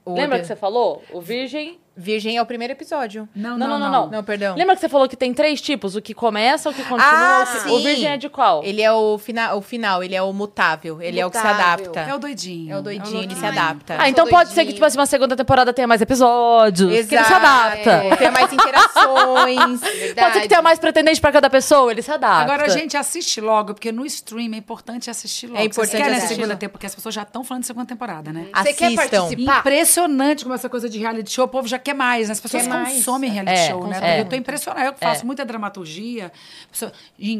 [0.05, 1.03] o Lembra de- que você falou?
[1.11, 1.79] O virgem...
[1.95, 3.27] Virgem é o primeiro episódio.
[3.35, 4.01] Não, Não, não, não, não.
[4.05, 4.55] não, Não, perdão.
[4.55, 5.95] Lembra que você falou que tem três tipos?
[5.95, 7.59] O que começa, o que continua, Ah, o, que...
[7.61, 7.69] sim.
[7.71, 8.63] o virgem é de qual?
[8.63, 11.01] Ele é o, fina, o final, ele é o mutável.
[11.01, 11.65] Ele é o que se Mutável.
[11.65, 11.99] adapta.
[12.01, 12.73] É o doidinho.
[12.73, 13.39] É o doidinho, ele louquinho.
[13.39, 13.95] se adapta.
[13.99, 16.89] Ah, então sou pode ser que, tipo assim, uma segunda temporada tenha mais episódios.
[16.89, 17.33] Que ele se Exato.
[17.35, 17.89] adapta.
[17.91, 19.79] É, Tem mais interações.
[20.19, 22.43] Pode ser que tenha mais pretendente pra cada pessoa, ele se adapta.
[22.53, 25.59] Agora, a gente assiste logo, porque no stream é importante assistir logo.
[25.59, 27.67] É importante Vocês querem assistir a segunda temporada, porque as pessoas já estão falando de
[27.67, 28.47] segunda temporada, né?
[28.55, 28.95] Você quer Assistam.
[29.21, 29.59] participar?
[29.59, 32.33] Impressionante como essa coisa de reality show, o povo já quer mais, né?
[32.33, 32.95] As pessoas Quer mais.
[32.95, 33.93] consomem reality É, show, né?
[33.95, 34.17] consomem.
[34.19, 34.85] Eu tô impressionada.
[34.85, 36.31] Eu que faço muita dramaturgia.
[36.71, 36.91] Pessoa,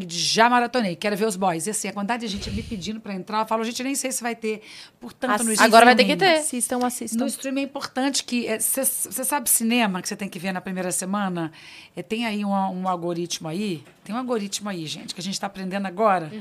[0.08, 1.68] já maratonei, quero ver os boys.
[1.68, 4.12] E assim, a quantidade de gente me pedindo pra entrar, eu falo, gente, nem sei
[4.12, 4.62] se vai ter.
[5.00, 5.62] Portanto, no.
[5.62, 6.38] Agora vai ter que ter.
[6.40, 7.20] Assistam, assistam.
[7.20, 8.48] No stream é importante que.
[8.60, 8.86] Você
[9.24, 11.52] sabe cinema que você tem que ver na primeira semana?
[11.96, 13.84] É, tem aí um, um algoritmo aí.
[14.04, 16.32] Tem um algoritmo aí, gente, que a gente está aprendendo agora.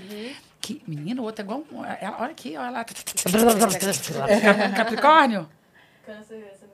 [0.60, 1.64] Que, menino, o outro é igual.
[2.00, 2.84] ela- olha aqui, olha lá.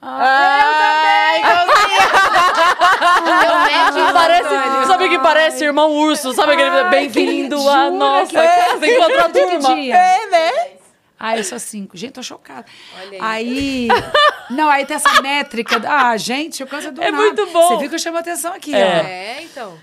[0.00, 1.68] Cap- Capricórnio?
[4.04, 5.64] Ai, Parece, sabe o que parece?
[5.64, 9.74] Irmão urso, sabe aquele bem-vindo jura nossa que- casa, encontrou a Que turma.
[9.74, 9.96] dia?
[9.96, 10.52] É, né?
[11.20, 11.96] Ah, eu sou cinco.
[11.96, 12.64] Gente, tô chocada.
[13.00, 13.20] Olha aí.
[13.20, 13.88] Aí.
[14.50, 15.80] Não, aí tem essa métrica.
[15.86, 17.22] Ah, gente, coisa do É nada.
[17.24, 17.68] muito bom.
[17.68, 18.84] Você viu que eu chamo atenção aqui, É.
[18.84, 19.06] ó.
[19.08, 19.78] É, então.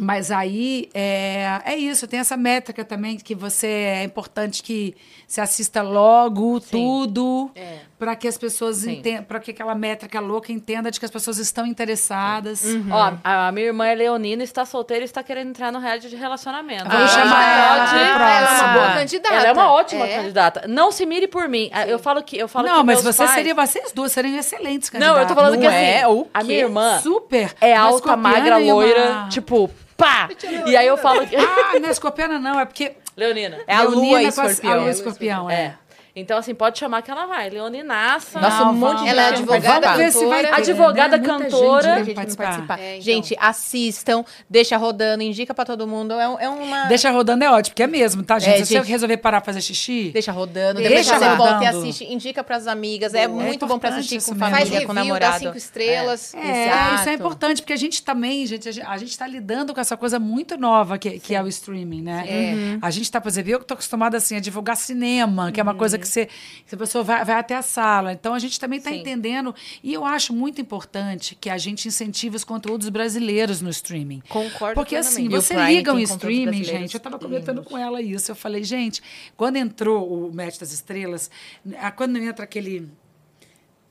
[0.00, 4.96] Mas aí é, é isso, tem essa métrica também que você é importante que
[5.26, 7.78] se assista logo tudo É.
[7.98, 8.92] para que as pessoas Sim.
[8.94, 12.64] entendam, para que aquela métrica louca entenda de que as pessoas estão interessadas.
[12.90, 16.16] Ó, a minha irmã é leonina, está solteira e está querendo entrar no reality de
[16.16, 16.84] relacionamento.
[16.88, 19.34] Vamos Ah, chamar ela pode- pro Ela é uma boa candidata.
[19.34, 20.16] Ela é uma ótima É.
[20.16, 20.64] candidata.
[20.66, 21.68] Não se mire por mim.
[21.72, 24.36] Ah, Eu falo que eu falo Não, que mas você pais- seria, vocês duas seriam
[24.38, 25.22] excelentes Não, candidatas.
[25.22, 26.08] eu tô falando Não que assim, é?
[26.08, 27.52] O a minha irmã super.
[27.60, 29.68] é Uma alta, magra, e uma- loira, tipo,
[30.00, 30.28] pá.
[30.66, 33.58] E aí eu falo que Ah, não é escorpiana não, é porque Leonina.
[33.66, 34.72] É a lua Leonina e com a- escorpião.
[34.72, 35.74] A lua escorpião, é.
[36.14, 36.20] É.
[36.20, 37.48] Então, assim, pode chamar que ela vai.
[37.50, 38.40] Leoninaça.
[38.40, 39.96] Nossa, um monte de Ela é advogada, participar.
[39.96, 40.56] ver se vai cantora.
[40.62, 41.24] ter, Advogada, né?
[41.26, 41.82] Cantora.
[41.82, 42.44] gente gente vai participar.
[42.44, 42.80] participar.
[42.80, 43.02] É, então.
[43.02, 46.14] Gente, assistam, deixa rodando, indica pra todo mundo.
[46.14, 46.84] É, é uma.
[46.86, 48.62] Deixa rodando é ótimo, porque é mesmo, tá, gente?
[48.62, 48.84] É, Se gente.
[48.86, 51.36] você resolver parar pra fazer xixi, Deixa rodando, Deixa depois você rodando.
[51.36, 53.14] volta e assiste, indica pras amigas.
[53.14, 54.34] É, muito bom pra assistir com.
[54.34, 55.38] Faz família, review, com dá namorado.
[55.38, 56.34] cinco estrelas.
[56.34, 56.94] É, Exato.
[56.96, 59.80] isso é importante, porque a gente também, gente, a gente- a gente está lidando com
[59.80, 62.24] essa coisa muito nova que, que é o streaming, né?
[62.28, 62.78] É.
[62.82, 65.62] A gente está, por exemplo, eu que estou acostumada assim, a divulgar cinema, que é
[65.62, 65.99] uma coisa Uhum.
[66.00, 66.28] Que você,
[66.66, 68.12] que a pessoa vai, vai até a sala.
[68.12, 69.54] Então a gente também está entendendo.
[69.82, 74.22] E eu acho muito importante que a gente incentive os conteúdos brasileiros no streaming.
[74.28, 76.94] Concordo Porque assim, o você liga um tem conteúdos streaming, gente.
[76.94, 78.30] Eu estava comentando com ela isso.
[78.30, 79.02] Eu falei, gente,
[79.36, 81.30] quando entrou o Match das Estrelas,
[81.78, 82.88] a- quando entra aquele.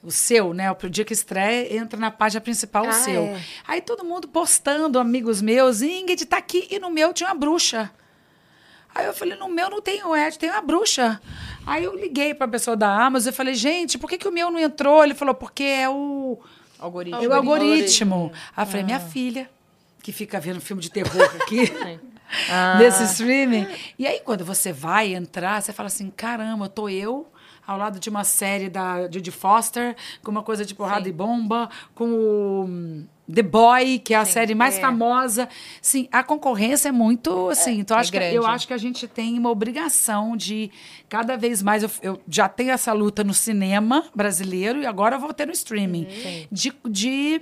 [0.01, 0.71] O seu, né?
[0.71, 3.21] O dia que estreia, entra na página principal o Ah, seu.
[3.21, 3.41] é.
[3.67, 7.91] Aí todo mundo postando, amigos meus, Ingrid tá aqui, e no meu tinha uma bruxa.
[8.93, 11.21] Aí eu falei, no meu não tem o Ed, tem uma bruxa.
[11.65, 14.31] Aí eu liguei para a pessoa da Amazon e falei, gente, por que, que o
[14.31, 15.03] meu não entrou?
[15.03, 16.39] Ele falou, porque é o,
[16.79, 17.23] Algoritmo.
[17.23, 18.31] é o algoritmo.
[18.55, 19.49] Aí eu falei, minha filha,
[20.01, 21.71] que fica vendo filme de terror aqui,
[22.79, 23.67] nesse streaming.
[23.97, 27.27] E aí, quando você vai entrar, você fala assim, caramba, tô eu
[27.69, 31.69] ao lado de uma série da Judy Foster, com uma coisa de porrada e bomba,
[31.93, 35.47] com o hum, The Boy, que é a série mais famosa.
[35.79, 39.07] Sim, a concorrência é muito, assim, então é acho que, eu acho que a gente
[39.07, 40.71] tem uma obrigação de,
[41.07, 45.19] cada vez mais, eu, eu já tenho essa luta no cinema brasileiro e agora eu
[45.19, 46.07] vou ter no streaming,
[46.51, 47.41] de, de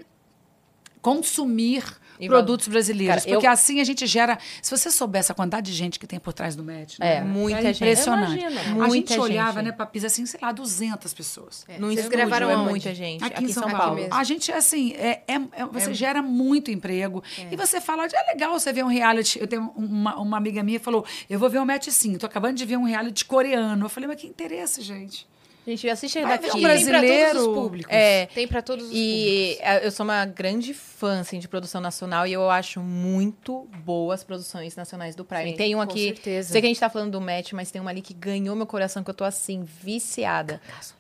[1.02, 1.86] consumir
[2.20, 3.24] E produtos brasileiros.
[3.24, 4.38] Cara, eu- porque assim a gente gera.
[4.62, 7.18] Se você soubesse a quantidade de gente que tem por trás do match, né?
[7.18, 7.76] É, muita gente.
[7.78, 8.40] impressionante.
[8.40, 8.86] Imagina.
[8.86, 9.66] A gente olhava, gente.
[9.66, 11.66] né, Papis, assim, sei lá, 200 pessoas.
[11.78, 13.24] No Vocês estúdio gravaram é muita gente.
[13.24, 13.96] Aqui, em São, Aqui Paulo.
[13.96, 14.14] mesmo.
[14.14, 17.24] A gente, assim, é, é- é- você gera muito emprego.
[17.52, 19.40] E você fala, é legal você ver um reality.
[19.40, 22.26] Eu tenho uma, uma amiga minha que falou: eu vou ver um match sim, tô
[22.26, 23.86] acabando de ver um reality coreano.
[23.86, 25.28] Eu falei, mas que interesse, gente.
[25.68, 26.48] Gente, assiste ver daqui.
[26.48, 27.32] um Tem pra brasileiro.
[27.34, 27.94] todos os públicos.
[27.94, 28.26] É.
[28.28, 29.14] Tem pra todos os públicos.
[29.18, 33.68] E é, eu sou uma grande fã assim, de produção nacional e eu acho muito
[33.84, 35.52] boas produções nacionais do Prime.
[35.52, 36.06] Sim, tem um com aqui.
[36.06, 36.54] certeza.
[36.54, 38.66] Sei que a gente tá falando do match, mas tem uma ali que ganhou meu
[38.66, 40.62] coração, que eu tô assim, viciada.
[40.66, 40.96] Cangaço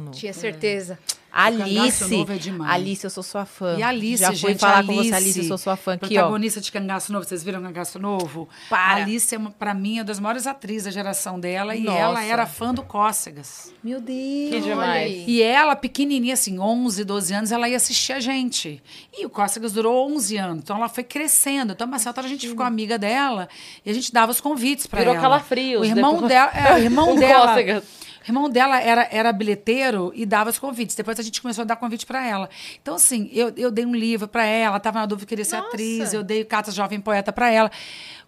[0.00, 0.10] novo.
[0.12, 0.98] Tinha certeza.
[1.34, 2.16] Cangaço Alice.
[2.16, 2.72] Novo é demais.
[2.72, 3.76] Alice, eu sou sua fã.
[3.76, 5.94] E a Alice, Já fui gente, falar Alice, com você, Alice, eu sou sua fã
[5.94, 6.20] aqui, ó.
[6.20, 7.24] protagonista de Cangaço Novo.
[7.24, 8.48] Vocês viram Cangaço Novo?
[8.70, 8.80] Para.
[8.92, 11.74] A Alice, é uma, pra mim, é uma das maiores atrizes da geração dela.
[11.74, 11.98] E Nossa.
[11.98, 13.72] ela era fã do Cócegas.
[13.82, 14.50] Meu Deus.
[14.50, 15.24] Que demais.
[15.26, 18.80] E ela, pequenininha, assim, 11, 12 anos, ela ia assistir a gente.
[19.12, 20.58] E o Cócegas durou 11 anos.
[20.58, 21.72] Então, ela foi crescendo.
[21.72, 23.48] Então, uma certa hora, a gente ficou amiga dela
[23.84, 25.22] e a gente dava os convites pra Virou ela.
[25.22, 26.28] calafrios O irmão depois.
[26.28, 26.50] dela...
[26.54, 27.48] É, o irmão O dela...
[27.48, 27.82] Cócegas.
[28.24, 30.96] O irmão dela era, era bilheteiro e dava os convites.
[30.96, 32.48] Depois a gente começou a dar convite para ela.
[32.80, 35.68] Então, assim, eu, eu dei um livro para ela, estava na dúvida, queria ser Nossa.
[35.68, 37.70] atriz, eu dei Carta Jovem Poeta para ela.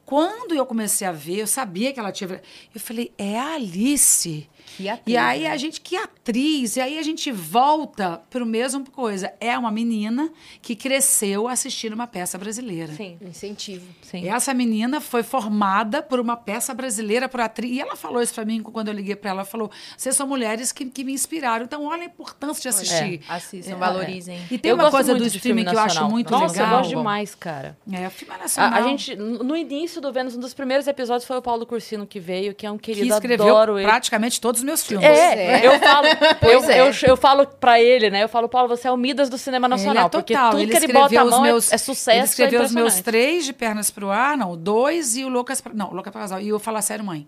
[0.07, 2.41] Quando eu comecei a ver, eu sabia que ela tinha.
[2.73, 4.49] Eu falei, é a Alice.
[4.77, 5.51] Que atriz, E aí né?
[5.51, 9.33] a gente, que atriz, e aí a gente volta para o mesmo coisa.
[9.41, 10.31] É uma menina
[10.61, 12.93] que cresceu assistindo uma peça brasileira.
[12.93, 13.17] Sim.
[13.23, 13.87] Incentivo.
[14.03, 14.29] Sim.
[14.29, 17.71] Essa menina foi formada por uma peça brasileira, por atriz.
[17.77, 19.41] E ela falou isso pra mim quando eu liguei pra ela.
[19.41, 21.65] Ela falou: vocês são mulheres que, que me inspiraram.
[21.65, 23.21] Então, olha a importância de assistir.
[23.29, 24.41] É, assistam, É, valorizem.
[24.51, 26.11] E tem eu uma coisa do streaming filme que eu acho nacional.
[26.11, 26.67] muito Nossa, legal.
[26.73, 27.79] eu gosto demais, cara.
[27.91, 28.79] É, o filme é A, nacional.
[28.79, 29.57] a gente, no no
[29.97, 32.71] início do Vênus, um dos primeiros episódios foi o Paulo Cursino que veio, que é
[32.71, 33.87] um que querido, escreveu adoro ele.
[33.87, 35.07] praticamente todos os meus filmes.
[35.09, 35.67] É, é.
[35.67, 36.07] eu falo,
[36.43, 36.81] eu, é.
[36.81, 38.23] eu, eu falo pra ele, né?
[38.23, 39.95] Eu falo, Paulo, você é o Midas do cinema nacional.
[39.97, 40.51] Ele é porque total.
[40.51, 42.11] tudo ele que ele escreveu bota a os mão é- meus, é, sucesso.
[42.19, 45.61] Ele escreveu é os meus três de pernas pro ar, não, dois e o Loucas
[45.61, 47.27] pra, não, Loucas pra casal e o Falar Sério Mãe.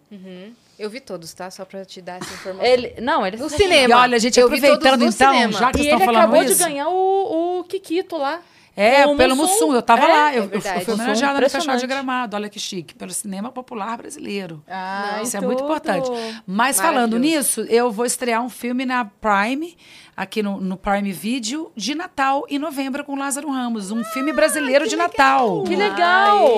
[0.78, 1.50] Eu vi todos, tá?
[1.50, 2.64] Só pra te dar essa informação.
[2.64, 3.96] Ele, não, ele No E cinema.
[3.96, 5.52] olha, gente, Eu aproveitando então, cinema.
[5.52, 6.54] já que E vocês ele estão falando acabou isso.
[6.54, 8.40] de ganhar o, o Kikito lá.
[8.78, 9.52] É, pelo Mussum.
[9.66, 10.84] Mussum, eu tava É, lá, é eu, eu verdade.
[10.84, 11.86] fui homenageada no Festival de.
[11.86, 14.62] Gramado, olha que chique, pelo cinema popular brasileiro.
[14.68, 15.66] Ah, Isso é muito tudo.
[15.70, 16.10] importante.
[16.46, 19.76] Mas falando nisso, eu vou estrear um filme na Prime,
[20.16, 23.90] aqui no, no Prime Video, de Natal, em novembro, com Lázaro Ramos.
[23.90, 25.64] Um filme brasileiro de Natal.
[25.64, 26.48] Que legal!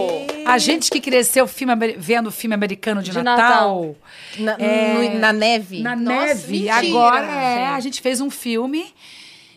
[0.47, 3.95] A gente que cresceu filme, vendo filme americano de, De Natal,
[4.39, 5.81] na, É, no- na neve.
[5.81, 6.53] na Nossa, neve.
[6.61, 6.77] mentira.
[6.77, 8.93] Agora é, a gente fez um filme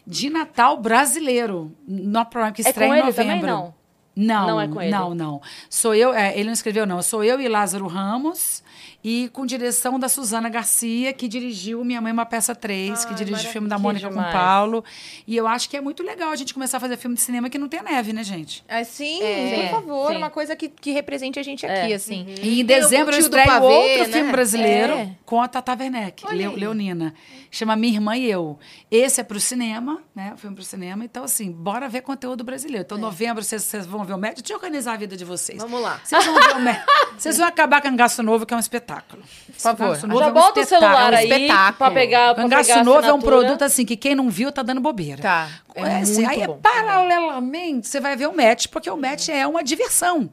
[0.05, 3.35] de Natal brasileiro no Prime, que É estreia com em ele novembro.
[3.35, 3.73] também, não?
[4.15, 4.91] Não, Não é com ele?
[4.91, 5.41] Não, não.
[5.69, 7.01] Sou eu, é, ele não escreveu, não.
[7.01, 8.63] Sou eu e Lázaro Ramos,
[9.03, 13.13] e com direção da Suzana Garcia, que dirigiu Minha Mãe é uma Peça 3, que
[13.13, 14.33] dirige o filme da Mônica com o demais.
[14.33, 14.83] Paulo.
[15.27, 17.49] E eu acho que é muito legal a gente começar a fazer filme de cinema
[17.49, 18.63] que não tem neve, né, gente?
[18.67, 20.17] É, sim, É, por favor, sim.
[20.17, 21.95] uma coisa que, que represente a gente aqui, É.
[21.95, 22.25] assim.
[22.41, 24.05] E em o dezembro eu estreio Pavê, outro né?
[24.05, 25.09] filme brasileiro É.
[25.25, 26.37] com a Tata Werneck, aí.
[26.55, 27.13] Leonina.
[27.51, 28.57] Chama Minha Irmã e Eu.
[28.89, 30.31] Esse é pro cinema, né?
[30.33, 31.05] O filme pro cinema.
[31.05, 32.83] Então, assim, bora ver conteúdo brasileiro.
[32.83, 34.41] Então, novembro, vocês, vocês vão ver o médico.
[34.41, 35.61] Deixa eu organizar a vida de vocês.
[35.61, 35.99] Vamos lá.
[36.03, 36.85] Vocês vão ver o médico.
[37.15, 38.92] Vocês vão acabar com Gasto Novo, que é um espetáculo.
[38.97, 39.23] Espetáculo.
[39.47, 40.07] Por favor.
[40.07, 41.15] Novo Já é um bota o celular espetáculo.
[41.17, 41.77] aí espetáculo.
[41.77, 44.61] pra pegar, pra Cangaço pegar Novo é um produto assim que quem não viu tá
[44.63, 45.21] dando bobeira.
[45.21, 45.49] Tá.
[45.75, 46.59] É É, assim, muito aí bom.
[46.61, 50.29] paralelamente você vai ver o match, porque o match é uma diversão.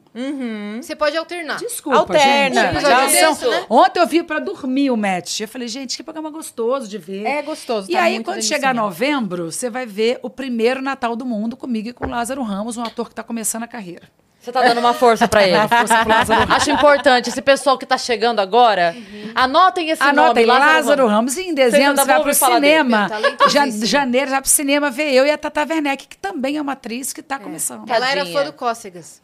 [0.81, 1.57] Você pode alternar.
[1.57, 2.71] Desculpa, Alterna.
[2.73, 3.45] gente.
[3.49, 3.65] Né?
[3.69, 5.39] Ontem eu vi pra dormir o match.
[5.41, 7.25] Eu falei, gente, que programa gostoso de ver.
[7.25, 11.15] É gostoso, E tá aí, muito quando chegar novembro, você vai ver o primeiro Natal
[11.15, 14.07] do mundo comigo e com o Lázaro Ramos, um ator que tá começando a carreira.
[14.41, 15.55] Você tá dando uma força pra ele.
[15.55, 16.55] Uma força pro Lázaro Ramos.
[16.55, 18.95] Acho importante, esse pessoal que tá chegando agora,
[19.35, 20.59] anotem esse Anota aí, nome.
[20.59, 21.37] Lázaro Ramos.
[21.37, 23.01] E em dezembro você vai pro cinema.
[23.01, 23.85] Ja, talentosíssimo.
[23.85, 26.71] janeiro você vai pro cinema ver eu e a Tata Werneck, que também é uma
[26.73, 27.39] atriz que tá É.
[27.39, 27.87] começando.
[27.87, 29.21] Ela era fã do Cócegas.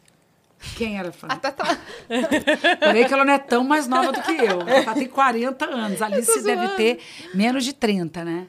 [0.76, 1.26] Quem era fã?
[1.30, 1.64] A Tata...
[2.80, 4.62] Porém que ela não é tão mais nova do que eu.
[4.66, 6.00] Ela tem 40 anos.
[6.02, 6.98] A Alice deve ter
[7.34, 8.46] menos de 30, né?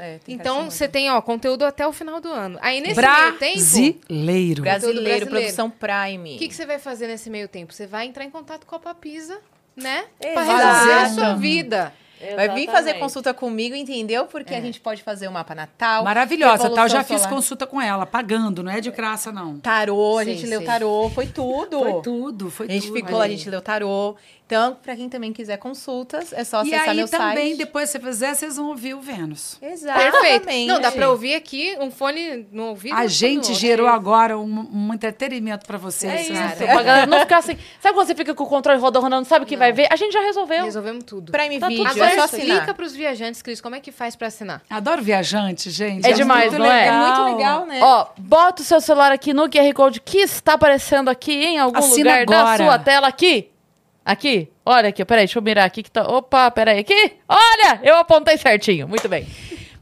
[0.00, 2.58] É, tem Então você tem, ó, conteúdo até o final do ano.
[2.60, 4.62] Aí nesse meio tempo, Brasileiro.
[4.62, 5.26] Brasileiro, brasileiro.
[5.26, 6.36] produção Prime.
[6.36, 7.72] o que, que você vai fazer nesse meio tempo?
[7.72, 9.38] Você vai entrar em contato com a Papisa,
[9.76, 10.04] né?
[10.20, 10.48] Pra Exato.
[10.50, 11.92] resolver a sua vida.
[12.36, 13.00] Vai vir fazer Exatamente.
[13.00, 14.24] consulta comigo, entendeu?
[14.24, 16.04] Porque a gente pode fazer o mapa natal.
[16.04, 16.84] Maravilhosa, tá?
[16.84, 19.58] Eu já fiz consulta com ela, pagando, não é de graça, não.
[19.58, 20.66] Tarô, a Sim, gente leu sim.
[20.66, 21.80] tarô, foi tudo.
[21.80, 22.96] Foi tudo, foi A gente tudo.
[22.96, 24.16] ficou lá, a gente leu tarô.
[24.46, 27.56] Então, pra quem também quiser consultas, é só E acessar aí meu também, site.
[27.56, 29.56] depois se você fizer, vocês vão ouvir o Vênus.
[29.62, 30.20] Exatamente.
[30.20, 30.68] Perfeito.
[30.68, 32.94] Não, dá pra ouvir aqui um fone no ouvido.
[32.94, 33.54] A gente outro.
[33.54, 36.12] gerou agora um, um entretenimento pra vocês.
[36.12, 36.56] É vocês isso, não Cara.
[36.56, 37.56] têm- pra galera não ficar assim.
[37.80, 39.88] Sabe quando você fica com o controle rodando, não sabe o que vai ver?
[39.90, 40.64] A gente já resolveu.
[40.64, 41.32] Resolvemos tudo.
[41.32, 42.74] Prime Tá tudo Video, Agora é só explica assinar.
[42.74, 44.60] pros viajantes, Cris, como é que faz pra assinar?
[44.68, 46.06] Adoro viajante, gente.
[46.06, 46.86] É demais, muito não é?
[46.86, 47.06] É legal.
[47.24, 47.80] muito legal, né?
[47.82, 51.78] Ó, bota o seu celular aqui no QR Code que está aparecendo aqui em algum
[51.78, 52.64] Assina lugar da agora.
[52.64, 53.48] sua tela aqui.
[54.04, 54.50] Aqui.
[54.66, 56.02] Olha aqui, peraí, deixa eu mirar aqui que tá.
[56.06, 57.12] Opa, peraí, aqui.
[57.28, 58.86] Olha, eu apontei certinho.
[58.86, 59.26] Muito bem.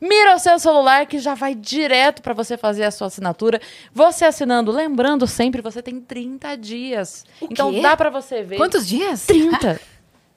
[0.01, 3.61] Mira o seu celular que já vai direto para você fazer a sua assinatura.
[3.93, 7.25] Você assinando, lembrando sempre, você tem 30 dias.
[7.41, 7.81] então quê?
[7.81, 8.57] dá para você ver.
[8.57, 9.27] Quantos dias?
[9.27, 9.81] 30.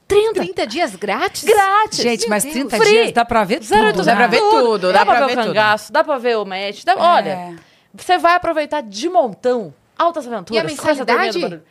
[0.07, 0.33] 30.
[0.41, 1.43] 30 dias grátis?
[1.43, 1.97] Grátis.
[1.99, 2.53] Gente, mas Deus.
[2.55, 2.89] 30 Free.
[2.91, 3.73] dias dá pra ver tudo.
[3.73, 4.13] 0800 né?
[4.13, 5.53] Dá pra ver tudo, Dá, dá pra, pra ver ver o tudo.
[5.55, 6.83] cangaço, dá pra ver o match.
[6.83, 6.95] dá- É.
[6.97, 7.55] Olha,
[7.91, 9.73] você vai aproveitar de montão.
[9.97, 10.51] Altas aventuras.
[10.55, 11.61] E a mensalidade?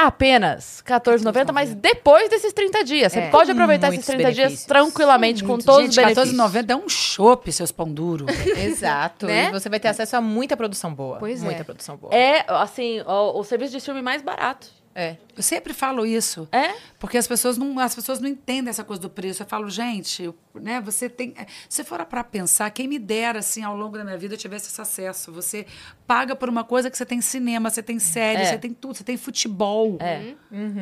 [0.00, 3.12] Apenas R$14,90, mas depois desses 30 dias.
[3.12, 3.30] Você É.
[3.30, 6.30] pode aproveitar esses Muitos 30 dias tranquilamente, com todos Gente, os benefícios.
[6.38, 8.24] R$14,90 é um chopp, seus pão duro.
[8.56, 9.26] Exato.
[9.26, 9.48] Né?
[9.48, 11.18] E você vai ter acesso a muita produção boa.
[11.18, 11.44] Pois é.
[11.44, 12.14] muita produção boa.
[12.14, 14.68] É, assim, o, o serviço de streaming mais barato.
[15.00, 15.16] É.
[15.36, 16.48] Eu sempre falo isso.
[16.50, 16.72] É?
[16.98, 19.40] Porque as pessoas não, as pessoas não entendem essa coisa do preço.
[19.44, 21.32] Eu falo, gente, né, você tem.
[21.68, 24.66] Se for para pensar, quem me dera, assim, ao longo da minha vida, eu tivesse
[24.68, 25.30] esse acesso.
[25.32, 25.64] Você
[26.08, 28.44] paga por uma coisa que você tem cinema, você tem série, É.
[28.46, 29.96] você tem tudo, você tem futebol.
[30.00, 30.34] É.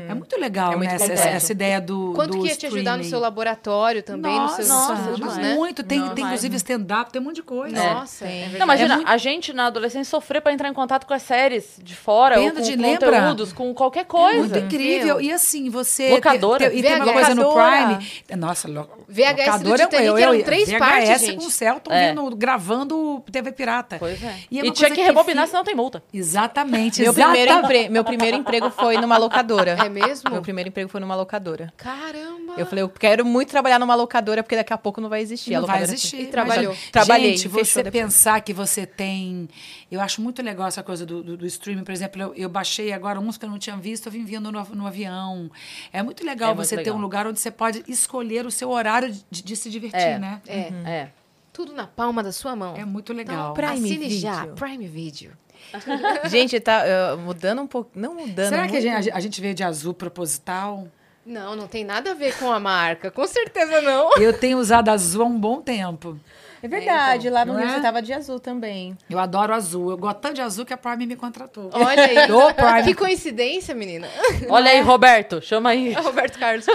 [0.08, 0.94] É muito legal, É muito né?
[0.96, 2.12] Essa, essa ideia do.
[2.14, 5.36] Quanto do que ia te ajudar no seu laboratório também, Nossa, nos seus nossa, estudos,
[5.36, 5.54] né?
[5.54, 5.82] muito.
[5.82, 6.14] Tem, Nossa.
[6.14, 7.76] tem inclusive stand-up, tem um monte de coisa.
[7.76, 8.36] Nossa, Tem.
[8.36, 8.58] é verdade.
[8.58, 11.20] Não, imagina, É muito- a gente na adolescência sofrer pra entrar em contato com as
[11.22, 13.20] séries de fora, ou Lembra com de- lembra?
[13.20, 14.38] conteúdos, com qualquer coisa.
[14.38, 15.20] Muito incrível.
[15.20, 16.10] E assim, você.
[16.10, 16.70] Locadora.
[16.70, 17.12] tem- e tem uma VHS.
[17.14, 17.52] coisa no.
[17.52, 18.36] Prime.
[18.40, 21.36] Nossa, lo, VHS do locadora é Titanic eu, eu, eram três VHS partes, gente.
[21.38, 22.08] com o Celton É.
[22.10, 23.96] vindo, gravando TV Pirata.
[23.98, 24.34] Pois é.
[24.50, 26.02] E E, é uma tinha que que rebobinar, fi- senão tem multa.
[26.12, 27.02] Exatamente.
[27.02, 27.78] Meu primeiro, exatamente.
[27.80, 29.72] empre- meu primeiro emprego foi numa locadora.
[29.84, 30.30] É mesmo?
[30.30, 31.72] Meu primeiro emprego foi numa locadora.
[31.76, 32.54] Caramba!
[32.56, 35.54] Eu falei, eu quero muito trabalhar numa locadora, porque daqui a pouco não vai existir.
[35.54, 36.20] a Não vai existir.
[36.22, 36.72] E trabalhou.
[36.72, 38.04] Mas, Trabalhei, Gente, você depois.
[38.04, 39.48] pensar que você tem...
[39.90, 41.84] Eu acho muito legal essa coisa do, do, do streaming.
[41.84, 44.62] Por exemplo, eu, eu baixei agora uns que eu não tinha visto, vim vindo no,
[44.64, 45.50] no avião.
[45.92, 46.96] É muito legal É muito você ter legal.
[46.96, 50.18] um lugar onde você pode escolher o seu horário de, de se divertir, É.
[50.18, 50.40] né?
[50.46, 51.08] É, É.
[51.52, 52.74] tudo na palma da sua mão.
[52.76, 53.52] É muito legal.
[53.52, 54.54] Então, Prime assine já, Video.
[54.54, 55.32] Prime Video.
[56.28, 56.82] Gente, tá
[57.14, 57.90] uh, mudando um pouco.
[57.94, 58.48] Não mudando.
[58.50, 59.02] Será que a muito.
[59.04, 60.86] gente, a gente veio de azul proposital?
[61.24, 63.10] Não, não tem nada a ver com a marca.
[63.10, 64.16] Com certeza não.
[64.16, 66.20] Eu tenho usado azul há um bom tempo.
[66.62, 67.74] É verdade, lá no Rio é?
[67.74, 68.96] você tava de azul também.
[69.08, 69.90] Eu adoro azul.
[69.90, 71.70] Eu gosto tanto de azul que a Prime me contratou.
[71.72, 72.16] Olha aí.
[72.32, 72.84] Ô, Prime.
[72.84, 74.08] Que coincidência, menina.
[74.48, 75.92] Olha aí, Roberto, chama aí.
[76.00, 76.66] Roberto Carlos.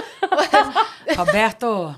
[1.16, 1.94] Roberto,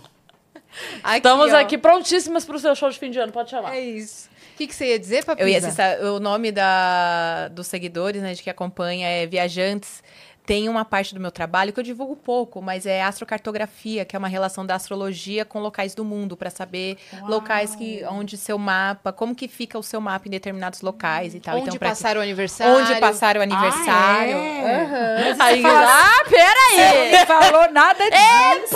[1.03, 1.57] Aqui, Estamos ó.
[1.57, 3.77] aqui prontíssimas pro seu show de fim de ano, pode chamar.
[3.77, 4.29] É isso.
[4.55, 5.49] O que, que você ia dizer, Papisa?
[5.49, 10.03] Eu ia acessar, o nome da, dos seguidores, né, de que acompanha é Viajantes.
[10.47, 14.19] Tem uma parte do meu trabalho que eu divulgo pouco, mas é astrocartografia, que é
[14.19, 19.11] uma relação da astrologia com locais do mundo, para saber locais que onde seu mapa,
[19.11, 21.55] como que fica o seu mapa em determinados locais e tal.
[21.57, 22.75] Onde então, pra- passar o aniversário.
[22.75, 24.37] onde passar o aniversário.
[24.37, 25.35] é?
[25.41, 27.11] Aí, ah, peraí!
[27.11, 28.75] Você não falou nada disso.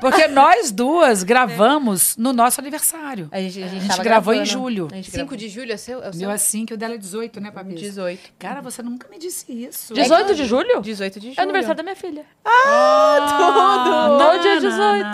[0.00, 3.28] Porque nós duas gravamos no nosso aniversário.
[3.30, 4.58] A gente, a gente, A gente gravou em gravando.
[4.60, 4.88] julho.
[4.90, 6.02] A gente 5 de julho é seu?
[6.02, 6.20] É o seu?
[6.22, 7.74] meu é 5 e o dela é 18, né, Papi?
[7.74, 8.32] 18.
[8.38, 9.94] Cara, você nunca me disse isso.
[9.94, 10.55] 18 de julho?
[10.82, 11.38] 18 de julho.
[11.38, 12.24] É aniversário da minha filha.
[12.44, 14.18] tudo!
[14.18, 15.06] No dia 18.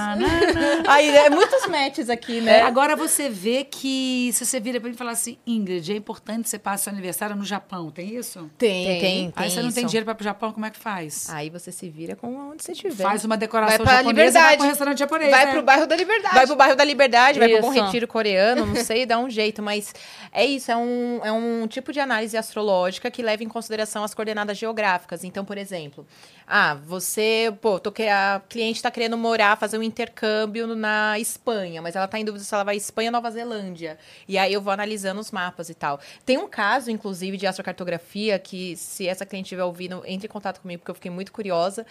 [0.88, 2.62] Aí, é muitos matches aqui, né?
[2.62, 6.48] Agora você vê que, se você vira pra mim e falar assim, Ingrid, é importante
[6.48, 8.50] você passar seu aniversário no Japão, tem isso?
[8.58, 9.00] Tem, Tem.
[9.00, 9.32] tem, tem.
[9.36, 9.90] Aí você não tem isso.
[9.90, 11.28] dinheiro pra ir pro Japão, como é que faz?
[11.30, 13.02] Aí você se vira com onde você tiver.
[13.04, 14.56] Faz uma Vai decoração pra japonesa e vai Liberdade.
[14.58, 15.52] pro restaurante japonês, Vai né?
[15.52, 16.34] pro bairro da Liberdade.
[16.34, 17.82] Vai pro bairro da Liberdade, vai pro Bom Isso.
[17.84, 19.94] Retiro coreano, não sei, dá um jeito, mas
[20.32, 24.12] é isso, é um, é um tipo de análise astrológica que leva em consideração as
[24.14, 25.24] coordenadas geográficas.
[25.32, 26.06] Então, por exemplo,
[26.46, 31.96] ah, você, pô, tô a cliente tá querendo morar, fazer um intercâmbio na Espanha, mas
[31.96, 33.98] ela tá em dúvida se ela vai Espanha ou Nova Zelândia.
[34.28, 35.98] E aí eu vou analisando os mapas e tal.
[36.26, 40.60] Tem um caso, inclusive, de astrocartografia que, se essa cliente estiver ouvindo, entre em contato
[40.60, 41.86] comigo, porque eu fiquei muito curiosa,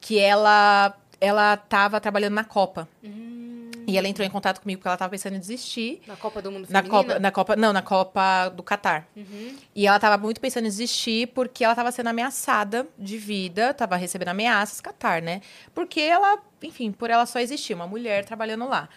[0.00, 2.88] que ela ela tava trabalhando na Copa.
[3.86, 6.02] E ela entrou em contato comigo porque ela tava pensando em desistir.
[6.06, 7.04] Na Copa do Mundo Na Feminina?
[7.04, 9.06] Copa, na Copa, não, na Copa do Catar.
[9.74, 13.94] E ela tava muito pensando em desistir porque ela tava sendo ameaçada de vida, tava
[13.96, 15.40] recebendo ameaças, Catar, né?
[15.74, 18.88] Porque ela, enfim, por ela só existir, uma mulher trabalhando lá.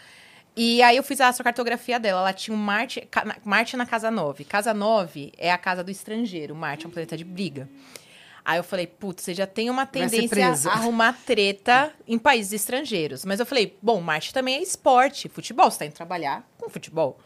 [0.56, 2.22] E aí eu fiz a astrocartografia dela.
[2.22, 3.08] Ela tinha um Marte,
[3.46, 4.44] Marte na casa 9.
[4.44, 6.56] Casa 9 é a casa do estrangeiro.
[6.56, 7.70] Marte é um planeta de briga.
[8.50, 10.28] Aí eu falei, putz, você já tem uma tendência
[10.72, 13.24] a arrumar treta em países estrangeiros.
[13.24, 17.20] Mas eu falei, bom, Marte também é esporte, futebol, você tá indo trabalhar com futebol.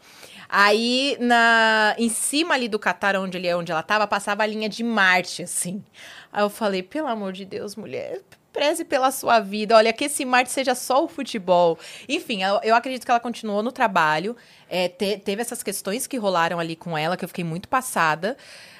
[0.48, 4.68] Aí, na, em cima ali do Catar, onde, ele, onde ela tava, passava a linha
[4.68, 5.82] de Marte, assim.
[6.30, 8.20] Aí eu falei, pelo amor de Deus, mulher,
[8.52, 9.74] preze pela sua vida.
[9.74, 11.78] Olha, que esse Marte seja só o futebol.
[12.06, 14.36] Enfim, eu, eu acredito que ela continuou no trabalho.
[14.68, 18.36] É, te- teve essas questões que rolaram ali com ela, que eu fiquei muito passada.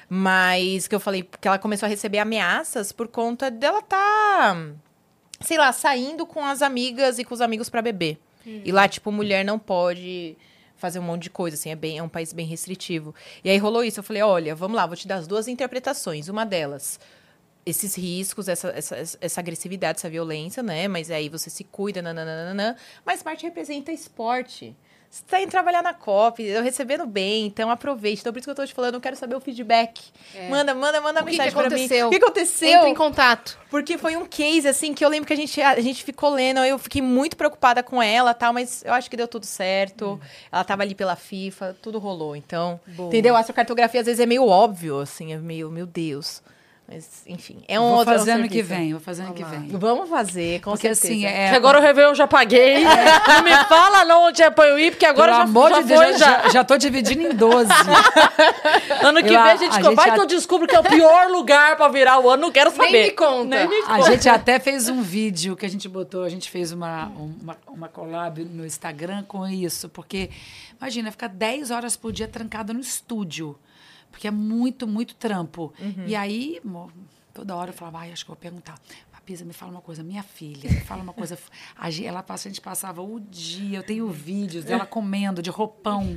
[0.09, 4.55] Mas que eu falei que ela começou a receber ameaças por conta dela tá,
[5.41, 8.19] sei lá, saindo com as amigas e com os amigos pra beber.
[8.63, 10.37] E lá, tipo, mulher não pode
[10.77, 13.15] fazer um monte de coisa, assim, é, bem, é um país bem restritivo.
[13.43, 16.27] E aí rolou isso, eu falei, olha, vamos lá, vou te dar as duas interpretações.
[16.29, 16.99] Uma delas,
[17.65, 20.87] esses riscos, essa, essa, essa agressividade, essa violência, né?
[20.87, 22.75] Mas aí você se cuida, nananana.
[23.03, 24.75] Mas Marte representa esporte.
[25.15, 28.19] Você tá indo trabalhar na COP, eu recebendo bem, então aproveite.
[28.19, 30.01] Então, por isso que eu tô te falando, eu quero saber o feedback.
[30.49, 31.23] Manda, manda, manda É.
[31.23, 31.67] O que mensagem pra mim.
[31.67, 32.07] aconteceu?
[32.07, 32.69] O que aconteceu?
[32.69, 33.57] Entra em contato.
[33.69, 36.59] Porque foi um case, assim, que eu lembro que a gente, a gente ficou lendo,
[36.65, 40.19] eu fiquei muito preocupada com ela tal, mas eu acho que deu tudo certo.
[40.51, 42.35] Ela tava ali pela FIFA, tudo rolou.
[42.35, 43.37] Então, entendeu?
[43.37, 46.43] A astrocartografia às vezes é meio óbvio, assim, é meio, meu Deus.
[46.87, 49.69] Mas, enfim, é um vou outro fazer ano que vem, vou fazer ano que vem.
[49.69, 51.13] Vamos fazer, com Porque certeza.
[51.13, 51.49] assim, é...
[51.55, 52.83] Agora o Réveillon eu já paguei.
[53.27, 55.81] Não me fala não onde é pra eu ir, porque agora Pelo já, amor já
[55.81, 56.41] de Deus, foi, já, já.
[56.43, 57.69] já, já tô dividindo em 12.
[59.03, 59.71] Ano que Eu- vem a gente...
[59.71, 62.29] a gente vai já- que eu descubro que é o pior lugar pra virar o
[62.29, 62.91] ano, não quero saber.
[62.91, 63.43] Nem me conta.
[63.45, 66.71] Nem me A gente até fez um vídeo que a gente botou, a gente fez
[66.71, 67.07] uma,
[67.41, 70.29] uma, uma collab no Instagram com isso, porque
[70.79, 73.57] imagina, ficar 10 horas por dia trancada no estúdio,
[74.15, 75.73] porque é muito, muito trampo.
[76.07, 76.61] E aí,
[77.33, 78.79] toda hora eu falava, ai, acho que vou perguntar.
[79.25, 81.35] Pisa, me fala uma coisa, minha filha, me fala uma coisa.
[81.75, 86.15] A gente, ela, a gente passava o dia, eu tenho vídeos dela comendo de roupão.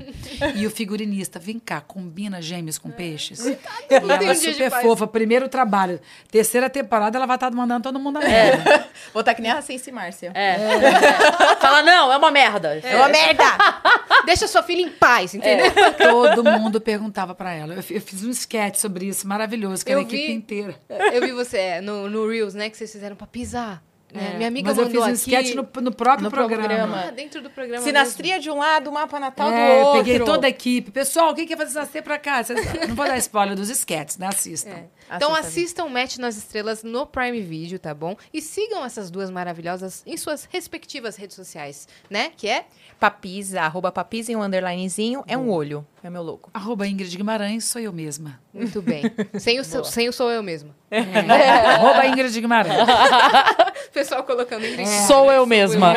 [0.54, 3.46] E o figurinista, vem cá, combina gêmeos com peixes.
[3.46, 3.58] E
[3.88, 5.98] ela super fofa, primeiro trabalho.
[6.30, 8.88] Terceira temporada, ela vai estar mandando todo mundo a merda.
[9.14, 10.32] Vou estar que nem a Sense Márcia.
[10.34, 10.58] É.
[11.60, 12.78] Fala, não, é uma merda.
[12.82, 13.44] É uma merda!
[14.26, 15.72] Deixa sua filha em paz, entendeu?
[15.96, 17.72] Todo mundo perguntava pra ela.
[17.72, 20.32] Eu, eu fiz um sketch sobre isso, maravilhoso, com a equipe vi.
[20.32, 20.74] inteira.
[21.12, 22.68] Eu vi você é, no, no Reels, né?
[22.68, 23.82] Que vocês fizeram pra pisar.
[24.12, 24.34] né?
[24.36, 25.36] Minha amiga Mas eu mandou fiz um aqui.
[25.36, 26.66] sketch no, no próprio No programa.
[26.66, 27.04] programa.
[27.08, 30.04] Ah, dentro do programa Sinastria de um lado, mapa natal É, do eu outro.
[30.04, 30.90] peguei toda a equipe.
[30.90, 32.40] Pessoal, quem quer fazer sinastria pra cá?
[32.88, 34.26] Não vou dar spoiler dos sketches, né?
[34.28, 34.70] Assistam.
[34.70, 34.90] mesmo.
[35.14, 38.16] Então Assista, assistam o Match nas Estrelas no Prime Video, tá bom?
[38.32, 42.30] E sigam essas duas maravilhosas em suas respectivas redes sociais, né?
[42.36, 42.64] Que é
[42.98, 45.86] Papisa, arroba papisa em um underlinezinho, é um olho.
[46.02, 46.48] É meu logo.
[46.52, 48.40] Arroba Ingrid Guimarães, sou eu mesma.
[48.52, 49.02] muito bem.
[49.38, 50.74] sem, o, seu- sem o sou eu mesmo.
[50.90, 51.00] É.
[51.74, 52.74] Arroba Ingrid Guimarães.
[53.92, 55.94] Pessoal colocando em Sou eu mesma.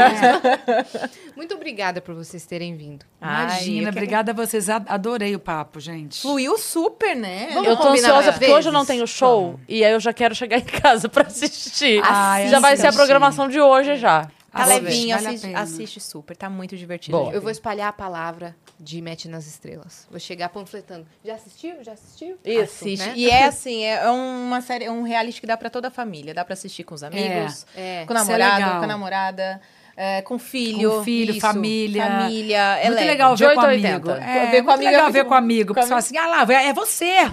[1.36, 3.06] Muito obrigada por vocês terem vindo.
[3.20, 4.70] Ai, Imagina, que- obrigada a vocês.
[4.70, 6.22] Adorei o papo, gente.
[6.22, 7.50] Fluiu super, né?
[7.54, 9.60] Vamos Eu tô ansiosa porque hoje eu não tenho show.
[9.68, 12.02] E aí eu já quero chegar em casa pra assistir.
[12.06, 14.28] Ai, já vai ser a programação de hoje já.
[14.52, 17.18] Tá levinho, vale assiste, assiste super, tá muito divertido.
[17.18, 17.32] Boa.
[17.32, 20.06] Eu vou espalhar a palavra de Match nas Estrelas.
[20.12, 21.08] Vou chegar panfletando.
[21.24, 21.82] Já assistiu?
[21.84, 22.38] Já assistiu?
[22.44, 22.62] Isso.
[22.84, 23.08] Assiste.
[23.08, 23.14] né?
[23.16, 26.34] E é assim, é uma série, é um reality que dá pra toda a família.
[26.34, 28.04] Dá pra assistir com os amigos, É.
[28.06, 28.78] com o é namorado, legal.
[28.80, 29.62] com a namorada,
[29.96, 30.98] é, com o filho.
[30.98, 32.06] Com filho, Isso, família.
[32.06, 32.78] Família.
[32.80, 34.10] É Muito legal ver com 8 a amigo.
[34.10, 34.12] 80.
[34.26, 35.68] É, Ver com muito amigo é ver com amigo.
[35.70, 37.32] Com Porque você fala assim, ah lá, é você.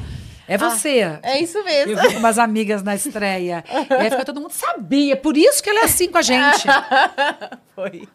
[0.49, 1.19] É você.
[1.23, 1.93] É isso mesmo.
[1.93, 3.63] Eu vi com umas amigas na estreia.
[3.91, 5.15] e aí fica todo mundo sabia.
[5.17, 6.67] Por isso que ela é assim com a gente.
[7.77, 8.09] Foi.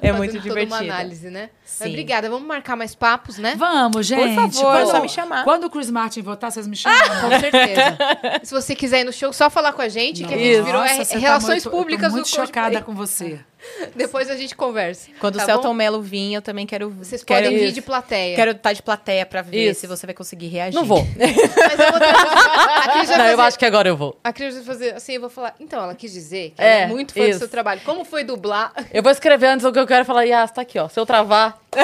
[0.00, 0.92] É muito Fazendo toda uma divertido.
[0.92, 1.50] análise, né?
[1.62, 1.88] Mas Sim.
[1.90, 2.30] obrigada.
[2.30, 3.54] Vamos marcar mais papos, né?
[3.56, 4.34] Vamos, gente.
[4.34, 5.44] favor, é Quando- só me chamar.
[5.44, 6.98] Quando o Chris Martin voltar, vocês me chamam.
[7.20, 7.98] Com certeza.
[8.42, 10.64] Se você quiser ir no show, só falar com a gente, que a gente Isso.
[10.64, 13.38] virou Nossa, é, você tá Relações muito- eu tô Públicas muito do chocada com você.
[13.94, 15.10] Depois a gente conversa.
[15.20, 15.74] Quando tá o Celton bom?
[15.74, 16.90] Mello vir, eu também quero.
[16.90, 18.36] Vocês quero, podem vir de plateia.
[18.36, 19.80] Quero estar de plateia pra ver Isso.
[19.80, 20.74] se você vai conseguir reagir.
[20.78, 21.04] Não vou.
[21.16, 24.18] Mas eu vou vai Não, eu fazer- acho que agora eu vou.
[24.24, 25.54] A Cris vai fazer assim, eu vou falar.
[25.60, 27.38] Então, ela quis dizer que É, ela é muito fã do isso.
[27.40, 27.80] seu trabalho.
[27.84, 28.72] Como foi dublar?
[28.92, 30.24] Eu vou escrever antes o que eu quero falar.
[30.24, 30.88] Yas, tá aqui, ó.
[30.88, 31.58] Se eu travar.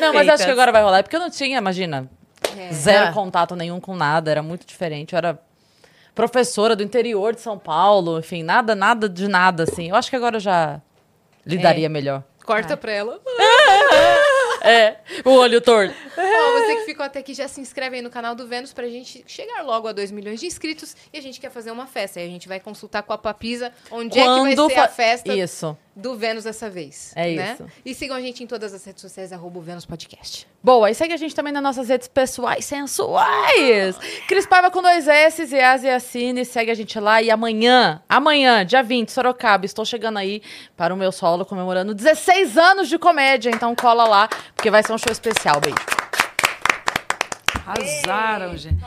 [0.00, 0.98] não, mas acho que agora vai rolar.
[0.98, 2.08] É porque eu não tinha, imagina,
[2.56, 2.72] É.
[2.72, 3.12] zero Ah.
[3.12, 4.30] contato nenhum com nada.
[4.30, 5.12] Era muito diferente.
[5.14, 5.38] Eu era
[6.14, 8.18] professora do interior de São Paulo.
[8.18, 9.88] Enfim, nada, nada de nada, assim.
[9.90, 10.80] Eu acho que agora eu já
[11.44, 12.22] lidaria melhor.
[12.44, 13.20] Corta pra ela.
[14.64, 15.92] É, o olho torto.
[16.16, 18.86] Ó, você que ficou até aqui, já se inscreve aí no canal do Vênus pra
[18.88, 22.20] gente chegar logo a 2 milhões de inscritos e a gente quer fazer uma festa.
[22.20, 25.34] Aí a gente vai consultar com a Papisa onde é que vai ser a festa
[25.34, 25.76] Isso.
[25.94, 27.12] Do Vênus dessa vez.
[27.14, 27.52] É né?
[27.52, 27.66] isso.
[27.84, 30.46] E sigam a gente em todas as redes sociais, arroba o Vênus Podcast.
[30.62, 33.98] Boa, e segue a gente também nas nossas redes pessoais sensuais.
[34.26, 37.20] Cris Paiva com dois S, e Assine, segue a gente lá.
[37.20, 40.42] E amanhã, amanhã, dia 20, Sorocaba, estou chegando aí
[40.76, 43.50] para o meu solo comemorando 16 anos de comédia.
[43.50, 45.60] Então cola lá, porque vai ser um show especial.
[45.60, 45.76] Beijo.
[47.66, 48.82] Arrasaram, gente.